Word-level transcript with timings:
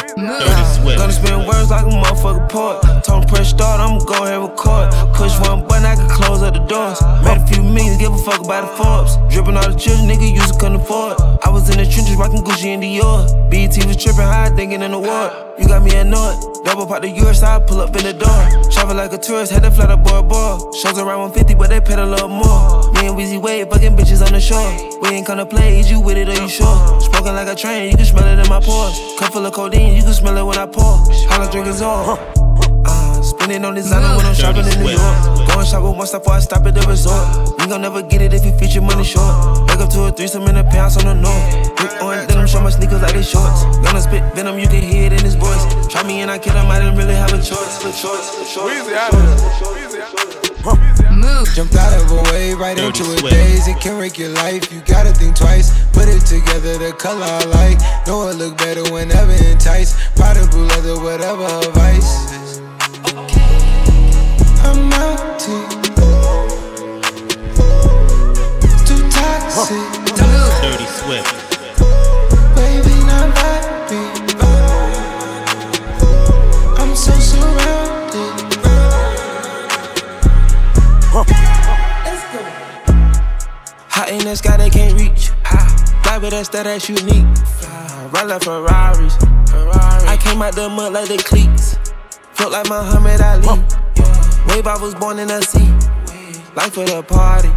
Dirty 0.00 0.64
Swift. 0.80 0.98
Gonna 0.98 1.12
spin 1.12 1.46
words 1.46 1.70
like 1.70 1.84
a 1.84 1.90
motherfucker 1.90 2.48
poet. 2.48 2.80
Told 3.04 3.24
him 3.24 3.28
press 3.28 3.50
start, 3.50 3.80
I'ma 3.80 3.98
go 4.04 4.24
ahead 4.24 4.40
and 4.40 4.48
record. 4.48 4.90
Push 5.14 5.38
one 5.40 5.66
button, 5.66 5.84
I 5.84 5.96
can 5.96 6.08
close 6.08 6.42
up 6.42 6.54
the 6.54 6.60
doors. 6.60 7.00
Made 7.24 7.38
a 7.38 7.46
few 7.46 7.62
millions, 7.62 7.98
give 7.98 8.12
a 8.12 8.18
fuck 8.18 8.40
about 8.40 8.62
the 8.62 8.82
Forbes. 8.82 9.16
Dripping 9.32 9.56
all 9.56 9.68
the 9.68 9.78
children, 9.78 10.08
nigga, 10.08 10.32
used 10.32 10.54
to 10.54 10.58
couldn't 10.58 10.80
afford. 10.80 11.20
I 11.44 11.50
was 11.50 11.68
in 11.68 11.76
the 11.78 11.84
trenches 11.84 12.16
rocking 12.16 12.42
Gucci 12.42 12.72
and 12.72 12.82
Dior. 12.82 13.28
BET 13.50 13.76
was 13.86 13.96
tripping 13.96 14.22
high, 14.22 14.50
thinking 14.56 14.82
in 14.82 14.92
the 14.92 14.98
war. 14.98 15.51
You 15.58 15.66
got 15.68 15.82
me 15.82 15.94
annoyed. 15.94 16.64
Double 16.64 16.86
pop 16.86 17.02
the 17.02 17.10
US, 17.10 17.42
I 17.42 17.58
pull 17.60 17.80
up 17.80 17.94
in 17.96 18.04
the 18.04 18.12
door. 18.12 18.70
Travel 18.70 18.96
like 18.96 19.12
a 19.12 19.18
tourist, 19.18 19.52
had 19.52 19.62
to 19.64 19.70
fly 19.70 19.86
to 19.86 19.96
Bora 19.96 20.22
Bora. 20.22 20.58
Shows 20.74 20.98
around 20.98 21.32
150, 21.36 21.54
but 21.54 21.68
they 21.68 21.80
paid 21.80 21.98
a 21.98 22.06
little 22.06 22.28
more. 22.28 22.90
Me 22.94 23.08
and 23.08 23.16
Weezy 23.16 23.40
Wade, 23.40 23.68
fucking 23.68 23.96
bitches 23.96 24.24
on 24.24 24.32
the 24.32 24.40
shore. 24.40 24.72
We 25.02 25.16
ain't 25.16 25.26
gonna 25.26 25.44
play, 25.44 25.78
is 25.78 25.90
you 25.90 26.00
with 26.00 26.16
it 26.16 26.28
or 26.28 26.34
you 26.40 26.48
sure? 26.48 27.00
Smoking 27.00 27.34
like 27.34 27.48
a 27.48 27.54
train, 27.54 27.90
you 27.90 27.96
can 27.96 28.06
smell 28.06 28.26
it 28.26 28.38
in 28.38 28.48
my 28.48 28.60
pores. 28.60 28.98
Cup 29.18 29.32
full 29.32 29.44
of 29.44 29.52
codeine, 29.52 29.94
you 29.96 30.02
can 30.02 30.14
smell 30.14 30.36
it 30.36 30.44
when 30.44 30.56
I 30.56 30.66
pour. 30.66 30.84
All 30.84 31.42
I 31.42 31.50
drink 31.50 31.66
is 31.66 31.82
all. 31.82 32.18
Uh, 32.84 33.22
spending 33.22 33.64
on 33.64 33.74
designer 33.74 34.16
when 34.16 34.26
I'm 34.26 34.34
shopping 34.34 34.66
in 34.66 34.78
New 34.80 34.90
York. 34.90 35.41
Going 35.62 35.70
shopping 35.70 35.96
once 35.96 36.10
before 36.10 36.34
I 36.34 36.40
stop 36.40 36.66
at 36.66 36.74
the 36.74 36.82
resort. 36.90 37.22
You 37.60 37.68
gon' 37.68 37.82
never 37.82 38.02
get 38.02 38.20
it 38.20 38.34
if 38.34 38.44
you 38.44 38.50
feature 38.58 38.82
money 38.82 39.04
short. 39.04 39.30
Wake 39.70 39.78
up 39.78 39.90
to 39.94 40.10
a 40.10 40.10
threesome 40.10 40.42
in 40.50 40.56
a 40.56 40.64
pants 40.64 40.96
on 40.98 41.06
the 41.06 41.14
north. 41.14 41.76
Brick 41.76 42.02
on 42.02 42.26
denim, 42.26 42.48
show 42.48 42.60
my 42.60 42.70
sneakers 42.70 43.00
like 43.00 43.14
they 43.14 43.22
shorts. 43.22 43.62
Gonna 43.78 44.00
spit 44.00 44.26
venom, 44.34 44.58
you 44.58 44.66
can 44.66 44.82
hear 44.82 45.06
it 45.06 45.12
in 45.12 45.22
his 45.22 45.36
voice. 45.36 45.62
Try 45.86 46.02
me 46.02 46.18
and 46.20 46.32
I 46.32 46.40
kill 46.40 46.54
him, 46.58 46.66
I 46.66 46.80
didn't 46.80 46.98
really 46.98 47.14
have 47.14 47.32
a 47.32 47.38
choice. 47.38 47.78
A 47.78 47.94
choice, 47.94 48.42
a 48.42 48.44
choice. 48.50 48.74
Weezy 48.74 48.98
out 48.98 49.14
of 49.14 49.22
Move. 51.14 51.46
Jumped 51.54 51.76
out 51.76 51.94
of 51.94 52.10
a 52.10 52.22
wave 52.34 52.58
right 52.58 52.76
Dirty 52.76 52.98
into 53.06 53.24
a 53.24 53.30
daze. 53.30 53.68
It 53.68 53.78
can 53.78 54.00
wreck 54.00 54.18
your 54.18 54.30
life. 54.30 54.66
You 54.72 54.80
gotta 54.80 55.14
think 55.14 55.36
twice. 55.36 55.70
Put 55.92 56.08
it 56.08 56.26
together, 56.26 56.74
the 56.78 56.90
color 56.98 57.22
I 57.22 57.44
like. 57.54 57.78
Know 58.08 58.26
it 58.26 58.34
look 58.34 58.58
better 58.58 58.82
whenever 58.90 59.30
enticed. 59.30 59.94
Powder 60.16 60.42
blue 60.50 60.66
leather, 60.66 60.98
whatever 60.98 61.46
her 61.46 61.70
vice. 61.70 62.41
Dirty 70.62 70.86
Swift. 70.86 71.34
I'm 76.78 76.94
can't 84.70 84.98
reach. 84.98 85.30
Fly 86.02 86.18
with 86.18 86.32
us, 86.32 86.48
that 86.50 86.66
ass 86.66 86.88
unique. 86.88 87.26
Fly, 88.10 88.24
like 88.24 88.42
Ferraris. 88.42 89.16
I 90.06 90.16
came 90.20 90.42
out 90.42 90.54
the 90.54 90.68
mud 90.68 90.92
like 90.92 91.08
the 91.08 91.16
cleats. 91.18 91.76
Float 92.34 92.52
like 92.52 92.68
Muhammad 92.68 93.20
Ali. 93.20 93.81
Wave, 94.48 94.66
I 94.66 94.76
was 94.80 94.94
born 94.94 95.18
in 95.18 95.28
the 95.28 95.40
sea. 95.42 95.70
Life 96.54 96.74
for 96.74 96.84
the 96.84 97.02
party. 97.02 97.48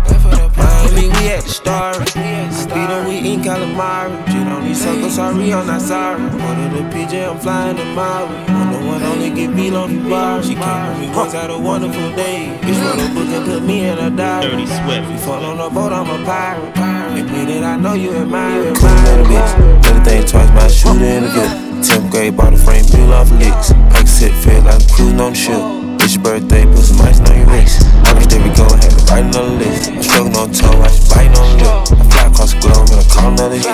Miami, 0.56 1.10
we 1.10 1.28
at 1.36 1.44
the 1.44 1.50
star. 1.50 1.94
Speed 1.94 2.90
on, 2.90 3.08
we 3.08 3.18
in 3.18 3.42
calamari. 3.42 4.16
Shit 4.28 4.48
on 4.48 4.64
these 4.64 4.82
suckers, 4.82 5.16
sorry, 5.16 5.52
I'm 5.54 5.68
not 5.68 5.82
sorry. 5.82 6.24
Order 6.24 6.70
the 6.72 6.84
PJ, 6.96 7.30
I'm 7.30 7.38
flying 7.40 7.76
to 7.76 7.86
Maui. 7.94 8.36
I'm 8.48 8.72
the 8.72 8.80
one 8.88 9.04
only 9.04 9.30
get 9.32 9.50
me 9.50 9.76
on 9.76 9.92
the 9.94 10.10
bar. 10.10 10.42
She 10.42 10.56
came 10.56 10.88
with 10.88 11.00
me 11.00 11.16
once, 11.16 11.34
had 11.34 11.50
a 11.50 11.60
wonderful 11.60 12.16
day. 12.16 12.58
Bitch, 12.62 12.80
wrote 12.80 13.04
a 13.04 13.14
book 13.14 13.28
and 13.28 13.46
put 13.46 13.64
me 13.64 13.86
in 13.86 13.98
a 14.00 14.10
diary. 14.10 14.52
Dirty 14.52 14.66
Swift. 14.66 15.10
We 15.10 15.18
fall 15.18 15.44
on 15.44 15.60
a 15.60 15.70
boat, 15.70 15.92
I'm 15.92 16.10
a 16.10 16.26
pirate. 16.26 17.20
Admit 17.20 17.50
it, 17.50 17.64
I 17.64 17.76
know 17.76 17.94
you 17.94 18.12
admire 18.16 18.62
it. 18.62 18.78
Cool 18.78 18.90
little 18.90 19.26
bitch. 19.26 19.84
Better 19.84 20.04
think 20.06 20.30
twice 20.30 20.50
about 20.50 20.72
shooting 20.72 21.02
in 21.02 21.24
the 21.24 21.30
good. 21.30 21.52
10th 21.84 22.12
grade, 22.12 22.38
bought 22.38 22.54
a 22.54 22.58
frame, 22.58 22.86
peel 22.86 23.14
off 23.14 23.30
licks. 23.32 23.74
Pike 23.92 24.08
sit 24.08 24.34
fed 24.34 24.64
like 24.64 24.82
I'm 24.82 24.88
cruising 24.88 25.20
on 25.20 25.34
the 25.34 25.38
ship. 25.38 25.85
It's 26.06 26.14
your 26.14 26.24
birthday, 26.24 26.66
put 26.66 26.78
some 26.78 27.02
ice 27.02 27.20
on 27.20 27.36
your 27.36 27.48
wrist. 27.48 27.82
August, 28.06 28.30
there 28.30 28.38
we 28.38 28.50
go, 28.54 28.64
have 28.64 28.84
it 28.84 29.10
right 29.10 29.24
on 29.24 29.32
the 29.32 29.42
list. 29.42 29.90
I'm 29.90 30.04
struggling 30.04 30.36
on 30.36 30.52
tongue, 30.52 30.82
I 30.84 30.88
just 30.88 31.10
biting 31.10 31.36
on 31.36 31.58
lip. 31.58 31.66
I 31.66 32.04
fly 32.12 32.28
across 32.28 32.54
the 32.54 32.60
globe 32.62 32.90
and 32.92 33.02
I 33.02 33.06
call 33.10 33.32
another 33.34 33.58
hit. 33.58 33.74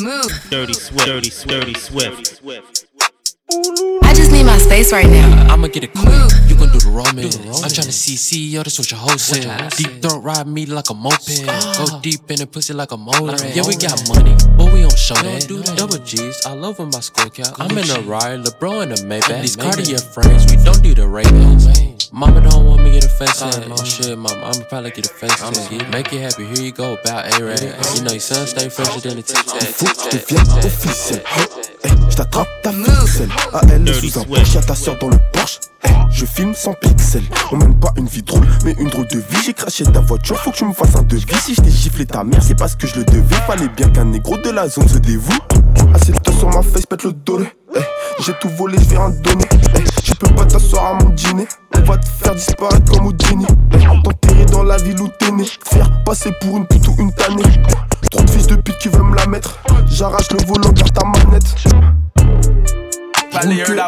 Move. 0.00 0.46
Dirty 0.50 0.72
Swift. 0.72 1.04
Dirty 1.04 1.30
Swift. 1.30 1.50
Dirty 1.50 1.74
Swift. 1.74 2.85
I 3.48 4.12
just 4.12 4.32
need 4.32 4.42
my 4.42 4.58
space 4.58 4.92
right 4.92 5.06
now. 5.06 5.46
Uh, 5.46 5.52
I'ma 5.54 5.68
get 5.68 5.84
it 5.84 5.92
quick. 5.92 6.08
You 6.48 6.56
gon' 6.56 6.72
do 6.72 6.80
the 6.80 6.90
romance. 6.90 7.36
I'm 7.62 7.70
tryna 7.70 7.92
see 7.94 8.16
CEO, 8.16 8.64
that's 8.64 8.76
what 8.76 8.90
your 8.90 8.98
hoe 8.98 9.16
said. 9.16 9.70
Deep 9.76 10.02
throat 10.02 10.18
ride 10.24 10.48
me 10.48 10.66
like 10.66 10.90
a 10.90 10.94
moped. 10.94 11.46
Go 11.78 12.00
deep 12.00 12.28
in 12.28 12.38
the 12.38 12.48
pussy 12.50 12.74
like 12.74 12.90
a 12.90 12.96
molar. 12.96 13.36
Yeah, 13.54 13.62
we 13.62 13.76
got 13.76 14.02
money, 14.08 14.34
but 14.58 14.72
we 14.72 14.82
don't 14.82 14.98
show 14.98 15.14
that. 15.14 15.46
Double 15.76 15.98
G's, 15.98 16.44
I 16.44 16.54
love 16.54 16.80
in 16.80 16.90
my 16.90 16.98
skull 16.98 17.30
cap. 17.30 17.54
I'm 17.60 17.70
in 17.78 17.88
a 17.90 18.00
ride, 18.00 18.42
LeBron 18.42 18.86
in 18.86 18.92
a 18.92 18.96
Maybach. 19.06 19.40
These 19.42 19.54
Cartier 19.54 19.98
frames, 19.98 20.50
we 20.50 20.56
don't 20.64 20.82
do 20.82 20.92
the 20.94 21.06
ray 21.06 21.22
Mama 22.10 22.40
don't 22.40 22.66
want 22.66 22.82
me 22.82 22.94
to 22.94 23.00
get 23.00 23.04
a 23.04 23.08
face 23.08 23.42
in. 23.42 23.70
Oh 23.70 23.84
shit, 23.84 24.18
mama, 24.18 24.42
I'ma 24.42 24.64
probably 24.68 24.90
get 24.90 25.06
a 25.06 25.14
face 25.14 25.70
in. 25.70 25.90
Make 25.90 26.10
you 26.10 26.18
happy, 26.18 26.46
here 26.46 26.64
you 26.64 26.72
go 26.72 26.94
about 26.94 27.30
A-Rad. 27.38 27.62
You 27.94 28.02
know 28.02 28.10
your 28.10 28.20
son 28.20 28.46
stay 28.48 28.68
fresher 28.68 29.00
than 29.06 29.18
a 29.18 29.22
Tic 29.22 29.36
Faut 29.38 29.86
que 29.94 30.18
je 30.18 31.22
Tac. 31.22 31.65
T'attrape 32.16 32.48
ta 32.62 32.72
ficelle. 32.72 33.28
AL 33.52 33.84
Dirty 33.84 34.10
sous 34.10 34.18
un. 34.18 34.24
Porsche, 34.24 34.54
y'a 34.54 34.62
ta 34.62 34.74
soeur 34.74 34.98
dans 34.98 35.08
le 35.08 35.18
Porsche. 35.32 35.60
Hey, 35.82 35.94
je 36.10 36.24
filme 36.24 36.54
sans 36.54 36.72
pixels. 36.74 37.22
On 37.52 37.56
mène 37.56 37.78
pas 37.78 37.92
une 37.96 38.06
vie 38.06 38.22
drôle, 38.22 38.46
mais 38.64 38.74
une 38.78 38.88
drôle 38.88 39.06
de 39.08 39.18
vie. 39.18 39.42
J'ai 39.44 39.52
craché 39.52 39.84
ta 39.84 40.00
voiture, 40.00 40.36
faut 40.38 40.50
que 40.50 40.56
tu 40.56 40.64
me 40.64 40.72
fasses 40.72 40.96
un 40.96 41.02
devis. 41.02 41.26
Si 41.40 41.54
je 41.54 41.60
t'ai 41.60 41.70
giflé 41.70 42.06
ta 42.06 42.24
mère, 42.24 42.42
c'est 42.42 42.56
parce 42.56 42.74
que 42.74 42.86
je 42.86 42.96
le 42.96 43.04
devais. 43.04 43.36
Fallait 43.46 43.68
bien 43.68 43.88
qu'un 43.90 44.04
négro 44.04 44.36
de 44.38 44.50
la 44.50 44.68
zone 44.68 44.88
se 44.88 44.98
dévoue. 44.98 45.38
Assieds-toi 45.94 46.34
sur 46.38 46.48
ma 46.48 46.62
face, 46.62 46.86
pète 46.86 47.04
le 47.04 47.12
dolé. 47.12 47.46
Hey, 47.74 47.82
j'ai 48.20 48.32
tout 48.34 48.48
volé, 48.50 48.76
je 48.78 48.90
vais 48.90 48.96
te 48.96 49.22
donner. 49.22 49.44
Tu 50.04 50.14
peux 50.14 50.32
pas 50.34 50.44
t'asseoir 50.44 50.86
à 50.86 51.04
mon 51.04 51.10
dîner. 51.10 51.46
On 51.74 51.80
va 51.80 51.96
te 51.98 52.06
faire 52.06 52.34
disparaître 52.34 52.90
comme 52.90 53.06
Houdini. 53.06 53.46
Hey, 53.72 53.86
T'enterrer 54.02 54.44
dans 54.46 54.62
la 54.62 54.76
ville 54.76 55.00
où 55.00 55.08
t'es 55.18 55.30
né. 55.30 55.44
Faire 55.64 55.90
passer 56.04 56.32
pour 56.40 56.56
une 56.56 56.66
pute 56.66 56.86
ou 56.88 56.96
une 56.98 57.12
tannée. 57.12 57.42
Trop 58.10 58.22
de 58.22 58.30
fils 58.30 58.46
de 58.46 58.56
pute 58.56 58.78
qui 58.78 58.88
veulent 58.88 59.02
me 59.02 59.16
la 59.16 59.26
mettre. 59.26 59.58
J'arrache 59.88 60.30
le 60.32 60.44
volant, 60.46 60.70
garde 60.72 60.92
ta 60.92 61.04
manette. 61.04 61.54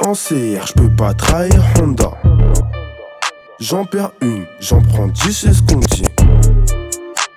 En 0.04 0.12
CR, 0.12 0.66
je 0.66 0.72
peux 0.74 0.94
pas 0.94 1.14
trahir 1.14 1.62
Honda. 1.80 2.10
J'en 3.60 3.84
perds 3.84 4.10
une, 4.20 4.44
j'en 4.60 4.80
prends 4.80 5.08
dix, 5.08 5.32
c'est 5.32 5.52
ce 5.52 5.62
qu'on 5.62 5.80
dit. 5.80 6.04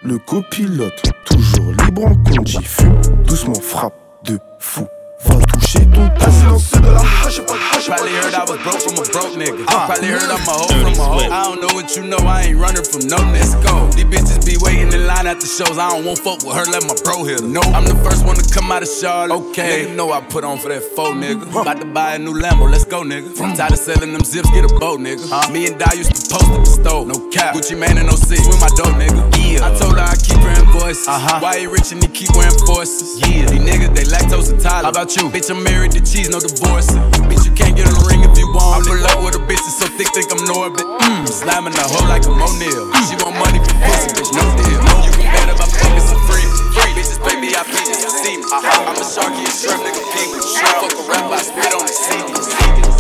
Le 0.04 0.18
copilote, 0.18 1.02
toujours 1.26 1.72
libre 1.86 2.06
en 2.06 2.16
conduit. 2.16 2.60
Fume, 2.64 3.00
doucement 3.26 3.54
frappe 3.56 3.94
de 4.26 4.38
fou. 4.60 4.86
Va 5.26 5.36
toucher 5.72 5.86
ton 5.90 6.82
de 6.82 6.92
la 6.92 7.00
hache, 7.00 7.42
pas 7.42 7.54
de 7.54 7.78
hache, 7.78 7.88
Probably 7.88 8.12
heard 8.12 8.34
I 8.34 8.44
was 8.44 8.60
broke 8.64 8.82
from 8.82 8.96
a 9.00 9.06
broke 9.12 9.36
nigga. 9.36 9.66
Probably 9.66 10.08
heard 10.08 10.30
I'm 10.30 10.48
a 10.48 10.52
hoe 10.52 10.68
from 10.68 11.00
a 11.00 11.04
hoe. 11.04 11.32
I 11.32 11.44
don't 11.44 11.62
know 11.62 11.74
what 11.74 11.96
you 11.96 12.04
know, 12.04 12.18
I 12.18 12.44
ain't 12.44 12.60
running 12.60 12.84
from 12.84 13.08
no 13.08 13.18
let's 13.32 13.56
go. 13.56 13.88
These 13.92 14.06
bitches 14.06 14.46
be 14.46 14.58
waiting 14.60 14.92
in 14.94 15.08
line 15.08 15.28
at 15.28 15.40
the 15.40 15.48
shows. 15.48 15.78
I 15.78 15.90
don't 15.90 16.06
want 16.06 16.20
fuck 16.20 16.44
with 16.44 16.56
her, 16.56 16.66
let 16.72 16.84
my 16.84 16.96
bro 17.04 17.24
hit 17.24 17.42
her. 17.42 17.48
No, 17.48 17.62
I'm 17.62 17.86
the 17.86 17.96
first 18.04 18.26
one 18.26 18.36
to 18.36 18.46
come 18.54 18.72
out 18.72 18.84
of 18.84 18.90
Charlotte. 18.90 19.36
Okay, 19.52 19.86
nigga 19.86 19.96
know 19.96 20.12
I 20.12 20.22
put 20.22 20.44
on 20.44 20.58
for 20.58 20.70
that 20.70 20.84
faux 20.96 21.16
nigga. 21.16 21.50
About 21.50 21.80
to 21.80 21.86
buy 21.86 22.16
a 22.16 22.20
new 22.20 22.34
Lambo, 22.34 22.70
let's 22.70 22.86
go 22.86 23.04
nigga. 23.04 23.36
From 23.36 23.54
tired 23.54 23.74
of 23.74 23.80
selling 23.80 24.14
them 24.14 24.24
zips, 24.24 24.50
get 24.52 24.66
a 24.66 24.74
boat 24.80 25.00
nigga. 25.00 25.24
Huh? 25.30 25.52
Me 25.52 25.68
and 25.68 25.80
Di 25.80 25.94
used 25.96 26.16
to 26.16 26.22
post 26.34 26.52
at 26.52 26.66
the 26.66 26.72
store, 26.72 27.06
No 27.06 27.30
cap, 27.30 27.56
Gucci 27.56 27.78
Mane 27.78 27.98
in 27.98 28.06
no 28.06 28.16
six 28.16 28.46
with 28.48 28.60
my 28.60 28.70
dope 28.76 28.96
nigga. 29.00 29.41
Yeah, 29.52 29.68
I 29.68 29.76
told 29.76 30.00
her 30.00 30.08
I 30.08 30.16
keep 30.16 30.40
her 30.40 30.54
invoices. 30.64 31.12
Uh-huh. 31.12 31.44
Why 31.44 31.60
he 31.60 31.68
rich 31.68 31.92
and 31.92 32.00
he 32.00 32.08
keep 32.08 32.32
wearing 32.40 32.56
forces? 32.64 33.20
Yeah, 33.20 33.52
these 33.52 33.60
niggas 33.60 33.92
they 33.92 34.08
lactose 34.08 34.48
intolerant. 34.48 34.88
How 34.88 34.96
about 34.96 35.12
you? 35.20 35.28
Bitch, 35.28 35.52
I'm 35.52 35.60
married 35.60 35.92
to 35.92 36.00
cheese, 36.00 36.32
no 36.32 36.40
divorce. 36.40 36.88
Bitch, 37.28 37.44
you 37.44 37.52
can't 37.52 37.76
get 37.76 37.84
a 37.84 37.96
ring 38.08 38.24
if 38.24 38.32
you 38.40 38.48
want 38.56 38.88
I 38.88 38.96
pull 38.96 39.04
up 39.12 39.20
with 39.28 39.36
a 39.36 39.44
bitch 39.44 39.60
that's 39.60 39.84
so 39.84 39.92
thick, 40.00 40.08
think 40.16 40.32
I'm 40.32 40.40
Norbit. 40.48 40.88
Mm. 40.88 41.28
Slamming 41.28 41.76
the 41.76 41.84
hoe 41.84 42.08
like 42.08 42.24
a 42.24 42.32
O'Neal. 42.32 42.96
She 43.12 43.20
want 43.20 43.36
money 43.44 43.60
for 43.60 43.76
pussy, 43.84 44.16
bitch, 44.16 44.32
no 44.32 44.44
deal. 44.56 44.80
You 45.04 45.12
can 45.20 45.28
bet 45.36 45.52
about 45.52 45.68
fucking 45.68 46.00
some 46.00 46.24
free. 46.24 46.48
Free 46.72 46.96
bitches, 46.96 47.20
baby, 47.20 47.52
I 47.52 47.68
just 47.68 48.08
to 48.08 48.10
see 48.24 48.40
me. 48.40 48.48
Uh-huh. 48.48 48.88
I'm 48.88 48.96
a 48.96 49.04
sharky, 49.04 49.44
a 49.44 49.52
shrimp, 49.52 49.84
nigga, 49.84 50.00
with 50.32 50.48
shrimp. 50.48 50.80
Fuck 50.80 50.96
a 50.96 51.04
rapper, 51.12 51.36
I 51.36 51.44
spit 51.44 51.76
on 51.76 51.84
the 51.84 51.92
CD. 51.92 52.91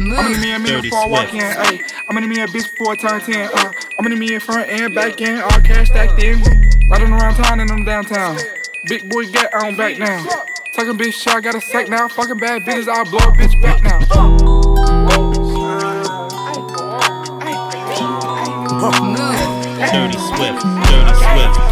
I'm 0.00 0.34
in 0.34 0.40
me 0.40 0.52
and 0.52 0.62
me 0.62 0.70
Dirty 0.70 0.88
before 0.88 1.04
I 1.04 1.06
walk 1.06 1.34
in, 1.34 1.40
ayy. 1.40 1.92
I'm 2.08 2.16
in 2.18 2.28
me 2.28 2.40
a 2.40 2.46
bitch 2.46 2.70
before 2.70 2.92
I 2.92 2.96
turn 2.96 3.20
10, 3.20 3.50
uh. 3.52 3.72
I'm 3.98 4.06
in 4.06 4.18
me 4.18 4.34
in 4.34 4.40
front 4.40 4.68
and 4.68 4.94
back 4.94 5.20
end, 5.20 5.42
all 5.42 5.60
cash 5.60 5.88
stacked 5.88 6.22
in. 6.22 6.40
Riding 6.88 7.12
around 7.12 7.36
town 7.36 7.60
and 7.60 7.70
I'm 7.70 7.84
downtown. 7.84 8.36
Big 8.86 9.08
boy 9.08 9.26
get 9.26 9.54
on 9.54 9.76
back 9.76 9.96
down. 9.98 10.26
Talking 10.74 10.96
bitch 10.98 11.12
shit, 11.12 11.34
I 11.34 11.40
got 11.40 11.54
a 11.54 11.60
sack 11.60 11.88
now. 11.88 12.08
Fucking 12.08 12.38
bad 12.38 12.62
bitches, 12.62 12.88
I'll 12.88 13.04
blow 13.04 13.18
a 13.18 13.32
bitch 13.32 13.60
back 13.60 13.82
now. 13.82 13.98
Dirty 19.92 20.18
Swift. 20.18 20.62
Dirty 20.88 21.14
Swift. 21.14 21.69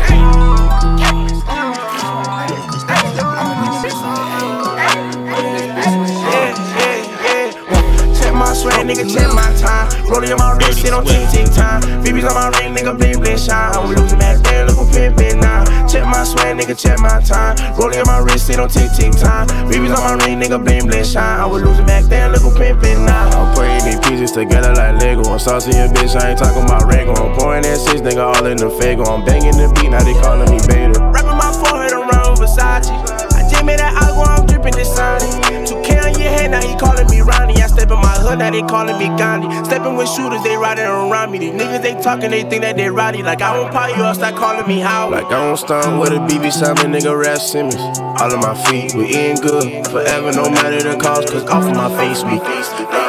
Nigga, 8.98 9.14
check 9.14 9.34
my 9.34 9.54
time. 9.54 9.86
Rolling 10.10 10.32
on 10.32 10.38
my 10.38 10.52
wrist, 10.56 10.80
sit 10.82 10.92
on 10.92 11.04
tick 11.04 11.28
tick 11.30 11.46
time. 11.52 11.82
BB's 12.02 12.24
on 12.24 12.34
my 12.34 12.48
ring, 12.58 12.74
nigga, 12.74 12.96
bling 12.96 13.20
bling 13.20 13.38
shine. 13.38 13.74
I'm 13.74 13.94
losing 13.94 14.18
that 14.18 14.42
damn, 14.42 14.66
look 14.66 14.76
who 14.76 14.86
pimpin' 14.90 15.40
now. 15.40 15.64
Check 15.86 16.04
my 16.04 16.24
swag, 16.24 16.56
nigga, 16.58 16.76
check 16.76 16.98
my 16.98 17.20
time. 17.20 17.56
Rolling 17.78 18.00
on 18.00 18.06
my 18.06 18.18
wrist, 18.18 18.46
sit 18.46 18.58
on 18.58 18.68
tick 18.68 18.90
tick 18.92 19.12
time. 19.12 19.46
BB's 19.70 19.94
on 19.94 20.02
my 20.02 20.24
ring, 20.24 20.40
nigga, 20.40 20.62
bling 20.62 20.86
bling 20.86 21.04
shine. 21.04 21.40
I 21.40 21.46
was 21.46 21.62
losing 21.62 21.86
back 21.86 22.04
then, 22.04 22.32
look 22.32 22.42
who 22.42 22.50
pimpin' 22.50 23.06
now. 23.06 23.30
I'm 23.30 23.54
putting 23.54 23.84
these 23.84 24.00
pieces 24.00 24.32
together 24.32 24.74
like 24.74 25.00
Lego. 25.00 25.22
I'm 25.30 25.38
saucy 25.38 25.76
and 25.76 25.94
bitch, 25.94 26.18
I 26.18 26.30
ain't 26.30 26.38
talking 26.38 26.64
about 26.64 26.82
Rego. 26.82 27.14
I'm 27.16 27.36
pouring 27.38 27.62
that 27.62 27.78
six, 27.78 28.00
nigga, 28.00 28.24
all 28.24 28.46
in 28.46 28.56
the 28.56 28.70
Fago. 28.70 29.06
I'm 29.06 29.24
banging 29.24 29.56
the 29.56 29.70
beat, 29.78 29.90
now 29.90 30.02
they 30.02 30.14
calling 30.14 30.50
me 30.50 30.58
beta. 30.66 30.98
Wrapping 31.14 31.38
my 31.38 31.52
forehead 31.62 31.92
around 31.92 32.38
Versace. 32.38 32.90
I 33.34 33.46
just 33.48 33.64
made 33.64 33.78
that 33.78 33.94
agua, 33.94 34.42
I'm 34.42 34.46
dripping 34.46 34.74
this 34.74 34.90
Sony. 34.90 35.30
2K 35.66 36.02
on 36.02 36.20
your 36.20 36.30
head, 36.30 36.50
now 36.50 36.60
he 36.60 36.74
calling 36.78 37.06
me 37.08 37.20
Ronnie. 37.20 37.57
In 37.90 38.00
my 38.00 38.14
hood, 38.20 38.38
now 38.38 38.50
they 38.50 38.62
calling 38.62 38.98
me 38.98 39.06
Gandhi. 39.16 39.48
Stepping 39.64 39.96
with 39.96 40.08
shooters, 40.08 40.42
they 40.42 40.56
riding 40.56 40.84
around 40.84 41.30
me. 41.30 41.38
These 41.38 41.54
niggas, 41.54 41.82
they 41.82 41.94
talking, 42.02 42.30
they 42.30 42.42
think 42.42 42.62
that 42.62 42.76
they 42.76 42.90
rowdy. 42.90 43.22
Like 43.22 43.40
I 43.40 43.58
won't 43.58 43.72
pop 43.72 43.96
you 43.96 44.02
up, 44.02 44.16
start 44.16 44.36
calling 44.36 44.66
me 44.68 44.80
how. 44.80 45.10
Like 45.10 45.26
I 45.26 45.46
don't 45.46 45.56
stun 45.56 45.98
with 45.98 46.10
a 46.10 46.20
BB 46.20 46.52
Simon, 46.52 46.92
nigga, 46.92 47.18
Rap 47.18 47.38
Simmons. 47.38 47.76
All 48.20 48.32
of 48.32 48.40
my 48.40 48.54
feet, 48.68 48.94
we 48.94 49.06
eating 49.08 49.36
good. 49.36 49.86
Forever, 49.88 50.32
no 50.32 50.50
matter 50.50 50.82
the 50.82 50.98
cost, 51.00 51.28
cause 51.28 51.44
off 51.44 51.64
of 51.64 51.74
my 51.74 51.88
face, 51.96 52.22
we. 52.24 52.38
Where 52.38 53.07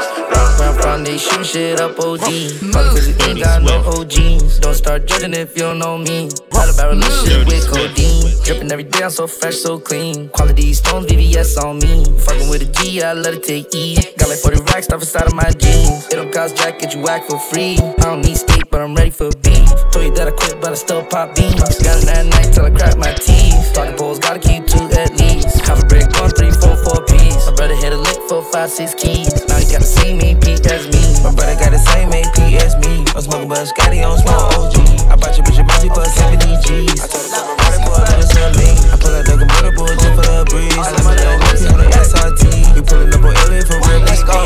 I'm 1.00 1.06
they 1.06 1.18
shoot 1.18 1.46
shit 1.46 1.80
up 1.80 1.98
OG. 1.98 2.20
Probably 2.20 2.92
cause 2.92 3.08
you 3.08 3.16
ain't 3.24 3.40
got 3.40 3.64
no 3.64 3.80
OGs. 3.88 4.60
Don't 4.60 4.76
start 4.76 5.08
judging 5.08 5.34
if 5.34 5.56
you 5.56 5.64
don't 5.64 5.80
know 5.80 5.98
me. 5.98 6.28
Had 6.52 6.68
a 6.68 6.76
barrel 6.76 7.00
of 7.00 7.12
shit 7.24 7.48
with 7.48 7.72
codeine. 7.72 8.36
Dripping 8.44 8.70
every 8.70 8.84
day, 8.84 9.04
I'm 9.04 9.10
so 9.10 9.26
fresh, 9.26 9.56
so 9.56 9.80
clean. 9.80 10.28
Quality 10.28 10.74
stones, 10.74 11.06
VVS 11.08 11.58
on 11.64 11.80
me. 11.80 12.04
Fucking 12.20 12.50
with 12.50 12.64
a 12.64 12.84
G, 12.84 13.02
I 13.02 13.14
let 13.14 13.34
it 13.34 13.44
take 13.44 13.74
E. 13.74 13.96
Got 14.18 14.28
like 14.28 14.40
40 14.40 14.60
racks 14.74 14.86
stuff 14.88 15.00
inside 15.00 15.28
of 15.28 15.36
my 15.36 15.50
jeans. 15.52 16.08
It 16.08 16.16
don't 16.18 16.34
cost 16.34 16.58
jack, 16.58 16.80
get 16.80 16.94
you 16.94 17.02
whack 17.02 17.24
for 17.30 17.40
free. 17.40 17.78
I 17.80 18.04
don't 18.04 18.20
need 18.20 18.36
steak, 18.36 18.70
but 18.70 18.82
I'm 18.82 18.94
ready 18.94 19.12
for 19.12 19.32
beef. 19.40 19.72
Told 19.94 20.04
you 20.04 20.14
that 20.16 20.28
I 20.28 20.32
quit, 20.32 20.60
but 20.60 20.72
I 20.72 20.76
still 20.76 21.06
pop 21.06 21.34
beans. 21.34 21.80
Got 21.80 22.04
it 22.04 22.08
that 22.12 22.26
night 22.26 22.52
till 22.54 22.66
I 22.66 22.72
crack 22.72 22.98
my 22.98 23.14
teeth. 23.14 23.72
Talking 23.74 23.96
poles, 23.96 24.20
gotta 24.20 24.40
keep 24.40 24.68
two 24.68 24.84
at 25.00 25.16
least. 25.18 25.62
Half 25.64 25.82
a 25.82 25.86
brick, 25.86 26.12
one, 26.20 26.32
three, 26.32 26.52
four, 26.52 26.76
four 26.84 27.06
piece. 27.06 27.48
My 27.48 27.56
brother 27.56 27.76
hit 27.76 27.94
a 27.94 27.98
lick 27.98 28.20
for 28.28 28.44
five, 28.44 28.70
six 28.70 28.94
keys. 28.94 29.49
Now 29.70 29.78
he 29.78 29.78
got 29.78 29.86
the 29.86 30.02
same 30.02 30.18
AP 30.18 30.50
as 30.66 30.90
me. 30.90 31.04
My 31.22 31.30
brother 31.30 31.54
got 31.54 31.70
the 31.70 31.78
same 31.78 32.10
AP 32.10 32.38
as 32.58 32.74
me. 32.82 33.06
I'm 33.14 33.22
smoking 33.22 33.50
but 33.50 33.66
Scotty 33.66 34.02
on 34.02 34.18
small 34.18 34.50
OG. 34.58 34.74
I 35.06 35.16
bought 35.16 35.38
your 35.38 35.46
bitch 35.46 35.60
a 35.60 35.64
multi 35.64 35.90
for 35.94 36.06
70 36.06 36.58
G's. 36.66 36.98
I 36.98 37.06
told 37.06 37.30
her 37.30 37.54
fuck 37.62 37.78
a 37.78 37.86
boy, 37.86 38.02
I 38.02 38.18
told 38.18 38.34
her 38.34 38.50
lean. 38.58 38.78
I 38.90 38.98
pull 38.98 39.14
out 39.14 39.26
the 39.30 39.46
motor 39.46 39.74
boy 39.78 39.94
just 39.94 40.16
for 40.18 40.26
the 40.26 40.42
breeze. 40.50 40.74
I 40.74 40.90
let 40.90 41.06
my 41.06 41.14
little 41.14 41.38
nigga 41.38 41.70
on 41.70 41.86
the 41.86 41.90
SRT. 42.02 42.42
We 42.74 42.82
pulling 42.82 43.14
up 43.14 43.22
on 43.22 43.34
LA 43.46 43.62
for 43.62 43.78
real, 43.86 44.02
let's 44.10 44.26
go. 44.26 44.42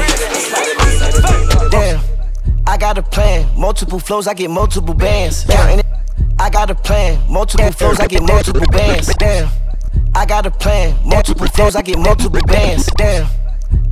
Damn, 1.71 2.03
I 2.67 2.75
got 2.75 2.97
a 2.97 3.03
plan. 3.03 3.47
Multiple 3.57 3.99
flows, 3.99 4.27
I 4.27 4.33
get 4.33 4.49
multiple 4.49 4.93
bands. 4.93 5.45
Damn. 5.45 5.83
I 6.37 6.49
got 6.49 6.69
a 6.69 6.75
plan. 6.75 7.23
Multiple 7.31 7.71
flows, 7.71 7.99
I 7.99 8.07
get 8.07 8.23
multiple 8.23 8.67
bands. 8.67 9.07
Damn. 9.15 9.49
I 10.15 10.25
got 10.25 10.45
a 10.45 10.51
plan. 10.51 10.99
Multiple 11.07 11.47
flows, 11.47 11.77
I 11.77 11.81
get 11.81 11.97
multiple 11.97 12.41
bands. 12.45 12.89
Damn. 12.97 13.29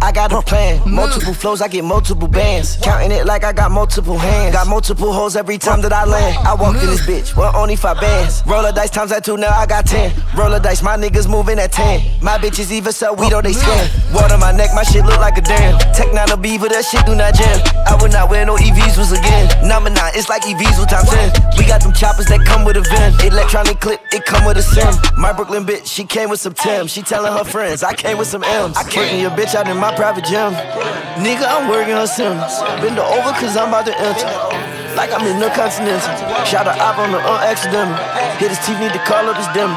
I 0.01 0.11
got 0.11 0.33
a 0.33 0.41
plan. 0.41 0.79
Mm. 0.79 0.93
Multiple 0.93 1.33
flows, 1.33 1.61
I 1.61 1.67
get 1.67 1.83
multiple 1.83 2.27
bands. 2.27 2.77
Mm. 2.77 2.83
Counting 2.83 3.11
it 3.11 3.25
like 3.25 3.43
I 3.43 3.53
got 3.53 3.71
multiple 3.71 4.17
hands. 4.17 4.55
Got 4.55 4.67
multiple 4.67 5.13
holes 5.13 5.35
every 5.35 5.59
time 5.59 5.81
that 5.81 5.93
I 5.93 6.05
land. 6.05 6.37
I 6.45 6.55
walked 6.55 6.81
in 6.81 6.87
this 6.87 7.01
mm. 7.01 7.19
bitch, 7.21 7.35
well, 7.35 7.55
only 7.55 7.75
five 7.75 8.01
bands. 8.01 8.41
Roller 8.47 8.71
dice 8.71 8.89
times 8.89 9.11
that 9.11 9.23
two, 9.23 9.37
now 9.37 9.51
I 9.51 9.65
got 9.65 9.85
ten. 9.85 10.11
Roller 10.35 10.59
dice, 10.59 10.81
my 10.81 10.97
niggas 10.97 11.29
moving 11.29 11.59
at 11.59 11.71
ten. 11.71 12.01
My 12.21 12.37
bitches 12.37 12.71
even 12.71 12.91
sell 12.91 13.15
weed 13.15 13.33
or 13.33 13.41
they 13.41 13.53
scan. 13.53 13.89
Water 14.13 14.37
my 14.37 14.51
neck, 14.51 14.71
my 14.73 14.83
shit 14.83 15.05
look 15.05 15.19
like 15.19 15.37
a 15.37 15.41
dam. 15.41 15.77
Tech 15.93 16.11
9 16.13 16.31
a 16.31 16.37
beaver, 16.37 16.67
that 16.67 16.83
shit 16.83 17.05
do 17.05 17.15
not 17.15 17.35
jam. 17.35 17.61
I 17.85 17.97
would 18.01 18.11
not 18.11 18.29
wear 18.29 18.45
no 18.45 18.55
EVs 18.55 18.97
was 18.97 19.11
again. 19.11 19.47
Number 19.67 19.89
nine, 19.89 20.11
it's 20.15 20.29
like 20.29 20.41
EVs 20.43 20.79
with 20.79 20.89
times 20.89 21.09
10. 21.09 21.57
We 21.57 21.65
got 21.65 21.81
them 21.81 21.93
choppers 21.93 22.25
that 22.27 22.43
come 22.45 22.65
with 22.65 22.75
a 22.77 22.81
VIN. 22.81 23.31
Electronic 23.31 23.79
clip, 23.79 24.01
it 24.11 24.25
come 24.25 24.45
with 24.45 24.57
a 24.57 24.63
sim. 24.63 24.93
My 25.17 25.31
Brooklyn 25.31 25.65
bitch, 25.65 25.85
she 25.85 26.05
came 26.05 26.29
with 26.29 26.39
some 26.39 26.53
Tim. 26.53 26.87
She 26.87 27.01
telling 27.01 27.31
her 27.31 27.43
friends, 27.43 27.83
I 27.83 27.93
came 27.93 28.17
with 28.17 28.27
some 28.27 28.43
M's. 28.43 28.77
I 28.77 28.83
kicking 28.83 29.19
your 29.19 29.31
bitch 29.31 29.53
out 29.53 29.67
in 29.67 29.77
my 29.77 29.90
private 29.95 30.25
gym. 30.25 30.53
Nigga, 31.21 31.45
I'm 31.47 31.69
working 31.69 31.95
her 31.95 32.07
Sims. 32.07 32.59
Bend 32.81 32.97
her 32.97 33.05
over 33.05 33.31
cause 33.39 33.55
I'm 33.57 33.69
about 33.69 33.85
to 33.85 33.95
enter. 33.97 34.27
Like 34.95 35.11
I'm 35.13 35.25
in 35.27 35.39
the 35.39 35.49
continental. 35.49 36.11
Shot 36.45 36.67
her 36.67 36.77
up 36.79 36.97
on 36.99 37.11
the 37.11 37.19
unaccidental. 37.19 37.95
Hit 38.37 38.49
his 38.49 38.59
teeth, 38.65 38.79
need 38.79 38.93
to 38.93 39.03
call 39.03 39.27
up 39.29 39.37
his 39.37 39.47
demo. 39.55 39.75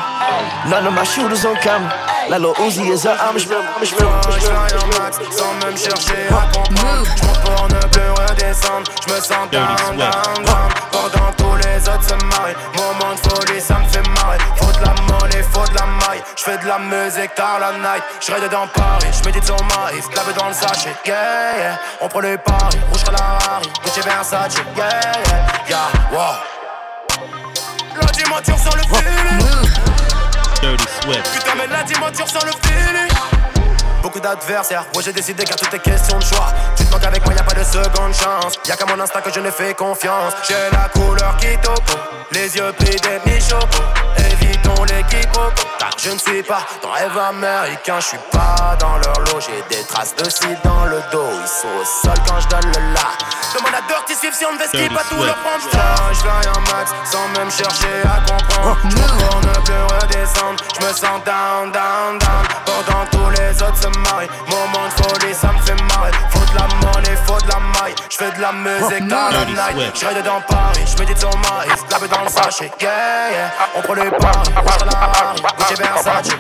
None 0.68 0.86
of 0.86 0.94
my 0.94 1.04
shooters 1.04 1.44
on 1.44 1.56
camera. 1.56 1.92
La 2.28 2.38
Lil 2.38 2.54
Uzi 2.54 2.88
is 2.90 3.04
un 3.06 3.16
Amish 3.16 3.48
member. 3.48 3.68
Amish 3.76 3.92
member. 4.00 4.20
Je 4.32 4.40
fly 4.40 4.70
en 4.80 4.86
max 4.98 5.20
sans 5.30 5.52
même 5.64 5.76
chercher 5.76 6.26
à 6.30 6.48
comprendre. 6.52 7.04
Je 7.04 7.26
monte 7.26 7.40
pour 7.44 7.68
ne 7.68 7.80
plus 7.92 8.10
redescendre. 8.10 8.90
Je 9.06 9.12
me 9.12 9.20
sens 9.20 9.50
down, 9.52 9.96
down, 9.96 10.44
down. 10.44 10.70
Pendant 10.90 11.32
tous 11.36 11.56
les 11.56 11.88
autres 11.88 12.02
se 12.02 12.14
marient. 12.14 12.56
Moment 12.76 13.14
de 13.14 13.20
folie, 13.28 13.60
ça 13.60 13.78
me 13.78 13.86
fait 13.86 14.08
marrer. 14.20 14.38
La 14.84 14.94
monnaie, 15.02 15.42
faut 15.42 15.66
de 15.66 15.74
la 15.74 15.86
maille. 15.86 16.22
Je 16.36 16.42
fais 16.42 16.58
de 16.58 16.66
la 16.66 16.78
musique 16.78 17.34
tard 17.34 17.58
la 17.60 17.72
night. 17.72 18.02
Je 18.20 18.32
ride 18.32 18.50
dans 18.50 18.66
Paris, 18.68 19.06
je 19.12 19.24
médite 19.24 19.44
sur 19.44 19.56
Marie. 19.64 20.00
Clavé 20.12 20.32
dans 20.34 20.48
le 20.48 20.54
sachet, 20.54 20.94
yeah, 21.06 21.56
yeah. 21.56 21.78
On 22.00 22.08
prend 22.08 22.20
les 22.20 22.36
paris, 22.38 22.78
rouge 22.90 23.02
la 23.10 23.38
Harry. 23.48 23.68
Gucci 23.84 24.00
Versace, 24.00 24.54
yeah, 24.76 24.88
yeah, 25.28 25.46
yeah, 25.68 25.88
wow. 26.12 26.34
La 28.00 28.06
dimension 28.12 28.58
sur 28.58 28.76
le 28.76 28.82
feeling. 28.82 29.70
Dirty 30.60 30.84
Swift. 31.02 31.32
Putain, 31.32 31.54
mais 31.56 31.66
la 31.66 31.82
dimension 31.84 32.26
sur 32.26 32.44
le 32.44 32.52
feeling. 32.62 33.08
Beaucoup 34.02 34.20
d'adversaires, 34.20 34.84
ouais 34.94 35.02
j'ai 35.02 35.14
décidé 35.14 35.44
car 35.44 35.56
tout 35.56 35.74
est 35.74 35.78
question 35.78 36.18
de 36.18 36.24
choix 36.24 36.52
Tu 36.76 36.84
te 36.84 36.92
manques 36.92 37.04
avec 37.04 37.24
moi, 37.24 37.32
y'a 37.34 37.42
pas 37.42 37.54
de 37.54 37.64
seconde 37.64 38.12
chance 38.12 38.52
Y'a 38.68 38.76
qu'à 38.76 38.84
mon 38.84 39.00
instinct 39.00 39.22
que 39.22 39.32
je 39.32 39.40
ne 39.40 39.50
fais 39.50 39.72
confiance 39.72 40.34
J'ai 40.46 40.54
la 40.72 40.90
couleur 40.90 41.34
qui 41.38 41.56
topo 41.56 41.98
Les 42.30 42.54
yeux 42.54 42.70
pris 42.78 42.96
des 42.96 43.18
mi-choco 43.24 43.82
Évitons 44.64 44.84
les 44.84 45.02
quiproquos 45.04 45.68
Car 45.78 45.90
je 45.98 46.10
ne 46.10 46.18
suis 46.18 46.42
pas 46.42 46.66
dans 46.82 46.90
rêve 46.90 47.16
américain 47.18 48.00
Je 48.00 48.06
suis 48.06 48.18
pas 48.30 48.76
dans 48.80 48.96
leur 48.98 49.18
lot. 49.20 49.40
J'ai 49.40 49.76
des 49.76 49.84
traces 49.84 50.14
de 50.16 50.28
cils 50.28 50.58
dans 50.64 50.84
le 50.86 51.00
dos 51.12 51.28
Ils 51.40 51.48
sont 51.48 51.68
au 51.68 51.84
sol 51.84 52.16
quand 52.26 52.40
je 52.40 52.48
donne 52.48 52.72
le 52.72 52.92
la. 52.94 53.10
Demande 53.54 53.74
à 53.74 53.86
Dirty 53.86 54.14
Swift 54.14 54.34
si 54.34 54.44
on 54.44 54.52
ne 54.54 54.58
vestit 54.58 54.88
pas 54.88 55.02
tout 55.08 55.22
leur 55.22 55.36
prendre 55.36 55.62
Je 56.12 56.18
fly 56.18 56.48
en 56.48 56.60
max 56.74 56.92
sans 57.04 57.28
même 57.38 57.50
chercher 57.50 58.02
à 58.04 58.20
comprendre. 58.26 58.78
Je 58.84 58.96
pour 58.96 59.40
ne 59.40 59.54
plus 59.64 59.82
redescendre. 59.94 60.64
Je 60.74 60.86
me 60.86 60.92
sens 60.92 61.22
down, 61.24 61.70
down, 61.72 62.18
down. 62.18 62.44
Pendant 62.64 63.06
tous 63.10 63.30
les 63.30 63.62
autres 63.62 63.76
se 63.76 63.86
marient. 63.86 64.30
Moment 64.48 64.86
de 64.88 65.02
folie, 65.02 65.34
ça 65.34 65.52
me 65.52 65.58
fait 65.58 65.80
marrer. 65.94 66.12
Faut 66.30 66.40
de 66.40 66.58
la 66.58 66.66
monnaie, 66.80 67.16
faut 67.26 67.40
de 67.40 67.48
la 67.48 67.60
maille. 67.60 67.94
Je 68.10 68.16
fais 68.16 68.30
de 68.32 68.40
la 68.40 68.52
musique 68.52 69.06
dans 69.08 69.30
la 69.30 69.44
night. 69.72 69.94
Je 69.94 70.22
dans 70.22 70.40
Paris, 70.40 70.84
je 70.86 70.98
médite 70.98 71.18
sur 71.18 71.30
Marie 71.38 71.70
Lavé 71.90 72.08
dans 72.08 72.22
le 72.22 72.28
sachet, 72.28 72.70
yeah, 72.80 73.30
yeah. 73.30 73.50
On 73.76 73.82
prend 73.82 73.94
les 73.94 74.10
paris, 74.10 74.50
Gucci 74.54 75.74
Versace, 75.76 76.36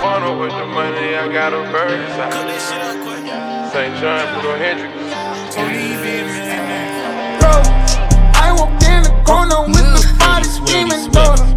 Corner 0.00 0.36
with 0.36 0.50
the 0.50 0.66
money, 0.66 1.14
I 1.14 1.28
got 1.32 1.52
a 1.52 1.62
bird 1.70 2.00
St. 3.72 3.96
John, 4.00 4.26
Pluto 4.34 4.56
Hendrix. 4.56 4.94
Bro, 7.38 7.52
I 8.34 8.52
walked 8.58 8.82
in 8.82 9.02
the 9.04 9.10
corner 9.24 9.62
with 9.66 9.76
the 9.76 10.16
body 10.18 10.44
screaming 10.44 11.10
daughter. 11.12 11.49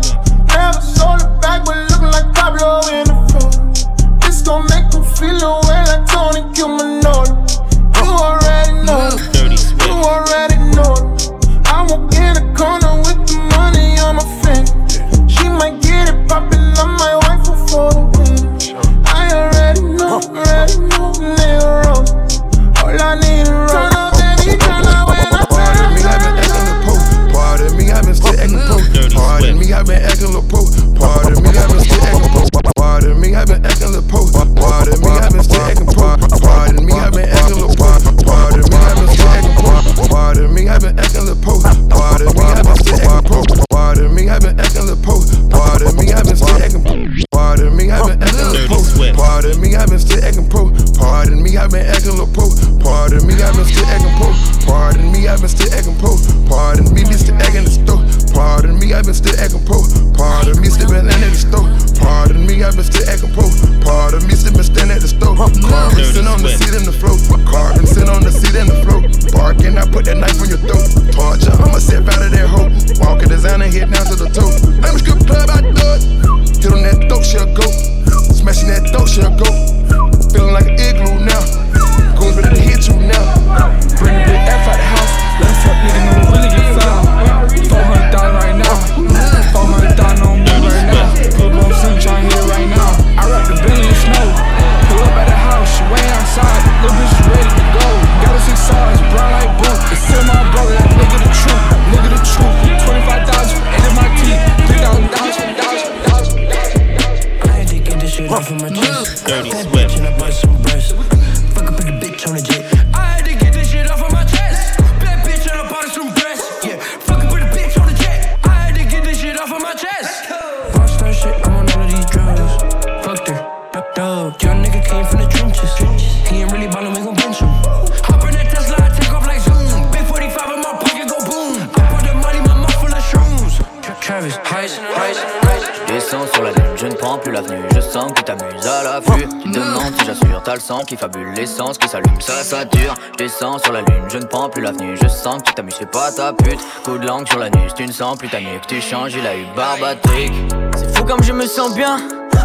T'as 140.43 140.55
le 140.55 140.59
sang 140.59 140.79
qui 140.79 140.97
fabule, 140.97 141.31
l'essence 141.35 141.77
qui 141.77 141.87
s'allume, 141.87 142.19
ça 142.19 142.43
sature. 142.43 142.95
Je 143.13 143.23
descends 143.23 143.57
sur 143.59 143.71
la 143.71 143.81
lune, 143.81 144.03
je 144.11 144.17
ne 144.17 144.25
prends 144.25 144.49
plus 144.49 144.61
l'avenue, 144.61 144.97
je 145.01 145.07
sens 145.07 145.41
que 145.41 145.47
tu 145.47 145.53
t'amuses, 145.53 145.75
c'est 145.79 145.89
pas 145.89 146.11
ta 146.11 146.33
pute. 146.33 146.59
Coup 146.83 146.97
de 146.97 147.05
langue 147.05 147.27
sur 147.27 147.39
la 147.39 147.49
nuque, 147.49 147.73
tu 147.75 147.85
ne 147.85 147.91
sens 147.91 148.17
plus 148.17 148.29
ta 148.29 148.39
nuque, 148.39 148.67
tu 148.67 148.81
changes, 148.81 149.13
il 149.13 149.25
a 149.25 149.35
eu 149.35 149.45
barbatrique. 149.55 150.33
C'est 150.75 150.95
fou 150.95 151.05
comme 151.05 151.23
je 151.23 151.31
me 151.31 151.45
sens 151.45 151.73
bien 151.75 151.97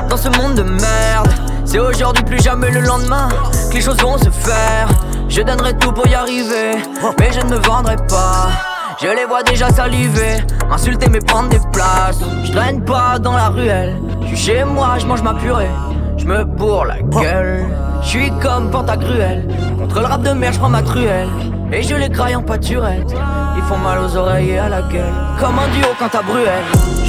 dans 0.08 0.16
ce 0.16 0.28
monde 0.28 0.54
de 0.54 0.62
merde. 0.62 1.28
C'est 1.64 1.78
aujourd'hui 1.78 2.22
plus 2.24 2.42
jamais 2.42 2.70
le 2.70 2.80
lendemain 2.80 3.28
que 3.70 3.74
les 3.74 3.80
choses 3.80 3.98
vont 3.98 4.16
se 4.16 4.30
faire. 4.30 4.88
Je 5.28 5.42
donnerai 5.42 5.76
tout 5.76 5.92
pour 5.92 6.06
y 6.06 6.14
arriver, 6.14 6.76
mais 7.18 7.32
je 7.32 7.40
ne 7.40 7.50
me 7.50 7.56
vendrai 7.56 7.96
pas. 8.08 8.48
Je 9.02 9.08
les 9.08 9.26
vois 9.26 9.42
déjà 9.42 9.70
saliver, 9.70 10.38
m'insulter 10.68 11.08
mais 11.08 11.20
prendre 11.20 11.48
des 11.48 11.60
places. 11.72 12.20
Je 12.44 12.52
traîne 12.52 12.84
pas 12.84 13.18
dans 13.18 13.34
la 13.34 13.48
ruelle, 13.48 13.96
je 14.22 14.28
suis 14.28 14.36
chez 14.36 14.64
moi, 14.64 14.98
je 14.98 15.06
mange 15.06 15.22
ma 15.22 15.34
purée. 15.34 15.70
Je 16.16 16.24
me 16.24 16.44
bourre 16.44 16.84
la 16.86 17.00
gueule, 17.00 17.68
je 18.02 18.08
suis 18.08 18.30
comme 18.40 18.70
Pantagruel. 18.70 19.46
Contre 19.78 20.00
le 20.00 20.06
rap 20.06 20.22
de 20.22 20.30
mer, 20.30 20.52
je 20.52 20.58
prends 20.58 20.68
ma 20.68 20.82
truelle. 20.82 21.28
Et 21.72 21.82
je 21.82 21.94
les 21.94 22.08
craille 22.08 22.34
en 22.34 22.42
pâturette. 22.42 23.14
Ils 23.56 23.62
font 23.64 23.78
mal 23.78 23.98
aux 24.00 24.16
oreilles 24.16 24.50
et 24.50 24.58
à 24.58 24.68
la 24.68 24.82
gueule. 24.82 25.12
Comme 25.38 25.58
un 25.58 25.68
duo 25.68 25.88
quand 25.98 26.08
t'as 26.08 26.22
bruelle. 26.22 26.64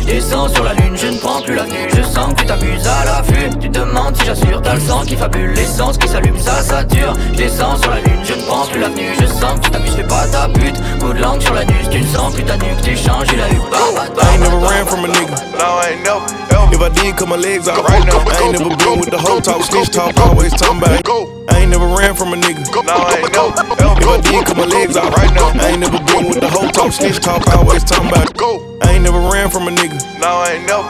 Descends 0.10 0.50
sur 0.50 0.63
la 0.63 0.74
lune, 0.74 0.98
je 0.98 1.06
ne 1.06 1.18
prends 1.18 1.39
plus 1.42 1.54
l'avenue. 1.54 1.88
Je 1.96 2.01
sens 2.01 2.34
que 2.34 2.42
tu 2.42 2.46
t'amuses 2.48 2.88
à 2.88 3.06
l'affût. 3.06 3.50
Tu 3.62 3.70
demandes 3.70 4.18
si 4.18 4.25
j'assure, 4.25 4.60
t'as 4.62 4.74
le 4.74 4.80
sang 4.80 5.01
qui 5.06 5.16
fabule, 5.16 5.51
l'essence 5.51 6.00
qui 6.00 6.08
s'allume, 6.08 6.38
ça 6.39 6.63
sature. 6.63 7.13
Je 7.34 7.38
descends 7.38 7.78
sur 7.78 7.92
la 7.92 8.01
lune, 8.01 8.20
je 8.24 8.34
ne 8.34 8.42
prends 8.42 8.66
plus 8.66 8.80
l'avenue. 8.80 9.13
Je 9.22 9.28
sens 9.28 9.60
que 9.60 9.66
tu 9.66 9.72
t'amuses, 9.72 9.96
fais 9.96 10.04
pas 10.04 10.28
ta 10.28 10.50
pute. 10.50 10.75
Coup 11.00 11.13
de 11.13 11.20
langue 11.20 11.42
sur 11.42 11.54
la 11.54 11.63
nuque, 11.63 11.89
tu 11.92 12.00
ne 12.00 12.08
sens 12.08 12.34
plus 12.34 12.44
ta 12.44 12.58
nuque, 12.58 12.82
tu 12.82 12.98
changes, 12.98 13.28
il 13.32 13.39
a 13.39 13.50
eu 13.50 13.60
I 13.60 14.34
ain't 14.34 14.42
never 14.42 14.58
ran 14.58 14.86
from 14.88 15.06
a 15.06 15.08
nigga. 15.08 15.36
No, 15.58 15.78
I 15.78 15.94
ain't 15.94 16.04
never. 16.04 16.25
If 16.72 16.82
I 16.82 16.89
did, 16.89 17.16
cut 17.16 17.30
my 17.30 17.36
legs 17.36 17.68
out 17.68 17.88
right 17.88 18.06
now. 18.06 18.20
I 18.20 18.42
ain't 18.44 18.60
never 18.60 18.75
been 18.75 19.00
with 19.00 19.12
the 19.12 19.18
whole 19.18 19.42
talk, 19.42 19.63
snitch 19.63 19.92
talk, 19.92 20.18
always 20.18 20.54
talking 20.54 20.80
about 20.80 21.00
it. 21.00 21.38
I 21.50 21.60
ain't 21.62 21.72
never 21.72 21.88
ran 21.88 22.15
from 22.15 22.34
a 22.34 22.38
nigga. 22.38 22.63
No, 22.86 22.94
I 22.94 23.20
ain't 23.22 23.34
never. 23.34 23.53
If 24.00 24.08
I 24.08 24.22
did, 24.22 24.46
cut 24.46 24.58
my 24.58 24.65
legs 24.65 24.96
out 24.98 25.13
right 25.15 25.34
now. 25.34 25.51
I 25.53 25.70
ain't 25.72 25.79
never 25.82 26.00
been 26.06 26.27
with 26.29 26.39
the 26.39 26.50
whole 26.50 26.70
talk, 26.70 26.91
snitch 26.94 27.20
talk, 27.20 27.46
always 27.56 27.84
talking 27.84 28.10
about 28.10 28.29
it. 28.29 28.38
I 28.82 28.94
ain't 28.94 29.03
never 29.03 29.20
ran 29.20 29.50
from 29.50 29.68
a 29.68 29.72
nigga. 29.72 29.98
No, 30.20 30.27
I 30.27 30.58
ain't 30.60 30.68
never. 30.68 30.88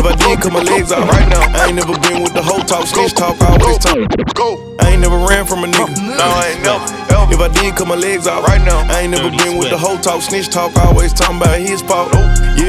If 0.00 0.06
I 0.06 0.14
did, 0.16 0.40
cut 0.40 0.52
my 0.52 0.62
legs 0.62 0.92
out 0.92 1.06
right 1.08 1.28
now. 1.28 1.42
I 1.56 1.66
ain't 1.68 1.76
never 1.76 1.92
been 1.98 2.22
with 2.22 2.32
the 2.34 2.42
whole 2.42 2.60
talk, 2.60 2.86
snitch 2.86 3.14
talk, 3.14 3.36
always 3.40 3.78
talking. 3.78 4.06
I 4.80 4.92
ain't 4.92 5.00
never 5.02 5.18
ran 5.18 5.44
from 5.46 5.64
a 5.64 5.68
nigga. 5.68 5.92
No, 6.16 6.24
I 6.24 6.54
ain't 6.56 6.62
never. 6.64 6.84
If 7.30 7.38
I 7.40 7.48
did, 7.48 7.76
cut 7.76 7.86
my 7.88 7.94
legs 7.94 8.26
out 8.26 8.42
right 8.44 8.60
now. 8.60 8.80
I 8.90 9.00
ain't 9.02 9.12
never 9.12 9.30
been 9.30 9.56
with 9.58 9.70
the 9.70 9.78
whole 9.78 9.98
talk, 9.98 10.20
snitch 10.22 10.48
talk, 10.48 10.74
always 10.76 11.12
talking 11.12 11.36
about 11.38 11.58
his 11.60 11.80
fault. 11.82 12.12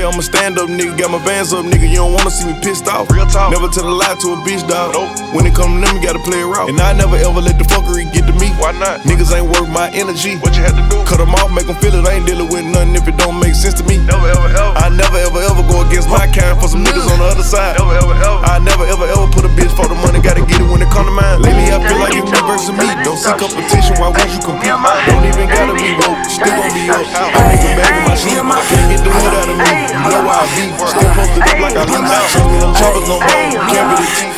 Yeah, 0.01 0.09
I'm 0.09 0.17
a 0.17 0.25
stand 0.25 0.57
up 0.57 0.65
nigga, 0.65 0.97
got 0.97 1.13
my 1.13 1.21
bands 1.21 1.53
up, 1.53 1.61
nigga. 1.61 1.85
You 1.85 2.01
don't 2.01 2.17
wanna 2.17 2.33
see 2.33 2.49
me 2.49 2.57
pissed 2.57 2.89
off. 2.89 3.05
Real 3.13 3.29
talk. 3.29 3.53
Never 3.53 3.69
tell 3.69 3.85
a 3.85 3.93
lie 3.93 4.17
to 4.17 4.33
a 4.33 4.37
bitch, 4.41 4.65
dog. 4.65 4.97
When 5.29 5.45
it 5.45 5.53
come 5.53 5.77
to 5.77 5.85
them, 5.85 5.93
you 5.93 6.01
gotta 6.01 6.17
play 6.25 6.41
it 6.41 6.49
raw. 6.49 6.65
And 6.65 6.81
I 6.81 6.89
never 6.97 7.21
ever 7.21 7.37
let 7.37 7.61
the 7.61 7.69
fuckery 7.69 8.09
get 8.09 8.25
to 8.25 8.33
me. 8.33 8.49
Why 8.57 8.73
not? 8.81 9.05
Niggas 9.05 9.29
ain't 9.29 9.45
worth 9.45 9.69
my 9.69 9.93
energy. 9.93 10.41
What 10.41 10.57
you 10.57 10.65
had 10.65 10.73
to 10.73 10.81
do? 10.89 11.05
Cut 11.05 11.21
them 11.21 11.37
off, 11.37 11.53
make 11.53 11.69
them 11.69 11.77
feel 11.77 11.93
it. 11.93 12.01
I 12.09 12.17
ain't 12.17 12.25
dealing 12.25 12.49
with 12.49 12.65
nothing 12.65 12.97
if 12.97 13.05
it 13.05 13.13
don't 13.21 13.37
make 13.37 13.53
sense 13.53 13.77
to 13.77 13.85
me. 13.85 14.01
Never 14.01 14.25
ever 14.25 14.49
ever. 14.49 14.73
I 14.73 14.89
never 14.89 15.21
ever 15.21 15.37
ever 15.37 15.61
go 15.69 15.85
against 15.85 16.09
my 16.09 16.25
kind 16.33 16.57
for 16.57 16.65
some 16.65 16.81
niggas 16.81 17.05
on 17.05 17.21
the 17.21 17.29
other 17.29 17.45
side. 17.45 17.77
Never 17.77 17.93
ever 17.93 18.17
ever. 18.17 18.41
I 18.41 18.57
never 18.57 18.89
ever 18.89 19.05
ever 19.05 19.29
put 19.29 19.45
a 19.45 19.53
bitch 19.53 19.69
for 19.77 19.85
the 19.85 19.93
money, 20.01 20.17
gotta 20.17 20.41
get 20.41 20.65
it 20.65 20.65
when 20.65 20.81
it 20.81 20.89
come 20.89 21.05
to 21.05 21.13
mine. 21.13 21.45
Lately 21.45 21.69
I 21.69 21.77
feel 21.77 22.01
like 22.01 22.17
it's 22.17 22.25
me 22.25 22.41
versus 22.49 22.73
me. 22.73 22.89
Don't 23.05 23.21
see 23.21 23.37
competition, 23.37 24.01
why 24.01 24.09
would 24.09 24.33
you 24.33 24.41
compete? 24.41 24.73
Don't 24.73 25.29
even 25.29 25.45
gotta 25.45 25.77
be 25.77 25.93
woke, 25.93 26.25
still 26.25 26.49
gon' 26.57 26.73
be 26.73 26.89
up. 26.89 27.05
I 27.05 27.53
nigga 27.53 27.69
back 27.77 27.93
in 27.93 28.03
my 28.09 28.17
shit, 28.17 28.41
can't 28.41 28.89
get 28.89 29.01
the 29.05 29.13
hood 29.13 29.33
out 29.37 29.45
of 29.45 29.57
me. 29.61 29.90
You 29.91 29.99
know 30.07 30.23
I 30.23 30.47
be, 30.55 30.71
still 30.71 31.03
posted 31.19 31.43
up 31.43 31.59
like 31.59 31.75
I 31.75 31.83
out. 31.83 32.23
Show 32.31 32.47
me 32.47 32.63
choppers 32.79 33.11
no 33.11 33.19
more, 33.19 33.27
can't 33.27 33.91
really 33.91 34.07
cheat. 34.15 34.31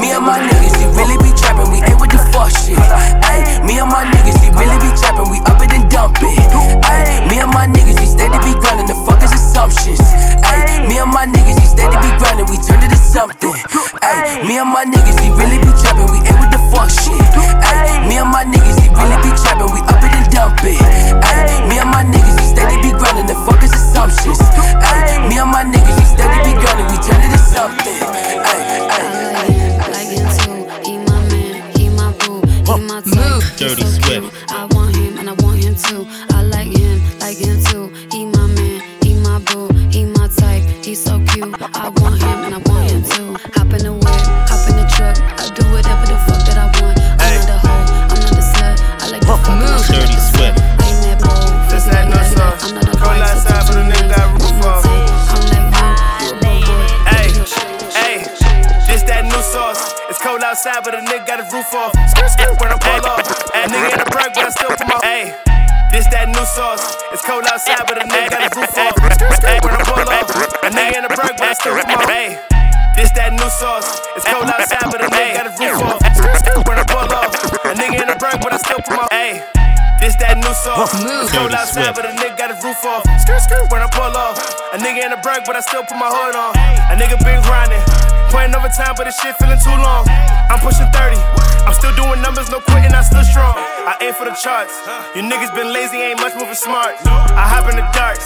Me 0.00 0.08
and 0.16 0.24
my 0.24 0.40
niggas, 0.40 0.72
we 0.80 0.88
really 0.96 1.20
be 1.20 1.36
trapping, 1.36 1.68
we 1.68 1.84
ain't 1.84 2.00
with 2.00 2.16
the 2.16 2.20
fuck 2.32 2.48
shit. 2.48 2.80
Ay, 3.28 3.60
me 3.60 3.76
and 3.76 3.92
my 3.92 4.08
niggas, 4.08 4.40
we 4.40 4.48
really 4.56 4.80
be 4.80 4.88
trapping, 4.96 5.28
we 5.28 5.36
up 5.44 5.60
it 5.60 5.68
and 5.76 5.84
dump 5.92 6.16
it. 6.24 6.32
Ay, 6.80 7.28
me 7.28 7.44
and 7.44 7.52
my 7.52 7.68
niggas, 7.68 8.00
we 8.00 8.08
steady 8.08 8.40
be 8.40 8.56
grinding, 8.56 8.88
the 8.88 8.96
fuck 9.04 9.20
is 9.20 9.36
assumptions. 9.36 10.00
Ay, 10.40 10.80
me 10.88 10.96
and 10.96 11.12
my 11.12 11.28
niggas, 11.28 11.60
we 11.60 11.68
steady 11.68 12.00
be 12.00 12.08
grinding, 12.16 12.48
we 12.48 12.56
turn 12.64 12.80
it 12.80 12.88
to 12.88 12.96
something. 12.96 13.52
Ay, 14.00 14.40
me 14.48 14.56
and 14.56 14.72
my 14.72 14.88
niggas, 14.88 15.20
we 15.20 15.28
really 15.36 15.60
be 15.60 15.68
trapping, 15.76 16.08
we 16.08 16.24
ain't 16.24 16.40
with 16.40 16.56
the 16.56 16.62
fuck 16.72 16.88
shit. 16.88 17.20
Ay, 17.68 18.00
me 18.08 18.16
and 18.16 18.32
my 18.32 18.48
niggas, 18.48 18.80
we 18.80 18.88
really 18.96 19.18
be 19.20 19.28
trapping, 19.36 19.68
we 19.76 19.84
up 19.92 20.00
it 20.00 20.17
dump 20.38 20.62
it. 20.62 20.78
Ay, 21.26 21.66
me 21.68 21.78
and 21.82 21.90
my 21.90 22.04
niggas, 22.06 22.36
we 22.38 22.46
steady 22.54 22.76
be 22.78 22.90
grinding, 22.94 23.26
the 23.26 23.34
fuck 23.44 23.62
is 23.66 23.74
assumptions. 23.74 24.38
Ay, 24.86 25.26
me 25.28 25.36
and 25.42 25.50
my 25.50 25.64
niggas, 25.66 25.98
we 25.98 26.06
steady 26.14 26.38
be 26.46 26.52
grinding, 26.62 26.86
we 26.92 26.98
turn 27.02 27.20
it 27.26 27.30
to 27.34 27.38
something. 27.38 28.02
Ay, 28.46 28.68
Dirty 33.58 33.82
Swift. 33.82 34.52
I 34.52 34.66
want 34.70 34.94
him 34.94 35.18
and 35.18 35.28
I 35.28 35.32
want 35.42 35.64
him 35.64 35.74
too. 35.74 36.06
Outside, 60.68 60.84
but 60.84 60.94
a 60.94 61.02
nigga 61.02 61.26
got 61.26 61.40
his 61.40 61.52
roof 61.52 61.72
off. 61.74 61.92
When 62.60 62.70
I 62.72 62.76
pull 62.76 63.06
off, 63.06 63.24
a 63.54 63.68
nigga 63.68 63.94
in 63.94 64.00
a 64.00 64.08
break, 64.10 64.34
but 64.34 64.44
I 64.44 64.50
still 64.50 64.68
put 64.68 64.86
my. 64.86 64.98
Hey, 65.02 65.32
this 65.92 66.06
that 66.12 66.28
new 66.28 66.44
sauce. 66.44 66.96
It's 67.12 67.24
cold 67.24 67.44
outside, 67.48 67.84
but 67.86 67.96
a 67.96 68.04
nigga 68.04 68.30
got 68.30 68.42
his 68.44 68.54
roof 68.56 68.76
off. 68.76 68.94
When 69.00 69.12
I 69.12 69.82
pull 69.84 70.04
off, 70.04 70.28
a 70.62 70.68
nigga 70.68 70.98
in 70.98 71.04
a 71.04 71.08
break, 71.08 71.36
but 71.36 71.48
I 71.48 71.52
still 71.54 71.74
put 71.74 71.88
my. 71.88 72.04
Hey, 72.04 72.36
this 72.96 73.10
that 73.12 73.32
new 73.32 73.48
sauce. 73.48 74.00
It's 74.16 74.26
cold 74.28 74.48
outside, 74.48 74.88
but 74.92 75.00
a 75.00 75.08
nigga 75.08 75.34
got 75.34 75.46
his 75.48 75.56
roof 75.56 75.80
off. 75.82 76.00
When 76.68 76.78
I 76.78 76.84
pull 76.84 77.08
off, 77.16 77.32
a 77.64 77.72
nigga 77.72 78.02
in 78.02 78.08
a 78.08 78.16
break, 78.16 78.36
but 78.40 78.52
I 78.52 78.58
still 78.58 78.80
put 78.84 78.96
my. 78.96 79.08
Hey. 79.10 79.40
This 79.98 80.14
that 80.22 80.38
new 80.38 80.54
sauce. 80.54 80.94
It's 80.94 81.34
cold 81.34 81.50
outside, 81.50 81.90
but 81.90 82.06
a 82.06 82.14
nigga 82.14 82.38
got 82.38 82.54
his 82.54 82.62
roof 82.62 82.84
off. 82.86 83.02
When 83.68 83.82
I 83.82 83.87
break, 85.22 85.44
but 85.44 85.56
I 85.56 85.60
still 85.60 85.84
put 85.84 85.98
my 85.98 86.10
hood 86.10 86.34
on. 86.34 86.52
A 86.90 86.94
nigga 86.94 87.18
been 87.22 87.40
grinding, 87.44 87.82
playing 88.30 88.54
overtime, 88.54 88.94
but 88.96 89.04
this 89.04 89.18
shit 89.18 89.34
feeling 89.36 89.58
too 89.60 89.74
long. 89.78 90.06
I'm 90.50 90.60
pushing 90.60 90.88
30. 90.90 91.16
I'm 91.68 91.76
still 91.76 91.92
doing 91.96 92.20
numbers, 92.24 92.48
no 92.48 92.60
quitting, 92.60 92.92
I 92.92 93.02
still 93.04 93.24
strong. 93.24 93.52
I 93.56 93.96
aim 94.00 94.14
for 94.14 94.24
the 94.24 94.36
charts. 94.36 94.72
You 95.12 95.22
niggas 95.24 95.52
been 95.52 95.72
lazy, 95.72 96.00
ain't 96.00 96.20
much 96.20 96.32
moving 96.36 96.56
smart. 96.56 96.96
I 97.04 97.44
hop 97.44 97.68
in 97.68 97.76
the 97.76 97.86
darts, 97.92 98.24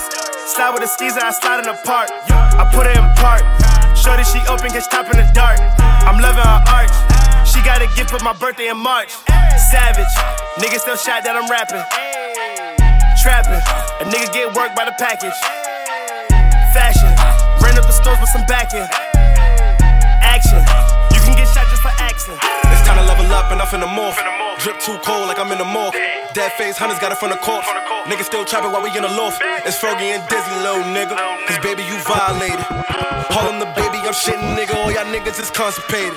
slide 0.55 0.71
with 0.75 0.87
the 0.87 0.91
skis, 0.91 1.19
and 1.19 1.27
I 1.27 1.33
slide 1.35 1.63
in 1.63 1.67
the 1.67 1.79
park. 1.83 2.11
I 2.31 2.69
put 2.71 2.87
it 2.87 2.95
in 2.95 3.07
park. 3.19 3.43
Shorty, 3.99 4.25
she 4.27 4.43
open, 4.51 4.71
get 4.71 4.87
top 4.91 5.11
in 5.11 5.19
the 5.19 5.27
dark. 5.35 5.59
I'm 6.07 6.19
loving 6.19 6.43
her 6.43 6.63
arch. 6.71 6.95
She 7.47 7.63
got 7.63 7.83
a 7.83 7.89
gift 7.95 8.11
for 8.11 8.23
my 8.25 8.33
birthday 8.33 8.69
in 8.69 8.79
March. 8.79 9.11
Savage, 9.71 10.13
nigga 10.59 10.79
still 10.79 10.97
shot 10.97 11.23
that 11.23 11.35
I'm 11.39 11.47
rapping. 11.51 11.83
Trapping, 13.23 13.63
a 14.03 14.05
nigga 14.11 14.33
get 14.33 14.55
work 14.57 14.75
by 14.75 14.85
the 14.85 14.95
package. 14.99 15.62
Fashion, 16.73 17.13
ran 17.61 17.77
up 17.77 17.85
the 17.85 17.93
stores 17.93 18.17
with 18.19 18.31
some 18.31 18.45
backing. 18.49 18.81
Action, 20.25 20.57
you 21.13 21.21
can 21.21 21.37
get 21.37 21.45
shot 21.53 21.69
just 21.69 21.83
for 21.83 21.93
accent. 22.01 22.41
It's 22.73 22.81
time 22.89 22.97
to 22.97 23.05
level 23.05 23.29
up 23.29 23.53
and 23.53 23.61
I'm 23.61 23.69
finna 23.69 23.85
morph. 23.85 24.17
Drip 24.65 24.81
too 24.81 24.97
cold 25.05 25.29
like 25.29 25.39
I'm 25.39 25.53
in 25.53 25.59
the 25.59 25.69
morgue. 25.69 25.93
Dead 26.33 26.53
face 26.53 26.79
hunters 26.79 26.99
got 26.99 27.13
it 27.13 27.19
from 27.19 27.29
the 27.29 27.37
corpse. 27.37 27.69
Niggas 28.09 28.25
still 28.25 28.45
trapping 28.45 28.73
while 28.73 28.81
we 28.81 28.89
in 28.97 29.03
the 29.03 29.13
loft. 29.13 29.43
It's 29.69 29.77
Fergie 29.77 30.17
and 30.17 30.25
Dizzy, 30.33 30.55
little 30.65 30.89
nigga. 30.97 31.13
Cause 31.45 31.59
baby, 31.61 31.85
you 31.85 31.99
violated. 32.09 32.65
Call 33.29 33.53
him 33.53 33.61
the 33.61 33.69
baby, 33.77 34.01
I'm 34.09 34.17
shitting, 34.17 34.57
nigga. 34.57 34.73
All 34.81 34.91
y'all 34.91 35.05
niggas 35.13 35.41
is 35.41 35.51
constipated. 35.51 36.17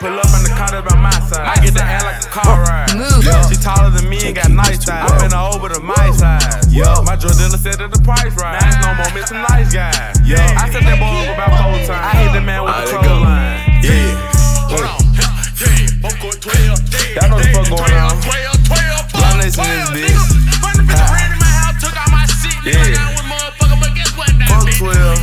Pull 0.00 0.18
up 0.18 0.26
in 0.34 0.42
the 0.42 0.52
car 0.58 0.70
that's 0.70 0.82
by 0.82 0.98
my 0.98 1.14
side. 1.30 1.46
I 1.46 1.56
get 1.62 1.74
the 1.74 1.84
air 1.84 2.02
like 2.02 2.18
a 2.24 2.28
car 2.28 2.66
ride. 2.66 2.90
Yo, 3.22 3.32
she 3.46 3.56
taller 3.56 3.90
than 3.90 4.08
me 4.10 4.18
and 4.26 4.34
got 4.34 4.50
nice 4.50 4.84
thighs. 4.84 5.06
I 5.06 5.18
been 5.22 5.32
over 5.34 5.68
to 5.70 5.80
my 5.80 6.10
size. 6.12 6.66
Yo, 6.74 7.02
my 7.06 7.16
drug 7.16 7.38
dealer 7.38 7.56
said 7.56 7.78
that 7.78 7.94
the 7.94 8.02
price 8.02 8.34
right. 8.34 8.58
Now 8.58 8.66
it's 8.68 8.80
no 8.82 8.90
more 8.98 9.12
missing 9.14 9.40
nice 9.48 9.72
guys. 9.72 10.18
Yo, 10.26 10.36
I 10.36 10.66
set 10.70 10.82
that 10.82 10.98
boy 10.98 11.30
up 11.30 11.38
about 11.38 11.54
four 11.62 11.78
times. 11.86 12.02
I 12.02 12.12
hit 12.20 12.32
the 12.34 12.42
man 12.42 12.64
with 12.66 12.74
the 12.74 12.90
troll 12.90 13.22
line. 13.22 13.62
Yeah. 13.86 14.34
Y'all 17.14 17.30
know 17.30 17.38
the 17.38 17.46
fuck 17.54 17.70
going 17.70 17.94
on. 17.94 18.18
Y'all 18.18 19.38
listen 19.38 19.62
to 19.62 19.70
this 19.94 20.10
bitch. 20.10 20.18
Yeah. 22.66 23.14
Fuck 24.50 24.66
12. 24.74 25.13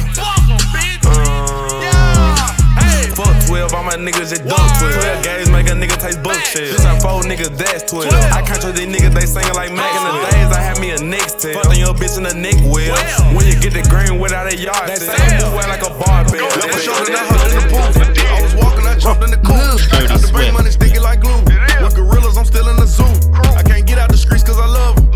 All 3.81 3.89
my 3.89 3.97
niggas 3.97 4.29
that 4.29 4.45
duck 4.45 4.61
12. 4.77 4.93
12 4.93 5.25
gauge 5.25 5.50
make 5.50 5.65
a 5.65 5.73
nigga 5.73 5.97
taste 5.97 6.21
bullshit. 6.21 6.77
This 6.77 6.85
ain't 6.85 7.01
four 7.01 7.25
niggas, 7.25 7.50
that's 7.57 7.89
12. 7.89 8.13
I 8.13 8.45
can't 8.45 8.61
these 8.77 8.85
niggas, 8.85 9.13
they 9.17 9.25
singing 9.25 9.57
like 9.57 9.73
Mac 9.73 9.89
in 9.97 10.01
the 10.05 10.13
days. 10.29 10.50
I 10.53 10.61
had 10.61 10.77
me 10.77 10.93
a 10.93 11.01
next 11.01 11.41
tail. 11.41 11.57
Fucked 11.57 11.77
your 11.77 11.93
bitch 11.97 12.17
in 12.21 12.29
the 12.29 12.35
neck 12.38 12.61
well. 12.69 12.93
When 13.33 13.50
you 13.50 13.57
get 13.57 13.73
the 13.73 13.81
green 13.89 14.21
without 14.21 14.45
a 14.45 14.55
yard, 14.55 14.85
they 14.85 15.01
say 15.01 15.17
move 15.41 15.57
away 15.57 15.65
like 15.65 15.81
a 15.81 15.89
barbell. 15.97 16.45
Never 16.61 16.77
showed 16.77 17.09
that 17.09 17.25
in 17.25 17.57
the 17.57 17.65
booth. 17.73 17.97
I 17.97 18.38
was 18.45 18.53
walking, 18.53 18.85
I 18.85 18.93
jumped 19.01 19.25
in 19.25 19.33
the 19.33 19.41
coupe. 19.41 19.81
Got 19.89 20.21
the 20.21 20.29
brain 20.29 20.53
money 20.53 20.69
sticky 20.69 21.01
like 21.01 21.25
glue. 21.25 21.41
With 21.81 21.97
gorillas, 21.97 22.38
I'm 22.38 22.45
still 22.45 22.69
in 22.69 22.77
the 22.77 22.85
zoo. 22.85 23.09
I 23.57 23.65
can't 23.65 23.85
get 23.88 23.97
out 23.97 24.13
the 24.13 24.17
streets 24.17 24.45
cause 24.45 24.61
I 24.61 24.69
love 24.69 24.95
them. 24.95 25.09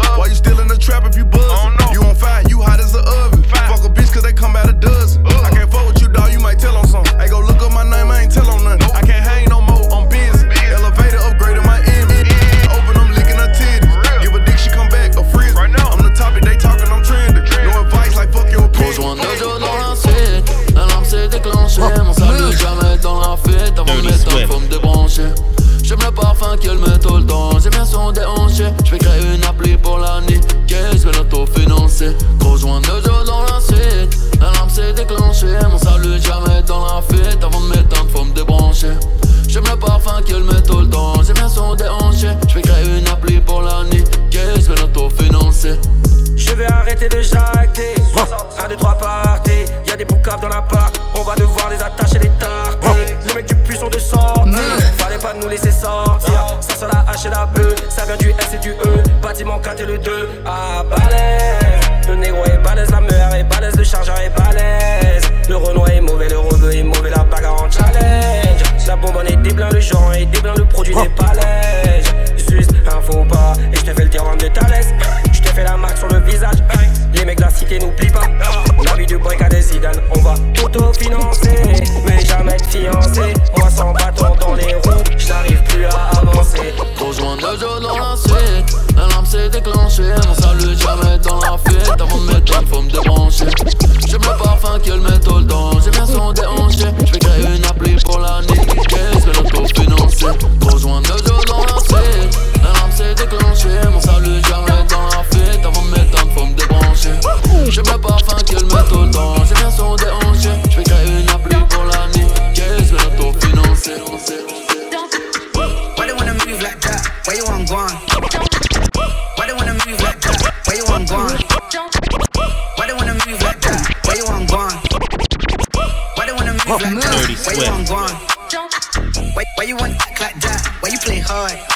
Hard? 131.28 131.75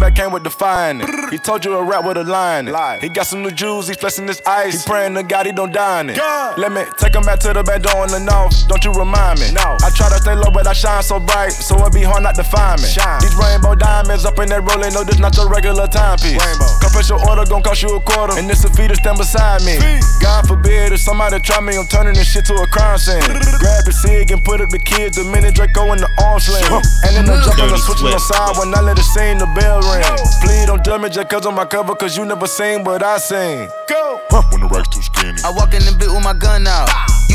Back 0.00 0.16
came 0.16 0.32
with 0.32 0.42
defying 0.42 1.00
it. 1.00 1.08
He 1.30 1.38
told 1.38 1.64
you 1.64 1.76
a 1.76 1.84
rap 1.84 2.04
with 2.04 2.16
a 2.16 2.24
line 2.24 2.66
in 2.66 2.74
it. 2.74 3.02
He 3.02 3.08
got 3.08 3.26
some 3.26 3.42
new 3.42 3.50
jewels, 3.50 3.86
he 3.86 3.94
flexing 3.94 4.26
his 4.26 4.40
ice. 4.46 4.82
He 4.82 4.90
praying 4.90 5.14
to 5.14 5.22
God 5.22 5.46
he 5.46 5.52
don't 5.52 5.72
die 5.72 6.00
in 6.00 6.10
it. 6.10 6.18
Let 6.56 6.72
me 6.72 6.82
take 6.98 7.14
him 7.14 7.22
back 7.22 7.38
to 7.40 7.52
the 7.52 7.62
back 7.62 7.82
door 7.82 8.04
in 8.04 8.10
the 8.10 8.18
north. 8.18 8.66
Don't 8.68 8.84
you 8.84 8.92
remind 8.92 9.38
me? 9.38 9.52
No. 9.52 9.76
I 9.84 9.90
try 9.94 10.08
to 10.08 10.18
stay 10.18 10.34
low, 10.34 10.50
but 10.50 10.66
I 10.66 10.72
shine 10.72 11.02
so 11.02 11.20
bright, 11.20 11.52
so 11.52 11.76
it 11.84 11.92
be 11.92 12.02
hard 12.02 12.22
not 12.22 12.34
to 12.36 12.44
find 12.44 12.80
me. 12.80 12.88
These 12.88 13.36
rainbow 13.36 13.74
diamonds 13.76 14.24
up 14.24 14.38
in 14.40 14.48
that 14.48 14.64
rolling, 14.64 14.94
no, 14.94 15.04
this 15.04 15.18
not 15.20 15.36
your 15.36 15.48
regular 15.48 15.86
timepiece. 15.86 16.40
Special 16.90 17.20
order 17.28 17.44
gon' 17.48 17.62
cost 17.62 17.82
you 17.82 17.94
a 17.94 18.00
quarter, 18.00 18.36
and 18.36 18.48
this 18.48 18.64
a 18.64 18.70
fee 18.70 18.88
to 18.88 18.96
stand 18.96 19.16
beside 19.16 19.62
me. 19.62 19.78
God 20.20 20.46
forbid 20.46 20.92
if 20.92 21.00
somebody 21.00 21.38
try 21.40 21.60
me, 21.60 21.76
I'm 21.76 21.86
turning 21.86 22.14
this 22.14 22.30
shit 22.32 22.44
to 22.46 22.54
a 22.54 22.66
crime 22.68 22.98
scene. 22.98 23.22
Grab 23.24 23.84
the 23.84 23.92
cig 23.92 24.30
and 24.30 24.42
put 24.44 24.60
up 24.60 24.70
the 24.70 24.78
kids, 24.78 25.16
the 25.16 25.24
minute 25.24 25.54
Draco 25.54 25.92
in 25.92 25.98
the 25.98 26.10
arm 26.20 26.40
sling. 26.40 26.64
And 27.06 27.16
then 27.16 27.24
I'm 27.30 27.40
jumping 27.42 27.72
and 27.72 27.80
switching 27.80 28.12
on 28.12 28.20
side 28.20 28.58
when 28.58 28.74
I 28.74 28.80
let 28.80 28.98
it 28.98 29.08
sing 29.16 29.38
the 29.38 29.48
bell 29.56 29.80
ring. 29.80 29.89
Please 30.42 30.66
don't 30.66 30.84
judge 30.84 31.00
me 31.00 31.08
just 31.08 31.28
cause 31.28 31.46
on 31.46 31.54
my 31.54 31.64
cover, 31.64 31.94
cause 31.94 32.16
you 32.16 32.24
never 32.24 32.46
seen 32.46 32.84
what 32.84 33.02
I 33.02 33.18
seen. 33.18 33.68
Go! 33.88 34.20
When 34.50 34.60
the 34.60 34.68
rack's 34.68 34.88
too 34.88 35.02
skinny. 35.02 35.40
I 35.44 35.50
walk 35.50 35.74
in 35.74 35.84
the 35.84 35.94
bit 35.98 36.08
with 36.10 36.22
my 36.22 36.34
gun 36.34 36.66
out. 36.66 36.88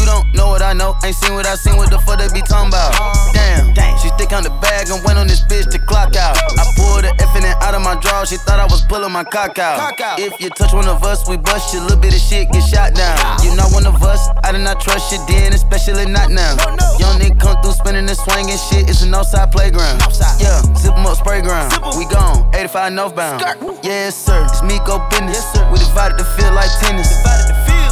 You 0.06 0.12
don't 0.14 0.36
know 0.38 0.54
what 0.54 0.62
I 0.62 0.74
know, 0.74 0.94
ain't 1.04 1.16
seen 1.16 1.34
what 1.34 1.48
I 1.48 1.56
seen, 1.56 1.78
what 1.78 1.90
the 1.90 1.98
fuck 1.98 2.22
they 2.22 2.30
be 2.30 2.46
talking 2.46 2.70
about? 2.70 2.94
Damn, 3.34 3.74
she 3.98 4.14
stick 4.14 4.38
on 4.38 4.46
the 4.46 4.54
bag 4.62 4.86
and 4.94 5.02
went 5.02 5.18
on 5.18 5.26
this 5.26 5.42
bitch 5.50 5.66
to 5.74 5.80
clock 5.82 6.14
out. 6.14 6.38
I 6.38 6.62
pulled 6.78 7.10
the 7.10 7.10
effing 7.18 7.42
out 7.42 7.74
of 7.74 7.82
my 7.82 7.98
draw, 7.98 8.22
she 8.22 8.38
thought 8.38 8.62
I 8.62 8.70
was 8.70 8.86
pulling 8.86 9.12
my 9.12 9.24
cock 9.24 9.58
out. 9.58 9.98
If 10.22 10.38
you 10.40 10.54
touch 10.54 10.78
one 10.78 10.86
of 10.88 11.02
us, 11.02 11.28
we 11.28 11.38
bust 11.38 11.74
you, 11.74 11.82
little 11.82 11.98
bit 11.98 12.14
of 12.14 12.22
shit 12.22 12.54
get 12.54 12.62
shot 12.70 12.94
down. 12.94 13.18
You 13.42 13.58
not 13.58 13.74
one 13.74 13.88
of 13.90 13.98
us, 14.04 14.30
I 14.46 14.52
did 14.52 14.62
not 14.62 14.80
trust 14.80 15.10
you 15.10 15.18
then, 15.26 15.54
especially 15.54 16.06
not 16.06 16.30
now. 16.30 16.54
Young 17.02 17.18
nigga 17.18 17.42
come 17.42 17.58
through 17.66 17.74
spinning 17.74 18.06
and 18.06 18.18
swinging 18.30 18.62
shit, 18.70 18.86
it's 18.86 19.02
an 19.02 19.10
outside 19.10 19.52
playground. 19.52 20.06
Yeah, 20.38 20.62
zip 20.78 20.94
'em 20.94 21.10
up, 21.10 21.18
spray 21.18 21.42
ground. 21.42 21.74
We 21.98 22.06
gone, 22.06 22.46
85 22.54 22.94
northbound. 22.94 23.42
Yes, 23.82 24.14
sir, 24.14 24.46
it's 24.46 24.62
me 24.62 24.78
go 24.86 25.02
business. 25.10 25.50
We 25.74 25.82
divided 25.82 26.22
the 26.22 26.30
field 26.38 26.54
like 26.54 26.70
tennis. 26.78 27.10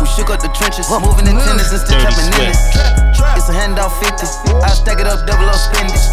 We 0.04 0.12
shook 0.12 0.36
up 0.36 0.44
the 0.44 0.52
trenches, 0.52 0.92
moving 0.92 1.32
in 1.32 1.39
tennis 1.39 1.72
and 1.72 1.80
still 1.80 1.96
trapping 1.96 2.28
in 2.36 2.52
it. 2.52 2.60
It's 3.39 3.48
a 3.48 3.56
handout 3.56 3.96
50. 4.04 4.52
I 4.60 4.68
stack 4.76 5.00
it 5.00 5.08
up, 5.08 5.24
double 5.24 5.48
up, 5.48 5.56
spend 5.56 5.88
it. 5.96 6.04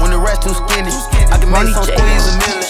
When 0.00 0.16
the 0.16 0.16
rest 0.16 0.48
too 0.48 0.56
skinny, 0.56 0.88
I 1.28 1.36
can 1.36 1.52
make 1.52 1.68
some 1.76 1.84
squeeze 1.84 2.24
a 2.24 2.32
million. 2.40 2.64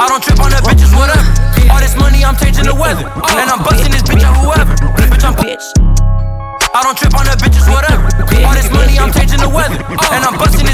I 0.00 0.08
don't 0.08 0.24
trip 0.24 0.40
on 0.40 0.48
the 0.48 0.60
bitches, 0.64 0.88
whatever. 0.96 1.20
All 1.68 1.84
this 1.84 1.92
money, 2.00 2.24
I'm 2.24 2.32
changing 2.40 2.64
the 2.64 2.72
weather. 2.72 3.04
Oh. 3.04 3.28
And 3.36 3.52
I'm 3.52 3.60
busting 3.60 3.92
this 3.92 4.08
bitch 4.08 4.24
out, 4.24 4.40
whoever. 4.40 4.72
Bitch, 4.96 5.20
I'm 5.20 5.36
bitch. 5.36 5.60
I 6.72 6.80
don't 6.80 6.96
trip 6.96 7.12
on 7.12 7.28
the 7.28 7.36
bitches, 7.36 7.68
whatever. 7.68 8.08
All 8.40 8.56
this 8.56 8.72
money, 8.72 8.96
I'm 8.96 9.12
changing 9.12 9.44
the 9.44 9.52
weather. 9.52 9.84
Oh. 9.84 10.16
And 10.16 10.24
I'm 10.24 10.40
busting 10.40 10.64
this 10.64 10.73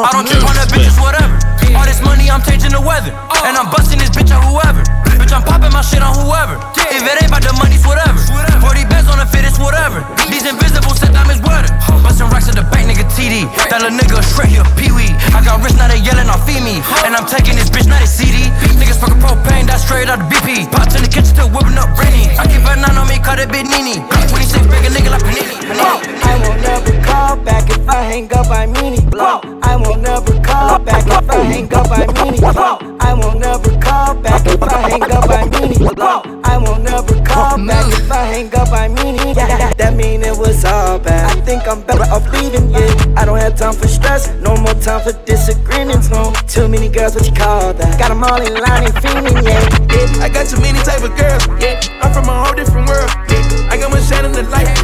I 0.00 0.16
don't 0.16 0.24
trip 0.24 0.40
on 0.40 0.56
the 0.56 0.64
bitches, 0.72 0.96
whatever. 0.96 1.36
All 1.76 1.84
this 1.84 2.00
money, 2.00 2.32
I'm 2.32 2.40
changing 2.40 2.72
the 2.72 2.80
weather. 2.80 3.12
And 3.44 3.52
I'm 3.52 3.68
busting 3.68 4.00
this 4.00 4.08
bitch 4.08 4.32
on 4.32 4.40
whoever. 4.48 4.80
Bitch, 5.20 5.28
I'm 5.28 5.44
popping 5.44 5.76
my 5.76 5.84
shit 5.84 6.00
on 6.00 6.16
whoever. 6.16 6.56
If 6.88 7.04
it 7.04 7.20
ain't 7.20 7.28
about 7.28 7.44
the 7.44 7.52
money, 7.60 7.76
it's 7.76 7.84
whatever. 7.84 8.16
40 8.64 8.88
bands 8.88 9.12
on 9.12 9.20
the 9.20 9.28
fit, 9.28 9.44
it's 9.44 9.60
whatever. 9.60 10.00
These 10.32 10.48
invisible 10.48 10.96
set 10.96 11.12
diamonds, 11.12 11.44
weather. 11.44 11.68
Busting 12.00 12.32
racks 12.32 12.48
at 12.48 12.56
the 12.56 12.64
bank, 12.72 12.88
nigga 12.88 13.04
TD. 13.12 13.44
That 13.68 13.84
little 13.84 13.92
nigga 13.92 14.24
straight 14.24 14.48
here, 14.56 14.64
Pee 14.72 14.88
Wee. 14.88 15.12
I 15.36 15.44
got 15.44 15.60
rich, 15.60 15.76
now 15.76 15.92
they 15.92 16.00
yelling 16.00 16.32
off 16.32 16.48
feed 16.48 16.64
me. 16.64 16.80
And 17.04 17.12
I'm 17.12 17.28
taking 17.28 17.60
this 17.60 17.68
bitch, 17.68 17.84
now 17.84 18.00
they 18.00 18.08
CD. 18.08 18.48
Niggas 18.80 19.04
fucking 19.04 19.20
propane, 19.20 19.68
that's 19.68 19.84
straight 19.84 20.08
out 20.08 20.16
the 20.16 20.26
BP. 20.32 20.72
Pots 20.72 20.96
in 20.96 21.04
the 21.04 21.12
kitchen, 21.12 21.28
still 21.28 21.52
whipping 21.52 21.76
up 21.76 21.92
Rennie. 22.00 22.32
I 22.40 22.48
keep 22.48 22.64
a 22.64 22.72
nine 22.72 22.96
on 22.96 23.04
me, 23.04 23.20
call 23.20 23.36
that 23.36 23.52
bitch 23.52 23.68
Nene. 23.68 24.00
26 24.32 24.64
break 24.64 24.88
nigga 24.88 25.12
like 25.12 25.28
Panini. 25.28 25.60
I 25.76 26.40
won't 26.40 26.64
never 26.64 26.96
call 27.04 27.36
back 27.36 27.68
if 27.68 27.84
I 27.84 28.00
hang 28.00 28.32
up, 28.32 28.48
I 28.48 28.64
mean 28.64 28.96
it. 28.96 29.59
I 29.62 29.76
won't 29.76 30.02
never 30.02 30.40
call 30.42 30.78
back 30.78 31.06
if 31.06 31.30
I 31.30 31.42
hang 31.44 31.72
up, 31.74 31.86
I 31.90 32.06
mean 32.24 32.34
it. 32.34 32.42
I 32.44 33.14
won't 33.14 33.40
never 33.40 33.80
call 33.80 34.14
back 34.14 34.46
if 34.46 34.62
I 34.62 34.88
hang 34.88 35.02
up, 35.02 35.28
I 35.28 35.48
mean 35.48 35.72
it. 35.72 36.39
I 36.50 36.58
won't 36.58 36.82
never 36.82 37.14
call 37.22 37.62
back 37.62 37.86
if 37.94 38.10
I 38.10 38.24
hang 38.26 38.50
up, 38.58 38.74
I 38.74 38.88
mean 38.88 39.14
it. 39.22 39.38
That, 39.38 39.78
that 39.78 39.94
mean 39.94 40.22
it 40.26 40.36
was 40.36 40.64
all 40.64 40.98
bad. 40.98 41.30
I 41.30 41.40
think 41.46 41.62
I'm 41.70 41.80
better 41.86 42.02
off 42.10 42.26
leaving, 42.34 42.74
yeah. 42.74 42.90
I 43.14 43.24
don't 43.24 43.38
have 43.38 43.54
time 43.54 43.74
for 43.74 43.86
stress, 43.86 44.26
no 44.42 44.56
more 44.58 44.74
time 44.82 44.98
for 45.06 45.14
disagreements, 45.22 46.10
no. 46.10 46.34
Too 46.50 46.66
many 46.66 46.88
girls, 46.88 47.14
what 47.14 47.22
you 47.22 47.32
call 47.32 47.72
that? 47.74 47.94
Got 48.02 48.10
them 48.10 48.26
all 48.26 48.42
in 48.42 48.50
line 48.58 48.90
and 48.90 48.96
feeling, 48.98 49.30
yeah. 49.46 49.62
yeah. 49.94 50.26
I 50.26 50.28
got 50.28 50.50
too 50.50 50.58
many 50.58 50.82
type 50.82 51.06
of 51.06 51.14
girls, 51.14 51.46
yeah. 51.62 51.78
I'm 52.02 52.10
from 52.10 52.26
a 52.26 52.34
whole 52.34 52.54
different 52.58 52.90
world, 52.90 53.10
yeah. 53.30 53.70
I 53.70 53.78
got 53.78 53.94
one 53.94 54.02
shining 54.02 54.34
the 54.34 54.42
light, 54.50 54.74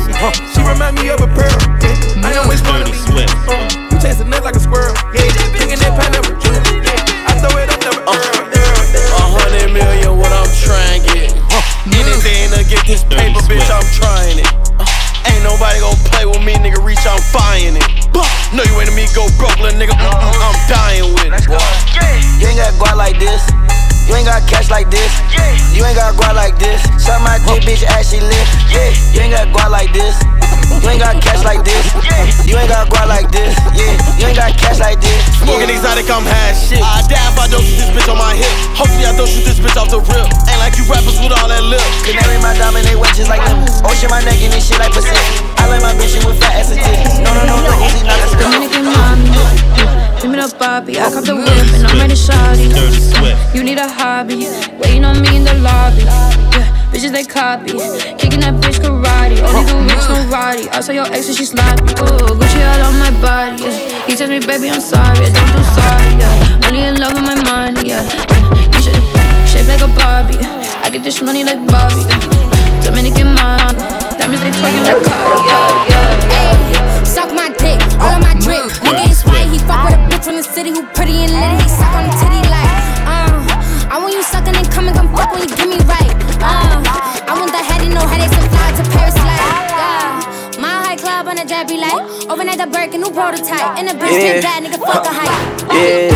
she 0.55 0.63
remind 0.63 1.03
me 1.03 1.11
of 1.11 1.19
a 1.19 1.27
pearl, 1.35 1.59
yeah. 1.83 2.31
I 2.31 2.39
always 2.39 2.63
wanna 2.63 2.87
be 2.87 2.95
Swift. 2.95 3.35
uh, 3.51 3.67
you 3.91 3.99
chasing 3.99 4.31
it 4.31 4.43
like 4.47 4.55
a 4.55 4.63
squirrel, 4.63 4.95
yeah. 5.11 5.27
Thinking 5.51 5.83
that 5.83 5.99
pineapple 5.99 6.39
get 12.77 12.85
this 12.85 13.03
paper, 13.09 13.41
bitch, 13.49 13.69
I'm 13.73 13.85
trying 13.97 14.45
it. 14.45 14.51
Uh, 14.77 14.85
Ain't 15.33 15.43
nobody 15.43 15.81
gon' 15.81 15.97
play 16.13 16.27
with 16.29 16.45
me, 16.45 16.55
nigga. 16.61 16.79
Reach, 16.85 17.01
I'm 17.09 17.21
buying 17.33 17.77
it. 17.77 17.89
No, 18.55 18.63
you 18.63 18.75
ain't 18.79 18.95
me 18.95 19.09
go 19.17 19.27
broke, 19.41 19.59
little 19.59 19.75
nigga. 19.75 19.97
Mm-mm, 19.97 20.39
I'm 20.39 20.57
dying 20.71 21.09
with 21.17 21.33
it. 21.33 21.43
You 22.39 22.47
ain't 22.47 22.61
got 22.61 22.73
guap 22.79 22.97
like 22.97 23.19
this. 23.19 23.43
You 24.07 24.15
ain't 24.15 24.27
got 24.29 24.47
cash 24.47 24.71
like 24.71 24.89
this. 24.89 25.11
You 25.75 25.83
ain't 25.85 25.97
got 25.99 26.15
guap 26.15 26.37
like 26.37 26.57
this. 26.59 26.79
Suck 27.03 27.21
my 27.27 27.43
dick, 27.43 27.67
bitch, 27.67 27.83
actually 27.85 28.23
lift. 28.23 28.53
Yeah, 28.71 28.93
you 29.13 29.21
ain't 29.27 29.35
got 29.35 29.51
guap 29.51 29.71
like 29.71 29.93
this. 29.93 30.15
You 30.83 30.89
ain't 30.89 31.01
got 31.03 31.21
cash 31.21 31.43
like 31.43 31.65
this. 31.65 31.85
You 32.47 32.57
ain't 32.57 32.71
got 32.71 32.89
guap 32.89 33.09
like 33.09 33.31
this. 33.33 33.57
Yeah, 33.75 33.99
you 34.17 34.27
ain't 34.31 34.39
got 34.39 34.55
cash 34.57 34.79
like 34.79 35.01
this. 35.01 35.21
Smoking 35.47 35.71
exotic, 35.71 36.11
I'm 36.11 36.27
high 36.27 36.59
shit. 36.59 36.83
I 36.83 37.07
die 37.07 37.23
if 37.23 37.39
I 37.39 37.47
don't 37.47 37.63
shoot 37.63 37.79
this 37.79 37.95
bitch 37.95 38.11
on 38.11 38.19
my 38.19 38.35
hip. 38.35 38.51
Hopefully, 38.75 39.07
I 39.07 39.15
don't 39.15 39.31
shoot 39.31 39.47
this 39.47 39.63
bitch 39.63 39.79
off 39.79 39.87
the 39.95 40.03
rip. 40.03 40.27
Ain't 40.51 40.59
like 40.59 40.75
you 40.75 40.83
rappers 40.91 41.23
with 41.23 41.31
all 41.31 41.47
that 41.47 41.63
lip. 41.63 41.79
Canary 42.03 42.43
my 42.43 42.51
diamond, 42.59 42.83
they 42.83 42.99
wet 42.99 43.15
just 43.15 43.31
like 43.31 43.39
lemons. 43.47 43.79
Ocean 43.87 44.11
my 44.11 44.19
neck 44.27 44.43
and 44.43 44.51
this 44.51 44.67
shit 44.67 44.83
like 44.83 44.91
Pacific. 44.91 45.23
I 45.63 45.71
like 45.71 45.87
my 45.87 45.95
bitch 45.95 46.19
with 46.27 46.35
fat 46.43 46.67
ass 46.67 46.75
and 46.75 46.83
titties. 46.83 47.23
No, 47.23 47.31
no, 47.31 47.47
no, 47.47 47.63
no, 47.63 47.73
easy, 47.79 48.03
not 48.03 48.19
a 48.19 48.27
Dominican 48.35 48.91
mommy. 48.91 49.31
Give 50.19 50.35
me 50.35 50.43
the 50.43 50.51
Bobby. 50.59 50.99
I 50.99 51.15
cop 51.15 51.23
the 51.23 51.39
whip 51.39 51.47
and 51.47 51.87
I'm 51.87 51.95
ready 51.95 52.19
shawty. 52.19 52.67
Dirty 52.67 52.99
Swift. 52.99 53.39
You 53.55 53.63
need 53.63 53.79
a 53.79 53.87
hobby. 53.87 54.51
Waiting 54.83 55.07
on 55.07 55.23
me 55.23 55.31
in 55.39 55.47
the 55.47 55.55
lobby. 55.63 56.03
Yeah, 56.59 56.86
bitches 56.91 57.13
they 57.13 57.25
copy. 57.25 57.73
Kicking 58.19 58.41
that 58.41 58.55
bitch 58.63 58.79
karate. 58.81 59.39
Only 59.43 59.65
the 59.65 59.77
rich, 59.87 60.07
no 60.09 60.19
roddy. 60.31 60.69
I 60.71 60.81
saw 60.81 60.93
your 60.93 61.07
ex 61.13 61.29
and 61.29 61.37
she 61.37 61.45
sloppy. 61.45 61.83
Ooh, 62.01 62.37
Gucci 62.39 62.61
all 62.63 62.83
on 62.89 62.99
my 62.99 63.11
body. 63.21 63.63
Yeah. 63.63 64.07
He 64.07 64.17
tells 64.17 64.31
me, 64.31 64.41
baby, 64.41 64.71
I'm 64.71 64.81
sorry. 64.81 65.19
I 65.19 65.31
don't 65.31 65.51
do 65.53 65.63
sorry. 65.77 66.11
Yeah. 66.21 66.67
Only 66.67 66.83
in 66.87 66.97
love 66.97 67.15
with 67.15 67.27
my 67.27 67.39
money. 67.45 67.91
Yeah. 67.91 68.03
You 68.75 68.81
should 68.83 68.99
shape 69.49 69.69
like 69.69 69.83
a 69.83 69.91
Barbie. 69.95 70.39
I 70.83 70.91
get 70.91 71.03
this 71.03 71.21
money 71.23 71.45
like 71.45 71.61
Bobby. 71.67 72.07
Dominican 72.83 73.35
mom. 73.35 73.75
That 74.17 74.31
means 74.31 74.41
they 74.41 74.51
twerking 74.55 74.85
like 74.87 75.03
Cardi. 75.03 75.43
Yeah, 75.47 75.91
yeah, 75.91 76.73
yeah. 76.73 77.05
Suck 77.05 77.31
my 77.35 77.51
dick, 77.59 77.79
all 77.99 78.15
of 78.15 78.23
my 78.23 78.35
drip. 78.39 78.71
Nigga 78.83 79.11
is 79.11 79.23
white, 79.27 79.51
he 79.51 79.59
fuck 79.67 79.85
with 79.85 79.99
a 79.99 80.01
bitch 80.09 80.25
from 80.25 80.37
the 80.37 80.43
city 80.43 80.71
who 80.71 80.87
pretty 80.95 81.27
and 81.27 81.35
lit. 81.35 81.63
He 81.63 81.69
suck 81.69 81.93
on 81.93 82.07
the 82.07 82.15
titty 82.15 82.43
like, 82.49 82.71
uh. 83.07 83.93
I 83.93 83.99
want 83.99 84.15
you 84.15 84.23
sucking 84.23 84.55
and 84.55 84.67
coming, 84.71 84.95
come 84.95 85.11
fuck 85.15 85.33
when 85.33 85.43
you 85.43 85.51
get 85.55 85.69
me 85.69 85.79
right. 85.85 86.16
Uh, 86.41 86.83
I 87.29 87.33
want 87.39 87.53
the 87.53 87.63
heady, 87.63 87.89
no 87.89 88.01
headaches 88.07 88.35
and 88.37 88.49
fly 88.51 88.71
to 88.77 88.85
Paris 88.93 89.17
like, 89.17 89.41
yeah. 89.73 90.61
My 90.61 90.73
high 90.85 90.97
club 90.97 91.29
on 91.29 91.39
a 91.39 91.45
be 91.67 91.79
like, 91.81 92.03
overnight 92.31 92.59
the 92.59 92.67
Birkin, 92.67 93.01
new 93.01 93.11
prototype. 93.11 93.79
And 93.79 93.89
the 93.89 93.95
bitch 93.95 94.13
Yeah. 94.13 94.41
that 94.41 94.61
nigga 94.63 94.79
fuck 94.81 95.07
a 95.07 95.13
hype. 95.13 95.33
Yeah. 95.77 96.13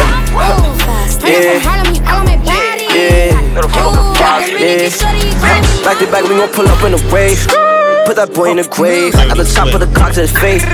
Fast. 0.87 1.21
Turn 1.21 1.31
Yeah. 1.33 1.59
Harlem, 1.61 1.93
he 1.93 2.01
all 2.09 2.21
on 2.21 2.25
my 2.25 2.37
body. 2.41 2.87
Yeah. 2.93 3.37
Ooh, 3.61 4.17
I 4.21 4.47
really 4.53 4.89
get 4.89 4.93
shorty, 4.93 5.27
you. 5.27 5.85
Back 5.85 5.99
to 5.99 6.07
back, 6.13 6.25
we 6.25 6.37
gon' 6.37 6.49
pull 6.53 6.69
up 6.69 6.83
in 6.85 6.93
the 6.93 7.03
wave. 7.13 7.41
Put 8.07 8.17
that 8.17 8.33
boy 8.35 8.51
in 8.51 8.57
the 8.57 8.69
grave. 8.69 9.13
Got 9.13 9.37
the 9.37 9.45
top 9.45 9.73
of 9.75 9.81
the 9.81 9.87
cock 9.99 10.13
to 10.15 10.21
his 10.21 10.33
face. 10.33 10.65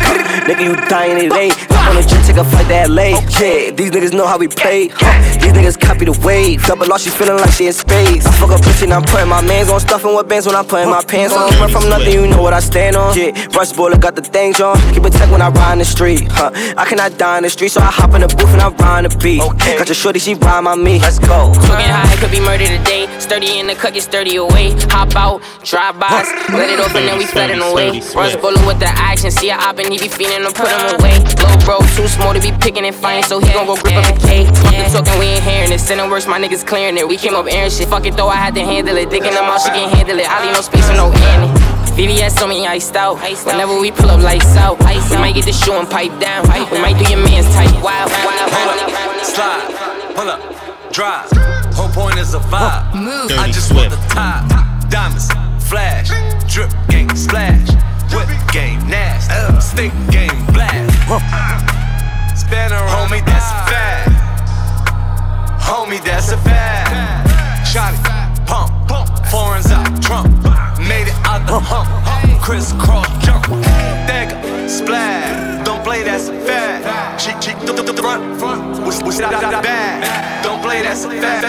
Nigga, 0.47 0.63
you 0.63 0.77
dying, 0.89 1.19
it 1.19 1.33
ain't. 1.33 1.55
On 1.87 1.97
a 1.97 2.03
jet, 2.03 2.25
take 2.27 2.37
a 2.37 2.45
flight 2.45 2.67
to 2.69 2.89
LA. 2.89 3.19
Yeah, 3.39 3.71
these 3.71 3.91
niggas 3.91 4.13
know 4.13 4.27
how 4.27 4.39
we 4.39 4.49
play. 4.49 4.89
Huh. 4.89 5.36
These 5.47 5.55
niggas 5.55 5.79
copy 5.79 6.05
the 6.07 6.19
wave. 6.27 6.65
Double 6.67 6.89
loss, 6.89 7.05
she 7.05 7.11
feeling 7.11 7.39
like 7.39 7.53
she 7.53 7.69
in 7.69 7.73
space. 7.73 8.27
I 8.27 8.33
fuck 8.33 8.51
a 8.51 8.59
bitch 8.59 8.83
and 8.83 8.93
I'm 8.93 9.05
putting 9.05 9.29
my 9.29 9.41
mans 9.43 9.71
on. 9.71 9.79
Stuffing 9.79 10.13
with 10.17 10.29
bands 10.29 10.45
when 10.45 10.57
I'm 10.57 10.67
putting 10.67 10.91
my 10.91 11.05
pants 11.05 11.33
on. 11.33 11.55
Run 11.61 11.71
from 11.71 11.89
nothing, 11.89 12.13
you 12.13 12.27
know 12.27 12.43
what 12.43 12.53
I 12.53 12.59
stand 12.59 12.97
on. 12.97 13.17
Yeah, 13.17 13.31
rush 13.55 13.71
bullet, 13.71 14.01
got 14.01 14.17
the 14.17 14.23
things 14.23 14.61
on. 14.61 14.75
Keep 14.93 15.05
it 15.05 15.13
tech 15.13 15.31
when 15.31 15.41
I 15.41 15.51
ride 15.51 15.75
in 15.75 15.79
the 15.79 15.85
street. 15.85 16.27
Huh. 16.33 16.51
I 16.77 16.85
cannot 16.85 17.17
die 17.17 17.39
in 17.39 17.45
the 17.45 17.51
street, 17.51 17.71
so 17.71 17.81
I 17.81 17.95
hop 17.95 18.15
in 18.15 18.23
the 18.23 18.27
booth 18.27 18.51
and 18.51 18.61
I 18.61 18.71
ride 18.71 19.05
the 19.05 19.17
beat. 19.19 19.39
Got 19.39 19.87
your 19.87 19.95
shorty, 19.95 20.19
she 20.19 20.35
ride 20.35 20.63
my 20.63 20.75
me. 20.75 20.99
Let's 20.99 21.21
go. 21.21 21.53
Smoking 21.55 21.95
high, 21.95 22.13
it 22.13 22.19
could 22.19 22.33
be 22.33 22.41
murder 22.41 22.67
today. 22.67 23.07
Sturdy 23.21 23.61
in 23.61 23.69
the 23.69 23.77
cut, 23.77 23.95
get 23.95 24.03
sturdy 24.03 24.35
away. 24.35 24.75
Hop 24.91 25.15
out, 25.15 25.43
drive 25.63 25.95
by, 26.01 26.27
let 26.51 26.71
it 26.75 26.81
open, 26.81 27.07
then 27.07 27.19
we 27.19 27.25
flooding 27.25 27.63
away. 27.63 28.03
Rush 28.19 28.35
bullet 28.43 28.67
with 28.67 28.81
the 28.81 28.91
action, 28.99 29.31
see 29.31 29.51
a 29.51 29.55
op 29.55 29.79
and 29.79 29.93
he 29.93 29.99
be 29.99 30.09
feeling 30.09 30.43
to 30.43 30.51
put 30.51 30.67
him 30.67 30.99
away. 30.99 31.23
Low 31.39 31.55
bro, 31.63 31.79
too 31.95 32.09
small 32.09 32.35
to 32.35 32.41
be 32.41 32.51
picking 32.59 32.85
and 32.85 32.97
fine, 32.97 33.23
so 33.23 33.39
he 33.39 33.53
gon' 33.53 33.67
go 33.67 33.77
grip 33.77 33.95
up 33.95 34.11
the 34.11 34.27
K. 34.27 34.45
Fuck 34.47 34.75
the 34.75 34.91
talking, 34.91 35.19
we 35.21 35.36
ain't 35.37 35.45
hearing 35.45 35.73
it. 35.73 35.81
Sending 35.81 36.09
works, 36.11 36.27
my 36.27 36.41
niggas 36.41 36.67
clearing 36.67 36.97
it. 36.97 37.07
We 37.07 37.17
came 37.17 37.35
up 37.35 37.47
airing 37.47 37.71
shit. 37.71 37.89
Fuck 37.89 38.07
it 38.07 38.17
though, 38.17 38.29
I 38.29 38.37
had 38.37 38.55
to 38.55 38.65
handle 38.65 38.97
it. 38.97 39.11
Dick 39.11 39.25
in 39.25 39.35
the 39.35 39.43
mouth, 39.43 39.63
she 39.63 39.71
can 39.71 39.91
handle 39.91 40.19
it. 40.19 40.29
I 40.29 40.45
leave 40.45 40.55
no 40.55 40.61
space 40.61 40.87
for 40.89 40.95
no 40.95 41.13
Annie. 41.13 41.53
VVS 41.97 42.43
on 42.43 42.49
me 42.49 42.67
iced 42.67 42.97
out. 42.97 43.17
Whenever 43.45 43.79
we 43.79 43.91
pull 43.91 44.11
up 44.11 44.21
lights 44.21 44.57
out, 44.57 44.79
we 44.79 45.17
might 45.17 45.35
get 45.35 45.45
the 45.45 45.53
shoe 45.53 45.73
and 45.73 45.89
pipe 45.89 46.13
down. 46.21 46.45
We 46.71 46.79
might 46.81 46.99
do 46.99 47.09
your 47.09 47.23
man's 47.23 47.49
tight. 47.55 47.73
Wild, 47.83 48.11
wild, 48.11 48.51
wild. 48.53 49.25
Slide, 49.25 50.13
pull 50.15 50.29
up, 50.29 50.41
drive. 50.93 51.31
Whole 51.75 51.89
point 51.89 52.19
is 52.19 52.35
a 52.35 52.41
vibe. 52.41 52.95
Move. 52.95 53.33
I 53.39 53.49
just 53.49 53.73
want 53.73 53.91
the 53.91 54.01
top. 54.09 54.45
Diamonds, 54.91 55.29
flash, 55.69 56.09
drip 56.53 56.71
game, 56.89 57.11
splash. 57.17 57.69
Whip 58.13 58.29
game, 58.53 58.79
nasty. 58.89 59.35
Stick 59.61 59.93
game, 60.11 60.47
blast. 60.53 60.95
Spanner, 62.39 62.77
homie, 62.77 63.25
that's 63.25 63.51
a 63.51 63.71
fact. 63.71 64.16
Homie, 65.67 66.03
that's 66.03 66.31
a 66.33 66.39
fact. 66.39 67.29
Shotty, 67.67 67.99
pump, 68.47 68.71
foreigns 69.31 69.71
out, 69.71 69.87
Trump. 70.03 70.29
Made 70.79 71.09
it 71.09 71.19
out 71.27 71.47
the 71.47 71.59
hump. 71.59 71.89
Crisscross 72.41 73.09
jump. 73.25 73.45
Dagger, 74.07 74.39
splash. 74.69 75.65
Don't 75.67 75.83
play, 75.83 76.03
that's 76.05 76.29
a 76.29 76.39
fact. 76.47 77.21
Cheek, 77.21 77.41
cheek, 77.41 77.59
th- 77.67 77.75
th- 77.77 77.99
front, 77.99 78.39
front. 78.39 78.77
Da, 79.19 79.31
da, 79.31 79.51
da, 79.51 79.63
back. 79.63 80.43
Don't 80.45 80.63
play, 80.63 80.83
that's 80.83 81.05
a 81.05 81.11
fact. 81.11 81.43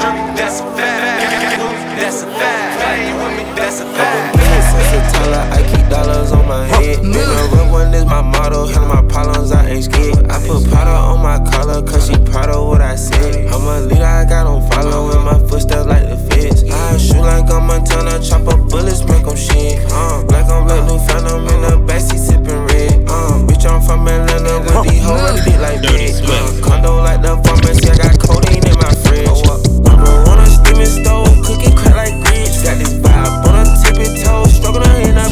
Drip, 0.00 0.36
That's 0.36 0.60
a 0.60 0.64
fact. 0.76 1.98
That's 2.00 2.22
a 2.22 2.26
fact. 2.26 2.80
Play 2.82 3.12
with 3.16 3.36
me, 3.38 3.44
that's 3.56 3.80
a 3.80 3.86
fact. 3.86 4.36
Since 4.36 4.92
a 4.92 5.18
teller, 5.18 5.63
dollars 5.94 6.32
on 6.32 6.46
my 6.48 6.66
head. 6.66 6.98
Then 6.98 7.12
the 7.12 7.48
real 7.54 7.70
one 7.70 7.94
is 7.94 8.04
my 8.04 8.20
motto. 8.20 8.66
Handle 8.66 8.90
my 8.90 9.02
problems, 9.06 9.52
I 9.52 9.70
ain't 9.70 9.84
scared. 9.84 10.26
I 10.26 10.36
put 10.46 10.66
powder 10.70 10.90
on 10.90 11.22
my 11.22 11.38
collar, 11.50 11.82
cause 11.82 12.08
she 12.08 12.16
proud 12.30 12.50
of 12.50 12.66
what 12.66 12.82
I 12.82 12.96
said. 12.96 13.46
I'm 13.52 13.62
a 13.62 13.80
leader, 13.80 14.04
I 14.04 14.24
got 14.24 14.46
on 14.46 14.60
following 14.70 15.24
my 15.24 15.38
footsteps 15.48 15.86
like 15.86 16.06
the 16.10 16.18
feds. 16.26 16.64
I 16.64 16.98
shoot 16.98 17.22
like 17.22 17.50
I'm 17.50 17.66
Montana, 17.66 18.18
chop 18.22 18.46
up 18.48 18.60
bullets, 18.68 19.04
make 19.06 19.26
'em 19.26 19.36
shit. 19.36 19.78
Uh, 19.92 20.24
black 20.26 20.50
on 20.50 20.66
black, 20.66 20.82
new 20.88 20.98
phantom 21.06 21.46
in 21.46 21.60
the 21.62 21.74
backseat 21.86 22.18
sipping 22.18 22.66
red. 22.66 22.92
Uh, 23.08 23.38
bitch, 23.46 23.64
I'm 23.64 23.80
from 23.82 24.08
Atlanta, 24.08 24.60
with 24.66 24.90
these 24.90 25.02
hoes 25.02 25.20
run 25.22 25.36
dick 25.46 25.58
like 25.62 25.80
that. 25.80 26.12
Uh, 26.26 26.50
condo 26.66 26.98
like 27.06 27.22
the 27.22 27.38
pharmacy, 27.46 27.86
I 27.90 27.96
got 28.02 28.18
codeine 28.18 28.66
in 28.66 28.76
my 28.82 28.92
fridge. 29.06 29.30
I 29.86 29.94
roll 30.02 30.28
on 30.30 30.38
a 30.42 30.46
steaming 30.50 30.90
stove, 30.90 31.30
cooking 31.46 31.76
crack 31.76 31.94
like 31.94 32.16
grits. 32.26 32.62
Got 32.66 32.78
this 32.82 32.94
vibe 32.98 33.46
on 33.46 33.54
a 33.62 33.64
tippy 33.80 34.08
toe, 34.22 34.44
struggling 34.50 35.06
in 35.08 35.16
a 35.16 35.28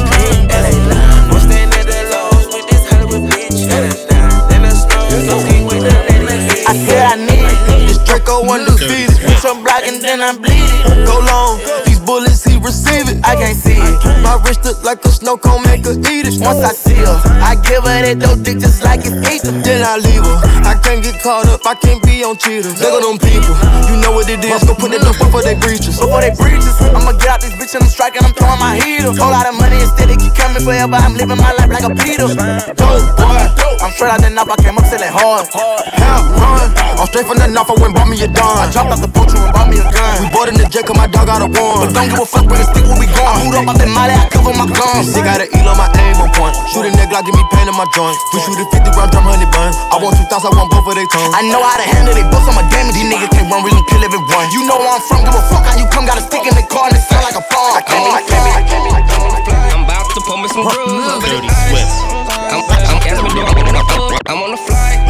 I 5.13 6.73
said 6.73 7.05
I 7.05 7.17
need 7.21 7.45
it. 7.45 7.59
This 7.85 7.99
Draco 8.09 8.49
undefeated. 8.49 9.13
Bitch, 9.21 9.45
I'm 9.45 9.61
blocking, 9.61 10.01
then 10.01 10.25
I'm 10.25 10.41
bleeding. 10.41 11.05
Go 11.05 11.21
long, 11.29 11.61
these 11.85 12.01
bullets, 12.01 12.45
he 12.49 12.57
receive 12.57 13.13
it. 13.13 13.21
I 13.21 13.37
can't 13.37 13.53
see 13.53 13.77
it. 13.77 13.97
My 14.25 14.41
wrist 14.41 14.65
look 14.65 14.81
like 14.83 15.05
a 15.05 15.13
snow 15.13 15.37
cone, 15.37 15.63
make 15.69 15.85
her 15.85 15.93
eat 16.09 16.25
it. 16.25 16.41
Once 16.41 16.65
I 16.65 16.73
see 16.73 16.97
her, 16.97 17.21
I 17.45 17.61
give 17.61 17.85
her 17.85 17.93
that 17.93 18.25
dope 18.25 18.41
dick 18.41 18.57
just 18.57 18.81
like 18.81 19.05
it's 19.05 19.13
ether. 19.29 19.53
Then 19.61 19.85
I 19.85 20.01
leave 20.01 20.25
her. 20.25 20.39
I 20.65 20.81
can't 20.81 21.05
get 21.05 21.21
caught 21.21 21.45
up, 21.45 21.61
I 21.69 21.75
can't 21.77 22.01
be 22.03 22.25
on 22.25 22.41
cheaters. 22.41 22.81
Look 22.81 22.97
at 22.97 23.05
them 23.05 23.21
people, 23.21 23.53
you 23.93 24.01
know 24.01 24.17
what 24.17 24.33
it 24.33 24.41
is. 24.41 24.65
Go 24.65 24.73
put 24.73 24.97
that 24.97 25.05
dope 25.05 25.21
before 25.21 25.45
they 25.45 25.61
breaches. 25.61 26.01
Before 26.01 26.25
they 26.25 26.33
breaches, 26.33 26.73
I'ma 26.81 27.13
get 27.21 27.37
out 27.37 27.45
this 27.45 27.53
bitch 27.61 27.77
and 27.77 27.85
I'm 27.85 27.93
striking, 27.93 28.25
I'm 28.25 28.33
throwing 28.33 28.57
my 28.57 28.81
heater. 28.81 29.13
Whole 29.13 29.29
lot 29.29 29.45
of 29.45 29.61
money 29.61 29.77
instead, 29.77 30.09
they 30.09 30.17
keep 30.17 30.33
coming 30.33 30.65
forever, 30.65 30.97
I'm 30.97 31.13
living 31.21 31.37
my 31.37 31.53
life 31.61 31.69
like 31.69 31.85
a 31.85 31.93
Peter. 32.01 32.33
Dope 32.33 33.05
boy, 33.21 33.62
I'm 33.83 33.91
straight 33.91 34.15
out 34.15 34.23
the 34.23 34.31
knob, 34.31 34.47
I 34.47 34.55
came 34.63 34.79
up 34.79 34.87
selling 34.87 35.11
hard. 35.11 35.51
Half 35.51 36.31
run, 36.39 36.71
I'm 37.03 37.07
straight 37.11 37.27
from 37.27 37.43
the 37.43 37.51
knob, 37.51 37.67
I 37.67 37.75
went 37.83 37.99
bought 37.99 38.07
me 38.07 38.15
a 38.23 38.31
dime. 38.31 38.63
I 38.63 38.71
dropped 38.71 38.95
out 38.95 39.03
the 39.03 39.11
boat, 39.11 39.27
and 39.35 39.51
bought 39.51 39.67
me 39.67 39.83
a 39.83 39.87
gun. 39.91 40.23
We 40.23 40.31
bought 40.31 40.47
in 40.47 40.55
the 40.55 40.71
jet, 40.71 40.87
cause 40.87 40.95
my 40.95 41.11
dog 41.11 41.27
got 41.27 41.43
a 41.43 41.51
one. 41.51 41.83
But 41.83 41.91
don't 41.91 42.07
give 42.07 42.23
a 42.23 42.27
fuck 42.27 42.47
when 42.47 42.63
the 42.63 42.67
stick 42.71 42.87
where 42.87 42.95
we 42.95 43.11
gone. 43.11 43.27
I 43.27 43.43
moved 43.43 43.59
up 43.59 43.75
out 43.75 43.79
the 43.83 43.91
molly, 43.91 44.15
I 44.15 44.31
cover 44.31 44.55
my 44.55 44.71
guns. 44.71 45.11
Sick 45.11 45.27
got 45.27 45.43
an 45.43 45.51
eel 45.51 45.67
on 45.67 45.75
my 45.75 45.91
aim 45.99 46.15
on 46.23 46.31
point. 46.31 46.55
Shoot 46.71 46.87
a 46.87 46.95
nigga, 46.95 47.11
Glock, 47.11 47.27
give 47.27 47.35
me 47.35 47.43
pain 47.51 47.67
in 47.67 47.75
my 47.75 47.87
joint. 47.91 48.15
We 48.31 48.39
shoot 48.47 48.55
a 48.55 48.65
50 48.71 48.95
round 48.95 49.11
drum, 49.11 49.27
honey 49.27 49.51
bun. 49.51 49.75
I 49.91 49.99
want 49.99 50.15
two 50.15 50.31
thoughts, 50.31 50.47
I 50.47 50.55
want 50.55 50.71
both 50.71 50.87
of 50.87 50.95
their 50.95 51.11
tongues. 51.11 51.35
I 51.35 51.43
know 51.51 51.59
how 51.59 51.75
to 51.75 51.87
handle 51.91 52.15
they 52.15 52.23
books, 52.31 52.47
I'm 52.47 52.55
a 52.55 52.63
damage. 52.71 52.95
These 52.95 53.11
niggas 53.11 53.35
can't 53.35 53.51
run, 53.51 53.67
we 53.67 53.75
gon' 53.75 53.83
kill 53.91 54.07
everyone. 54.07 54.47
You 54.55 54.63
know 54.71 54.79
where 54.79 54.95
I'm 54.95 55.03
from, 55.03 55.27
give 55.27 55.35
a 55.35 55.43
fuck 55.51 55.67
how 55.67 55.75
you 55.75 55.91
come, 55.91 56.07
got 56.07 56.23
a 56.23 56.25
stick 56.25 56.47
in 56.47 56.55
the 56.55 56.63
car 56.71 56.87
and 56.87 56.95
it 56.95 57.03
sound 57.03 57.27
like 57.27 57.35
a 57.35 57.43
phone. 57.51 57.75
I 57.75 57.83
can't, 57.83 58.07
I 58.15 58.23
can't, 58.31 58.47
I 58.47 58.63
can't, 58.63 58.87
I 58.95 59.43
can't. 59.43 59.75
I'm 59.75 59.83
about 59.91 60.07
to 60.15 60.23
pull 60.23 60.39
me 60.39 60.47
some 60.55 60.71
grooves. 60.71 61.27
Dirty 61.27 61.51
Swift. 61.67 62.22
I'm, 62.53 62.61
I'm, 62.61 63.01
ask 63.09 63.21
me, 63.25 63.33
do 63.33 63.41
I 63.41 63.53
wanna 63.57 63.81
fuck? 63.97 64.13
I'm 64.29 64.45
on 64.45 64.53
the 64.53 64.61
flight. 64.61 65.01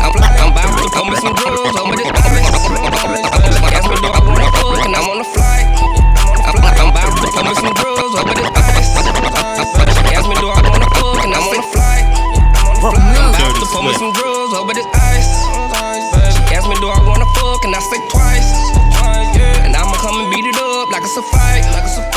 I'm, 0.00 0.16
I'm 0.16 0.48
to 0.56 0.88
pull 0.96 1.12
me 1.12 1.16
some 1.20 1.36
grooves 1.36 1.76
over 1.76 1.92
this. 1.92 2.08
Ask 2.08 3.84
do 4.00 4.08
I 4.08 4.20
wanna 4.24 4.48
fuck? 4.56 4.80
And 4.88 4.96
I'm 4.96 5.04
on 5.12 5.20
the 5.20 5.28
flight. 5.28 5.68
I'm, 6.40 6.56
I'm 6.56 6.88
to 6.88 7.28
pull 7.36 7.44
me 7.44 7.52
some 7.60 7.76
over 8.16 8.32
this 8.32 8.48
ice. 8.56 8.96
Ask 10.16 10.24
me, 10.24 10.40
do 10.40 10.48
I 10.48 10.56
wanna 10.64 10.88
fuck? 10.96 11.20
And 11.20 11.36
I'm 11.36 11.52
on 11.52 11.60
the 11.60 11.68
flight. 11.68 12.08
I'm 12.80 13.52
to 13.60 13.66
pull 13.68 13.84
me 13.84 13.92
some 14.00 14.16
grooves 14.16 14.56
over 14.56 14.72
this 14.72 14.88
ice. 14.96 15.28
She 16.32 16.56
asked 16.56 16.64
me, 16.64 16.80
do 16.80 16.88
I 16.88 16.96
wanna 17.04 17.28
fuck? 17.36 17.60
And 17.68 17.76
I 17.76 17.80
say 17.84 18.00
twice. 18.08 18.56
And 19.68 19.76
I'ma 19.76 20.00
come 20.00 20.16
and 20.16 20.32
beat 20.32 20.48
it 20.48 20.56
up 20.56 20.88
like 20.88 21.04
it's 21.04 21.16
a 21.20 21.22
fight. 21.28 21.60
Like 21.76 21.84
it's 21.84 22.00
a 22.00 22.02
fight. 22.08 22.09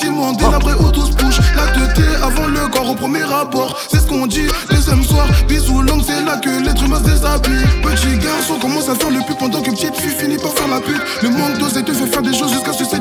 Qu'on 0.00 0.22
a 0.22 0.32
bâtiment, 0.32 0.32
délabré 0.32 0.72
où 0.74 0.90
bouge. 0.90 1.40
La 1.56 1.66
teuté 1.72 2.06
avant 2.22 2.46
le 2.46 2.68
corps 2.68 2.90
au 2.90 2.94
premier 2.94 3.22
rapport, 3.22 3.76
c'est 3.88 3.98
ce 3.98 4.06
qu'on 4.06 4.26
dit. 4.26 4.46
Deuxième 4.70 5.02
soir, 5.02 5.26
bisous 5.48 5.82
longue, 5.82 6.02
c'est 6.06 6.24
là 6.24 6.36
que 6.36 6.50
l'être 6.64 6.82
humain 6.82 6.98
se 6.98 7.10
déshabille. 7.10 7.66
Petit 7.82 8.18
garçon 8.18 8.58
commence 8.60 8.88
à 8.88 8.94
faire 8.94 9.10
le 9.10 9.20
pub 9.26 9.36
pendant 9.38 9.60
que 9.60 9.70
petite 9.70 9.96
fille 9.96 10.10
finit 10.10 10.36
par 10.36 10.52
faire 10.52 10.68
la 10.68 10.80
pute. 10.80 11.02
Le 11.22 11.30
manque 11.30 11.58
d'osé 11.58 11.82
te 11.82 11.92
fait 11.92 12.06
faire 12.06 12.22
des 12.22 12.34
choses 12.34 12.52
jusqu'à 12.52 12.72
sucer 12.72 12.98
des 12.98 12.99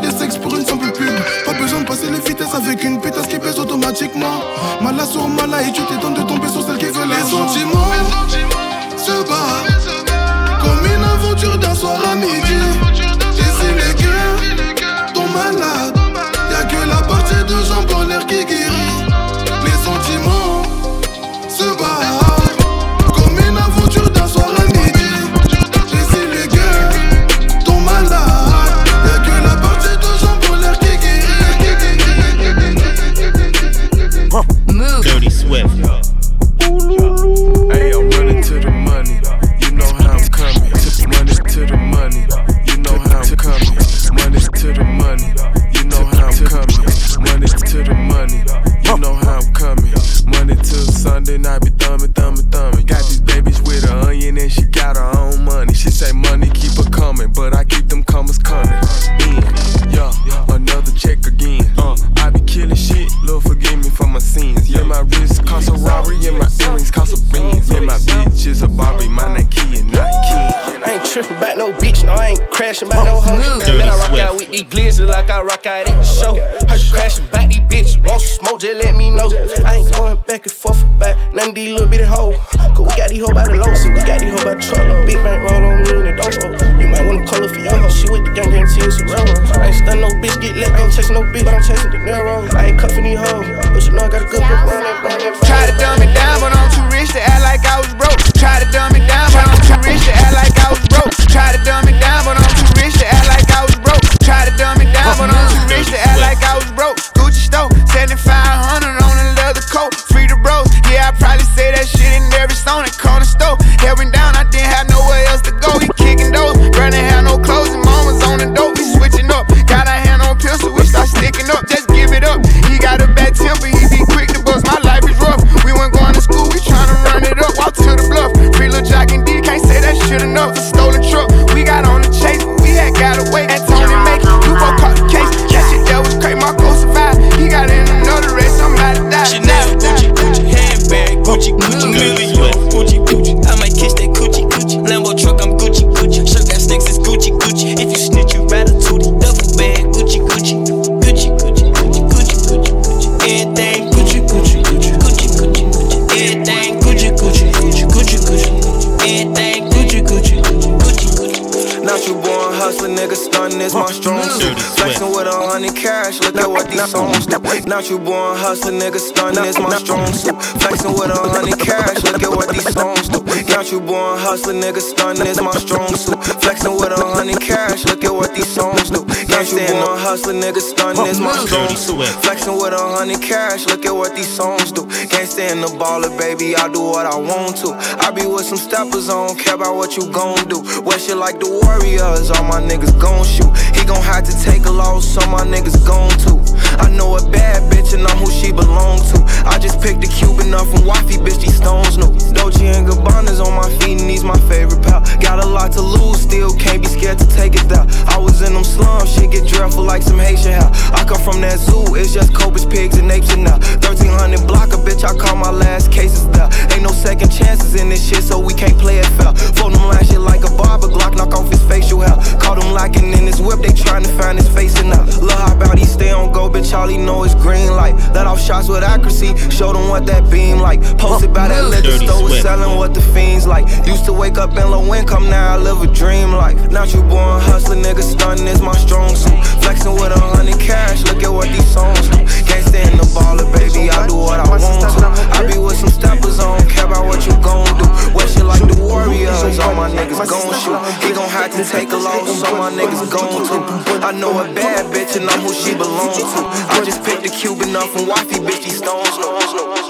strong. 181.75 182.01
Flexing 182.21 182.57
with 182.57 182.73
a 182.73 182.77
hundred 182.77 183.21
cash, 183.21 183.65
look 183.67 183.85
at 183.85 183.91
what 183.91 184.15
these 184.15 184.27
songs 184.27 184.71
do. 184.71 184.85
Can't 185.09 185.27
stand 185.27 185.63
the 185.63 185.67
baller, 185.67 186.15
baby, 186.17 186.55
I 186.55 186.71
do 186.71 186.81
what 186.81 187.05
I 187.05 187.15
want 187.15 187.57
to. 187.57 187.73
I 187.99 188.11
be 188.11 188.25
with 188.25 188.45
some 188.45 188.57
steppers, 188.57 189.09
I 189.09 189.13
don't 189.13 189.37
care 189.37 189.55
about 189.55 189.75
what 189.75 189.97
you 189.97 190.11
gon' 190.11 190.47
do. 190.47 190.59
What 190.81 191.01
shit 191.01 191.17
like 191.17 191.39
the 191.39 191.49
Warriors, 191.49 192.31
all 192.31 192.43
my 192.43 192.61
niggas 192.61 192.99
gon' 192.99 193.25
shoot. 193.25 193.51
He 193.75 193.85
gon' 193.85 194.01
have 194.03 194.23
to 194.25 194.33
take 194.43 194.65
a 194.65 194.71
loss, 194.71 195.07
so 195.07 195.21
my 195.29 195.43
niggas 195.45 195.85
gon' 195.85 196.11
too. 196.19 196.39
I 196.79 196.89
know 196.89 197.15
a 197.17 197.29
bad 197.29 197.71
bitch 197.71 197.93
and 197.93 198.05
I'm 198.07 198.17
who 198.17 198.31
she 198.31 198.51
belong 198.51 198.99
to. 199.11 199.17
I 199.45 199.59
just 199.59 199.81
picked 199.81 200.03
a 200.03 200.07
Cuban 200.07 200.53
up 200.53 200.67
from 200.67 200.85
wifey, 200.85 201.17
bitch, 201.17 201.41
these 201.41 201.55
stones 201.55 201.97
new. 201.97 202.09
Dolce 202.33 202.65
and 202.65 202.87
Gabbana's 202.87 203.39
on 203.39 203.53
my 203.53 203.69
feet 203.79 203.99
and 203.99 204.09
he's 204.09 204.23
my 204.23 204.37
favorite 204.47 204.81
pal. 204.83 205.01
Got 205.19 205.43
a 205.43 205.47
lot 205.47 205.71
to 205.73 205.81
lose, 205.81 206.21
still 206.21 206.53
can't 206.55 206.81
be 206.81 206.87
scared 206.87 207.19
to 207.19 207.27
take 207.35 207.55
it 207.55 207.67
down. 207.67 207.89
I 208.07 208.17
was 208.17 208.41
in 208.41 208.53
them 208.53 208.63
slums, 208.63 209.13
shit 209.13 209.31
get 209.31 209.47
dreadful 209.47 209.83
like 209.83 210.03
some 210.03 210.19
Haitian 210.19 210.53
hell. 210.53 210.71
I 210.93 211.03
come 211.03 211.21
from 211.21 211.41
that 211.41 211.59
zoo, 211.59 211.95
it's 211.95 212.13
just 212.13 212.33
cobras, 212.33 212.65
pigs, 212.65 212.97
and 212.97 213.11
apes 213.11 213.31
and 213.33 213.43
now. 213.43 213.57
1300 213.83 214.47
block 214.47 214.69
a 214.73 214.77
bitch, 214.77 215.03
I 215.03 215.15
call 215.17 215.35
my 215.35 215.51
last 215.51 215.91
cases 215.91 216.27
there. 216.29 216.49
Ain't 216.71 216.83
no 216.83 216.91
second 216.91 217.31
chances 217.31 217.75
in 217.75 217.89
this 217.89 218.07
shit, 218.07 218.23
so 218.23 218.39
we 218.39 218.53
can't 218.53 218.77
play 218.77 218.99
it 218.99 219.09
fair. 219.17 219.33
Phone 219.57 219.73
them 219.73 219.87
last 219.87 220.11
shit 220.11 220.19
like 220.19 220.43
a 220.43 220.51
barber, 220.55 220.87
Glock 220.87 221.15
knock 221.15 221.33
off 221.35 221.49
his 221.49 221.58
hair. 222.01 222.15
Caught 222.39 222.63
him 222.63 222.73
locking 222.73 223.13
in 223.13 223.25
his 223.25 223.41
whip, 223.41 223.59
they 223.59 223.73
trying 223.73 224.03
to 224.03 224.09
find 224.17 224.37
his 224.37 224.49
face 224.49 224.77
and 224.79 224.89
now. 224.89 225.03
Look 225.19 225.31
how 225.31 225.55
about 225.55 225.77
he 225.77 225.85
stay 225.85 226.11
on 226.11 226.31
go, 226.31 226.49
bitch, 226.49 226.73
all 226.73 226.87
he 226.87 226.97
know 226.97 227.23
is 227.23 227.35
green 227.35 227.71
light. 227.71 227.95
Let 228.13 228.27
off 228.27 228.41
shots 228.41 228.67
with 228.67 228.83
accuracy, 228.83 229.35
show 229.49 229.73
them 229.73 229.89
what 229.89 230.05
that 230.07 230.29
beam 230.29 230.59
like. 230.59 230.81
Posted 230.97 231.33
by 231.33 231.47
that 231.47 231.65
liquor 231.65 231.97
store, 232.05 232.29
selling 232.41 232.77
what 232.77 232.93
the 232.93 233.01
fiends 233.01 233.45
like. 233.47 233.67
Used 233.85 234.05
to 234.05 234.13
wake 234.13 234.37
up 234.37 234.51
in 234.51 234.69
low 234.69 234.93
income, 234.93 235.29
now 235.29 235.55
I 235.55 235.57
live 235.57 235.81
a 235.81 235.87
dream 235.87 236.31
life. 236.31 236.71
Not 236.71 236.93
you 236.93 237.01
born 237.03 237.41
hustler, 237.41 237.75
nigga, 237.75 238.01
stunning 238.01 238.47
is 238.47 238.61
my 238.61 238.75
strong 238.75 239.15
suit. 239.15 239.58
Flexing 239.69 240.01
with 240.01 240.09
a 240.09 240.17
hundred 240.17 240.57
cash, 240.57 241.05
look 241.05 241.21
at 241.21 241.29
what 241.29 241.45
these 241.45 241.69
songs 241.69 242.09
do. 242.09 242.17
Can't 242.49 242.65
stand 242.65 242.97
the 242.97 243.05
baller, 243.13 243.45
baby, 243.53 243.85
I 243.85 244.01
do 244.09 244.17
what 244.17 244.41
I 244.41 244.49
want 244.49 244.65
to. 244.65 245.05
I 245.37 245.45
be 245.45 245.61
with 245.61 245.77
some 245.77 245.93
steppers, 245.93 246.41
don't 246.41 246.65
care 246.65 246.89
about 246.89 247.05
what 247.05 247.21
you 247.21 247.37
gon' 247.37 247.69
do. 247.77 247.85
What 248.09 248.25
shit 248.33 248.49
like 248.49 248.65
the 248.65 248.73
Warriors, 248.81 249.61
all 249.61 249.75
my 249.77 249.85
niggas 249.93 250.25
gon' 250.25 250.49
shoot. 250.57 250.73
He 251.05 251.13
gon' 251.13 251.29
have 251.29 251.53
to 251.53 251.61
take 251.61 251.93
a 251.93 252.01
loss, 252.01 252.41
all 252.49 252.57
my 252.57 252.73
niggas 252.73 253.13
gon' 253.13 253.45
too. 253.45 253.61
I 254.01 254.09
know 254.09 254.41
a 254.41 254.49
bad 254.57 254.89
bitch 254.89 255.21
and 255.21 255.29
I'm 255.29 255.45
who 255.45 255.53
she 255.53 255.77
belongs 255.77 256.17
to. 256.17 256.41
I 256.73 256.81
just 256.81 257.05
picked 257.05 257.27
a 257.27 257.29
Cuban 257.29 257.75
up 257.75 257.93
from 257.93 258.07
wifey, 258.07 258.41
bitch, 258.41 258.65
these 258.65 258.81
stones. 258.81 259.05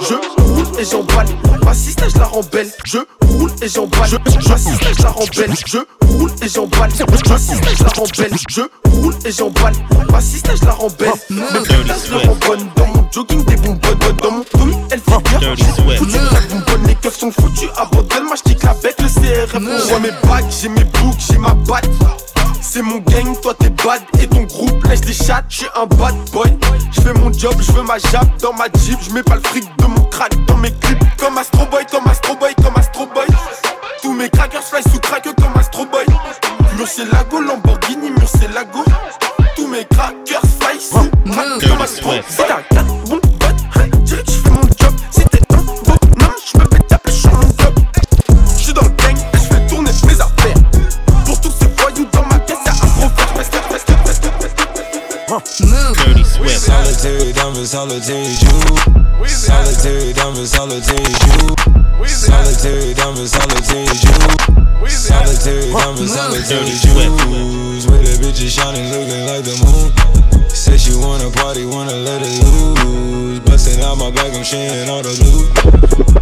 Je 0.04 0.14
roule 0.42 0.78
et 0.78 0.84
j'emballe, 0.84 1.28
ma 1.64 1.72
sister 1.72 2.04
je 2.12 2.18
la 2.18 2.26
rembelle. 2.26 2.70
Je 2.84 2.98
roule 3.22 3.52
et 3.62 3.68
j'emballe, 3.68 4.10
ma 4.46 4.58
sister 4.58 4.92
je 4.98 5.02
la 5.04 5.10
rembelle. 5.10 5.54
Je 5.66 5.78
roule 6.04 6.32
et 6.42 6.48
j'emballe, 6.48 6.90
ma 7.30 7.38
sister 7.38 7.74
je 7.78 7.84
la 7.84 7.90
rembelle. 7.90 8.32
Je 8.48 8.60
roule 8.92 9.14
et 9.24 9.32
j'emballe, 9.32 9.74
ma 10.10 10.20
sister 10.20 10.52
je 10.60 10.66
la 10.66 10.72
rembelle. 10.72 11.10
Mes 11.30 11.36
putains 11.62 11.94
je 12.04 12.14
le 12.14 12.34
bonne 12.46 12.68
dans 12.76 12.86
mon 12.86 13.06
jogging 13.12 13.44
des 13.44 13.56
bonbonnes. 13.56 13.98
Dans 14.22 14.30
mon 14.30 14.44
tonneau 14.44 14.80
elle 14.90 15.00
fait 15.00 15.38
bien. 15.38 15.96
Foutu 15.96 16.12
la 16.12 16.40
bonbonne, 16.40 16.86
les 16.86 16.94
keufs 16.94 17.18
sont 17.18 17.32
foutus. 17.32 17.68
Abandonne, 17.76 18.24
moi 18.24 18.36
je 18.36 18.50
avec 18.66 19.00
le 19.00 19.08
CRF. 19.08 19.54
On 19.54 19.88
voit 19.88 20.00
mes 20.00 20.10
bagues, 20.28 20.44
j'ai 20.50 20.68
mes 20.68 20.84
boucles, 20.84 21.18
j'ai 21.18 21.38
ma 21.38 21.54
batte. 21.54 21.88
C'est 22.62 22.82
mon 22.82 22.98
gang, 22.98 23.40
toi 23.40 23.54
t'es 23.58 23.70
bad 23.70 24.00
et 24.20 24.28
ton 24.28 24.42
groupe 24.42 24.84
laisse 24.86 25.04
les 25.04 25.12
chats, 25.12 25.42
j'suis 25.48 25.66
un 25.74 25.86
bad 25.86 26.14
boy. 26.32 26.56
J'fais 26.92 27.12
mon 27.14 27.32
job, 27.32 27.54
j'veux 27.58 27.82
ma 27.82 27.98
jappe 27.98 28.36
dans 28.40 28.52
ma 28.52 28.66
jeep, 28.84 28.98
j'mets 29.02 29.22
pas 29.22 29.34
le 29.36 29.40
fric 29.42 29.64
de 29.78 29.86
mon 29.86 30.04
crack 30.04 30.32
dans 30.46 30.56
mes 30.56 30.70
clips. 30.70 30.98
Comme 31.18 31.36
Astro 31.38 31.66
Boy, 31.66 31.84
comme 31.90 32.06
Astro 32.06 32.36
Boy, 32.36 32.54
comme 32.62 32.76
Astro 32.76 33.06
Boy. 33.06 33.26
Tous 34.02 34.12
mes 34.12 34.28
crackers 34.30 34.62
fly 34.62 34.82
sous 34.82 35.00
crack 35.00 35.24
comme 35.24 35.58
Astro 35.58 35.84
Boy. 35.86 36.06
Murcielago, 36.76 37.40
Lamborghini, 37.40 38.10
c'est 38.38 38.52
la 38.52 38.64
go. 38.64 38.84
Tous 39.56 39.66
mes 39.66 39.84
crackers 39.86 40.42
fly 40.60 40.80
sous 40.80 41.10
ma 41.26 41.58
gueule. 41.58 41.86
Si 42.28 42.36
t'as 42.36 42.62
4 42.74 42.86
bons 43.04 43.20
potes, 43.20 43.62
dirais 44.04 44.22
que 44.22 44.50
mon 44.50 44.62
job. 44.62 44.94
Si 45.10 45.24
t'es 45.24 45.40
un 45.52 45.56
bonhomme, 45.56 46.36
j'me 46.52 46.64
fais 46.72 46.82
taper 46.88 47.12
sur 47.12 47.32
mon 47.32 47.40
dans 48.72 48.82
le 48.82 48.88
gang 48.90 49.16
et 49.16 49.38
j'fais 49.38 49.66
tourner 49.68 49.90
mes 50.06 50.20
affaires. 50.20 50.60
Pour 51.24 51.40
tous 51.40 51.52
ces 51.58 51.68
voyous 51.76 52.08
dans 52.12 52.26
ma 52.26 52.38
tête, 52.40 52.58
t'as 52.64 52.72
un 52.72 52.74
gros 52.98 53.10
flash. 53.16 53.48
Dirty 55.94 56.24
Swift. 56.24 56.58
Solitude, 56.58 57.38
I'm 57.38 57.54
solitude, 57.66 58.42
you. 58.42 59.26
Solitude, 59.26 60.18
I'm 60.18 60.46
solitude, 60.46 61.18
you. 61.26 61.54
Solitude, 62.06 62.98
I'm 62.98 63.16
solitude, 63.26 64.02
you. 64.02 64.88
Solitude, 64.88 65.74
I'm 65.74 65.96
you. 67.30 67.89
Shining, 68.50 68.90
looking 68.90 69.26
like 69.26 69.44
the 69.44 69.54
moon. 69.62 70.50
Said 70.50 70.80
she 70.80 70.92
wanna 70.96 71.30
party, 71.30 71.64
wanna 71.64 71.94
let 71.94 72.20
it 72.20 72.42
loose. 72.42 73.38
Busting 73.40 73.80
out 73.80 73.96
my 73.96 74.10
back, 74.10 74.34
I'm 74.34 74.42
sharing 74.42 74.90
all 74.90 75.02
the 75.02 75.14
loot. 75.22 75.46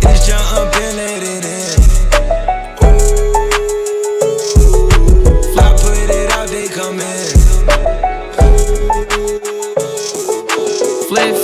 It's 0.05 0.27
jump 0.27 0.77
in, 0.77 2.08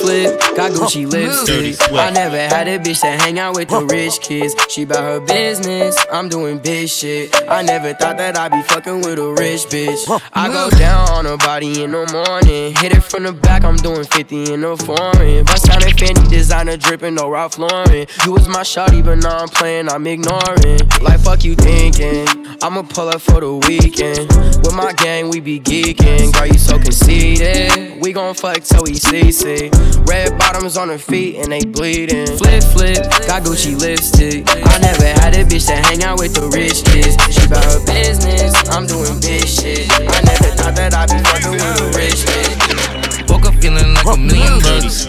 Flip, 0.05 0.39
got 0.55 0.73
Gucci 0.73 1.11
lipstick. 1.11 1.81
I 1.91 2.11
never 2.11 2.37
had 2.37 2.69
a 2.69 2.79
bitch 2.79 3.01
that 3.01 3.23
hang 3.23 3.39
out 3.39 3.55
with 3.55 3.71
the 3.71 3.87
rich 3.87 4.21
kids. 4.21 4.55
She 4.69 4.85
bout 4.85 5.03
her 5.03 5.21
business, 5.21 5.97
I'm 6.13 6.29
doing 6.29 6.59
big 6.59 6.91
shit. 6.91 7.35
I 7.49 7.63
never 7.63 7.95
thought 7.95 8.19
that 8.19 8.37
I'd 8.37 8.53
be 8.53 8.61
fucking 8.61 9.01
with 9.01 9.19
a 9.19 9.31
rich 9.31 9.65
bitch. 9.73 10.05
I 10.35 10.49
go 10.49 10.69
mm. 10.69 10.79
down 10.79 11.09
on 11.09 11.25
her 11.25 11.39
body 11.39 11.85
in 11.85 11.93
the 11.93 12.05
morning. 12.13 12.77
Hit 12.77 12.93
it 12.93 13.03
from 13.03 13.23
the 13.23 13.33
back, 13.33 13.65
I'm 13.65 13.77
doing 13.77 14.05
50 14.05 14.53
in 14.53 14.61
the 14.61 14.77
foreign. 14.77 15.47
Bust 15.47 15.65
down 15.65 15.83
in 15.83 15.89
Fendi, 15.97 16.29
designer 16.29 16.77
dripping, 16.77 17.15
no 17.15 17.31
Ralph 17.31 17.57
Lauren. 17.57 18.07
You 18.27 18.33
was 18.33 18.47
my 18.47 18.61
shawty, 18.61 19.03
but 19.03 19.21
now 19.21 19.39
I'm 19.39 19.49
playing, 19.49 19.89
I'm 19.89 20.07
ignoring. 20.07 20.81
Like, 21.01 21.21
fuck 21.21 21.45
you 21.45 21.55
thinking. 21.55 22.27
I'ma 22.63 22.83
pull 22.83 23.09
up 23.09 23.23
for 23.23 23.41
the 23.41 23.55
weekend. 23.55 24.29
With 24.65 24.75
my 24.75 24.93
gang, 24.93 25.31
we 25.31 25.41
be 25.41 25.61
geeking. 25.61 26.33
Girl, 26.35 26.47
you 26.47 26.59
so 26.59 26.79
conceited. 26.79 28.03
We 28.03 28.13
gon' 28.13 28.35
fuck 28.35 28.63
till 28.63 28.83
we 28.83 28.93
CC. 28.93 29.94
Red 30.07 30.39
bottoms 30.39 30.77
on 30.77 30.89
her 30.89 30.99
feet 30.99 31.37
and 31.37 31.53
they 31.53 31.65
bleeding. 31.65 32.27
Flip, 32.27 32.63
flip, 32.63 33.03
got 33.27 33.43
Gucci 33.43 33.79
lipstick. 33.79 34.45
I 34.49 34.79
never 34.79 35.07
had 35.21 35.35
a 35.35 35.45
bitch 35.45 35.67
that 35.67 35.85
hang 35.85 36.03
out 36.03 36.19
with 36.19 36.35
the 36.35 36.49
rich 36.49 36.85
kids. 36.85 37.17
She 37.33 37.47
bout 37.49 37.65
her 37.65 37.81
business, 37.87 38.55
I'm 38.69 38.87
doing 38.87 39.21
big 39.21 39.47
shit. 39.47 39.91
I 39.91 40.21
never 40.23 40.51
thought 40.57 40.75
that 40.77 40.95
I'd 40.95 41.11
be 41.11 41.19
fucking 41.25 41.53
with 41.53 41.81
a 41.81 41.89
rich 41.97 42.23
bitch. 42.27 43.31
Woke 43.31 43.47
up 43.47 43.55
feeling 43.61 43.95
like 43.95 44.07
a 44.07 44.19
million 44.19 44.61
bucks. 44.61 45.07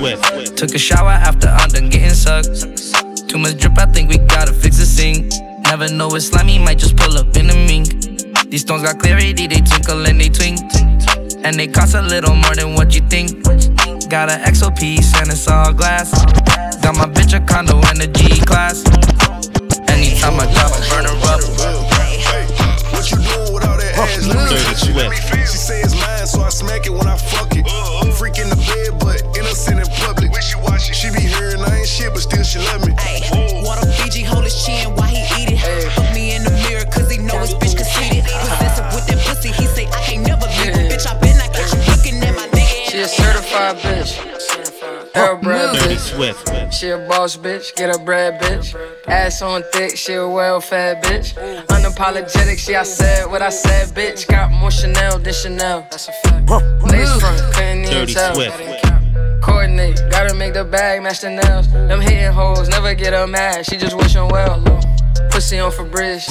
Took 0.51 0.73
a 0.75 0.79
shower 0.79 1.11
after 1.11 1.47
I'm 1.47 1.69
done 1.69 1.89
getting 1.89 2.09
sucked. 2.09 3.29
Too 3.29 3.37
much 3.37 3.57
drip, 3.57 3.77
I 3.77 3.85
think 3.87 4.09
we 4.09 4.17
gotta 4.17 4.53
fix 4.53 4.77
the 4.77 4.85
sink. 4.85 5.33
Never 5.63 5.91
know 5.91 6.09
it's 6.15 6.27
slimy, 6.27 6.59
might 6.59 6.77
just 6.77 6.95
pull 6.95 7.17
up 7.17 7.35
in 7.35 7.47
the 7.47 7.55
mink. 7.55 8.49
These 8.49 8.61
stones 8.61 8.83
got 8.83 8.99
clarity, 8.99 9.47
they 9.47 9.61
twinkle 9.61 10.05
and 10.05 10.21
they 10.21 10.29
twink. 10.29 10.59
And 11.43 11.59
they 11.59 11.67
cost 11.67 11.95
a 11.95 12.01
little 12.01 12.35
more 12.35 12.55
than 12.55 12.75
what 12.75 12.95
you 12.95 13.01
think. 13.01 13.43
Got 14.09 14.29
an 14.29 14.39
XO 14.41 14.69
piece 14.77 15.13
and 15.19 15.29
it's 15.31 15.47
all 15.47 15.73
glass. 15.73 16.11
Got 16.81 16.95
my 16.95 17.05
bitch 17.05 17.33
a 17.33 17.43
condo 17.43 17.81
in 17.89 17.99
a 18.01 18.07
G 18.07 18.39
class. 18.45 18.85
Anytime 19.89 20.39
I 20.39 20.45
drop, 20.53 20.71
I 20.71 20.79
burn 20.89 21.05
her 21.05 21.17
up. 21.25 21.41
What 22.93 23.09
you 23.09 23.17
doing 23.17 23.53
with 23.53 23.65
all 23.65 23.77
that 23.77 23.97
ass? 23.97 24.27
Dirty 24.29 25.45
She 25.45 25.57
say 25.57 25.81
it's 25.81 25.99
mine, 25.99 26.27
so 26.27 26.41
I 26.41 26.49
smack 26.49 26.85
it 26.85 26.91
when 26.91 27.07
I 27.07 27.17
fuck 27.17 27.49
it. 27.55 27.65
Freak 28.13 28.37
in 28.37 28.54
certified 44.05 44.75
bitch. 45.05 45.11
Thoroughbred 45.11 45.75
Dirty 45.75 45.95
bitch. 45.95 46.15
Swift. 46.15 46.73
She 46.73 46.89
a 46.89 46.97
boss 47.07 47.37
bitch, 47.37 47.75
get 47.75 47.95
a 47.95 47.99
bread 47.99 48.41
bitch. 48.41 48.75
Ass 49.07 49.41
on 49.41 49.63
thick, 49.71 49.97
she 49.97 50.13
a 50.13 50.27
well 50.27 50.59
fed 50.59 51.03
bitch. 51.03 51.33
Unapologetic, 51.67 52.57
she 52.57 52.75
I 52.75 52.83
said 52.83 53.29
what 53.29 53.41
I 53.41 53.49
said, 53.49 53.89
bitch. 53.89 54.27
Got 54.27 54.51
more 54.51 54.71
Chanel 54.71 55.19
than 55.19 55.33
Chanel. 55.33 55.87
That's 55.91 56.07
a 56.07 56.11
fact. 56.11 56.49
Lace 56.91 57.19
front, 57.19 57.53
couldn't 57.53 57.79
even 57.79 57.91
Dirty 57.91 58.13
tell. 58.13 58.35
Swift. 58.35 58.57
Coordinate, 59.41 60.01
gotta 60.09 60.33
make 60.33 60.53
the 60.53 60.63
bag 60.63 61.03
match 61.03 61.21
the 61.21 61.29
nails. 61.29 61.71
Them 61.71 62.01
hitting 62.01 62.31
hoes, 62.31 62.67
never 62.69 62.93
get 62.95 63.13
her 63.13 63.27
mad, 63.27 63.65
she 63.65 63.77
just 63.77 63.95
wishing 63.95 64.27
well. 64.29 64.61
Pussy 65.29 65.59
on 65.59 65.71
Febreze. 65.71 66.27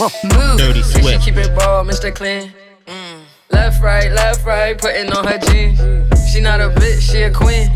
Dirty 0.58 0.82
Say 0.82 1.18
She 1.18 1.30
keep 1.30 1.36
it 1.36 1.54
ball, 1.54 1.84
Mr. 1.84 2.14
Clean. 2.14 2.52
Mm. 2.86 3.20
Left, 3.50 3.82
right, 3.82 4.10
left, 4.10 4.44
right, 4.44 4.76
putting 4.76 5.12
on 5.12 5.26
her 5.26 5.38
jeans. 5.38 6.13
She 6.34 6.40
not 6.40 6.60
a 6.60 6.68
bitch, 6.68 7.00
she 7.00 7.22
a 7.22 7.30
queen. 7.30 7.70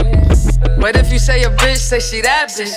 But 0.81 0.97
if 0.97 1.13
you 1.13 1.21
say 1.21 1.45
a 1.45 1.51
bitch, 1.51 1.77
say 1.77 2.01
she 2.01 2.21
that 2.23 2.49
bitch. 2.49 2.75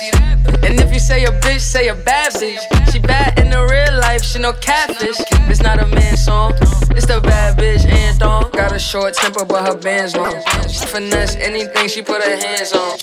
And 0.62 0.78
if 0.78 0.94
you 0.94 1.00
say 1.00 1.24
a 1.24 1.32
bitch, 1.40 1.58
say 1.58 1.88
a 1.88 1.94
bad 1.96 2.32
bitch. 2.34 2.62
She 2.92 3.00
bad 3.00 3.36
in 3.36 3.50
the 3.50 3.66
real 3.66 3.98
life, 3.98 4.22
she 4.22 4.38
no 4.38 4.52
catfish. 4.52 5.18
It's 5.50 5.60
not 5.60 5.82
a 5.82 5.86
man 5.86 6.16
song, 6.16 6.52
it's 6.94 7.06
the 7.06 7.20
bad 7.20 7.58
bitch 7.58 7.84
anthem. 7.84 8.48
Got 8.52 8.70
a 8.70 8.78
short 8.78 9.14
temper, 9.14 9.44
but 9.44 9.66
her 9.66 9.76
band's 9.76 10.14
long. 10.14 10.40
She 10.68 10.86
finesse 10.86 11.34
anything 11.34 11.88
she 11.88 12.00
put 12.00 12.22
her 12.22 12.30
hands 12.30 12.72
on. 12.72 12.98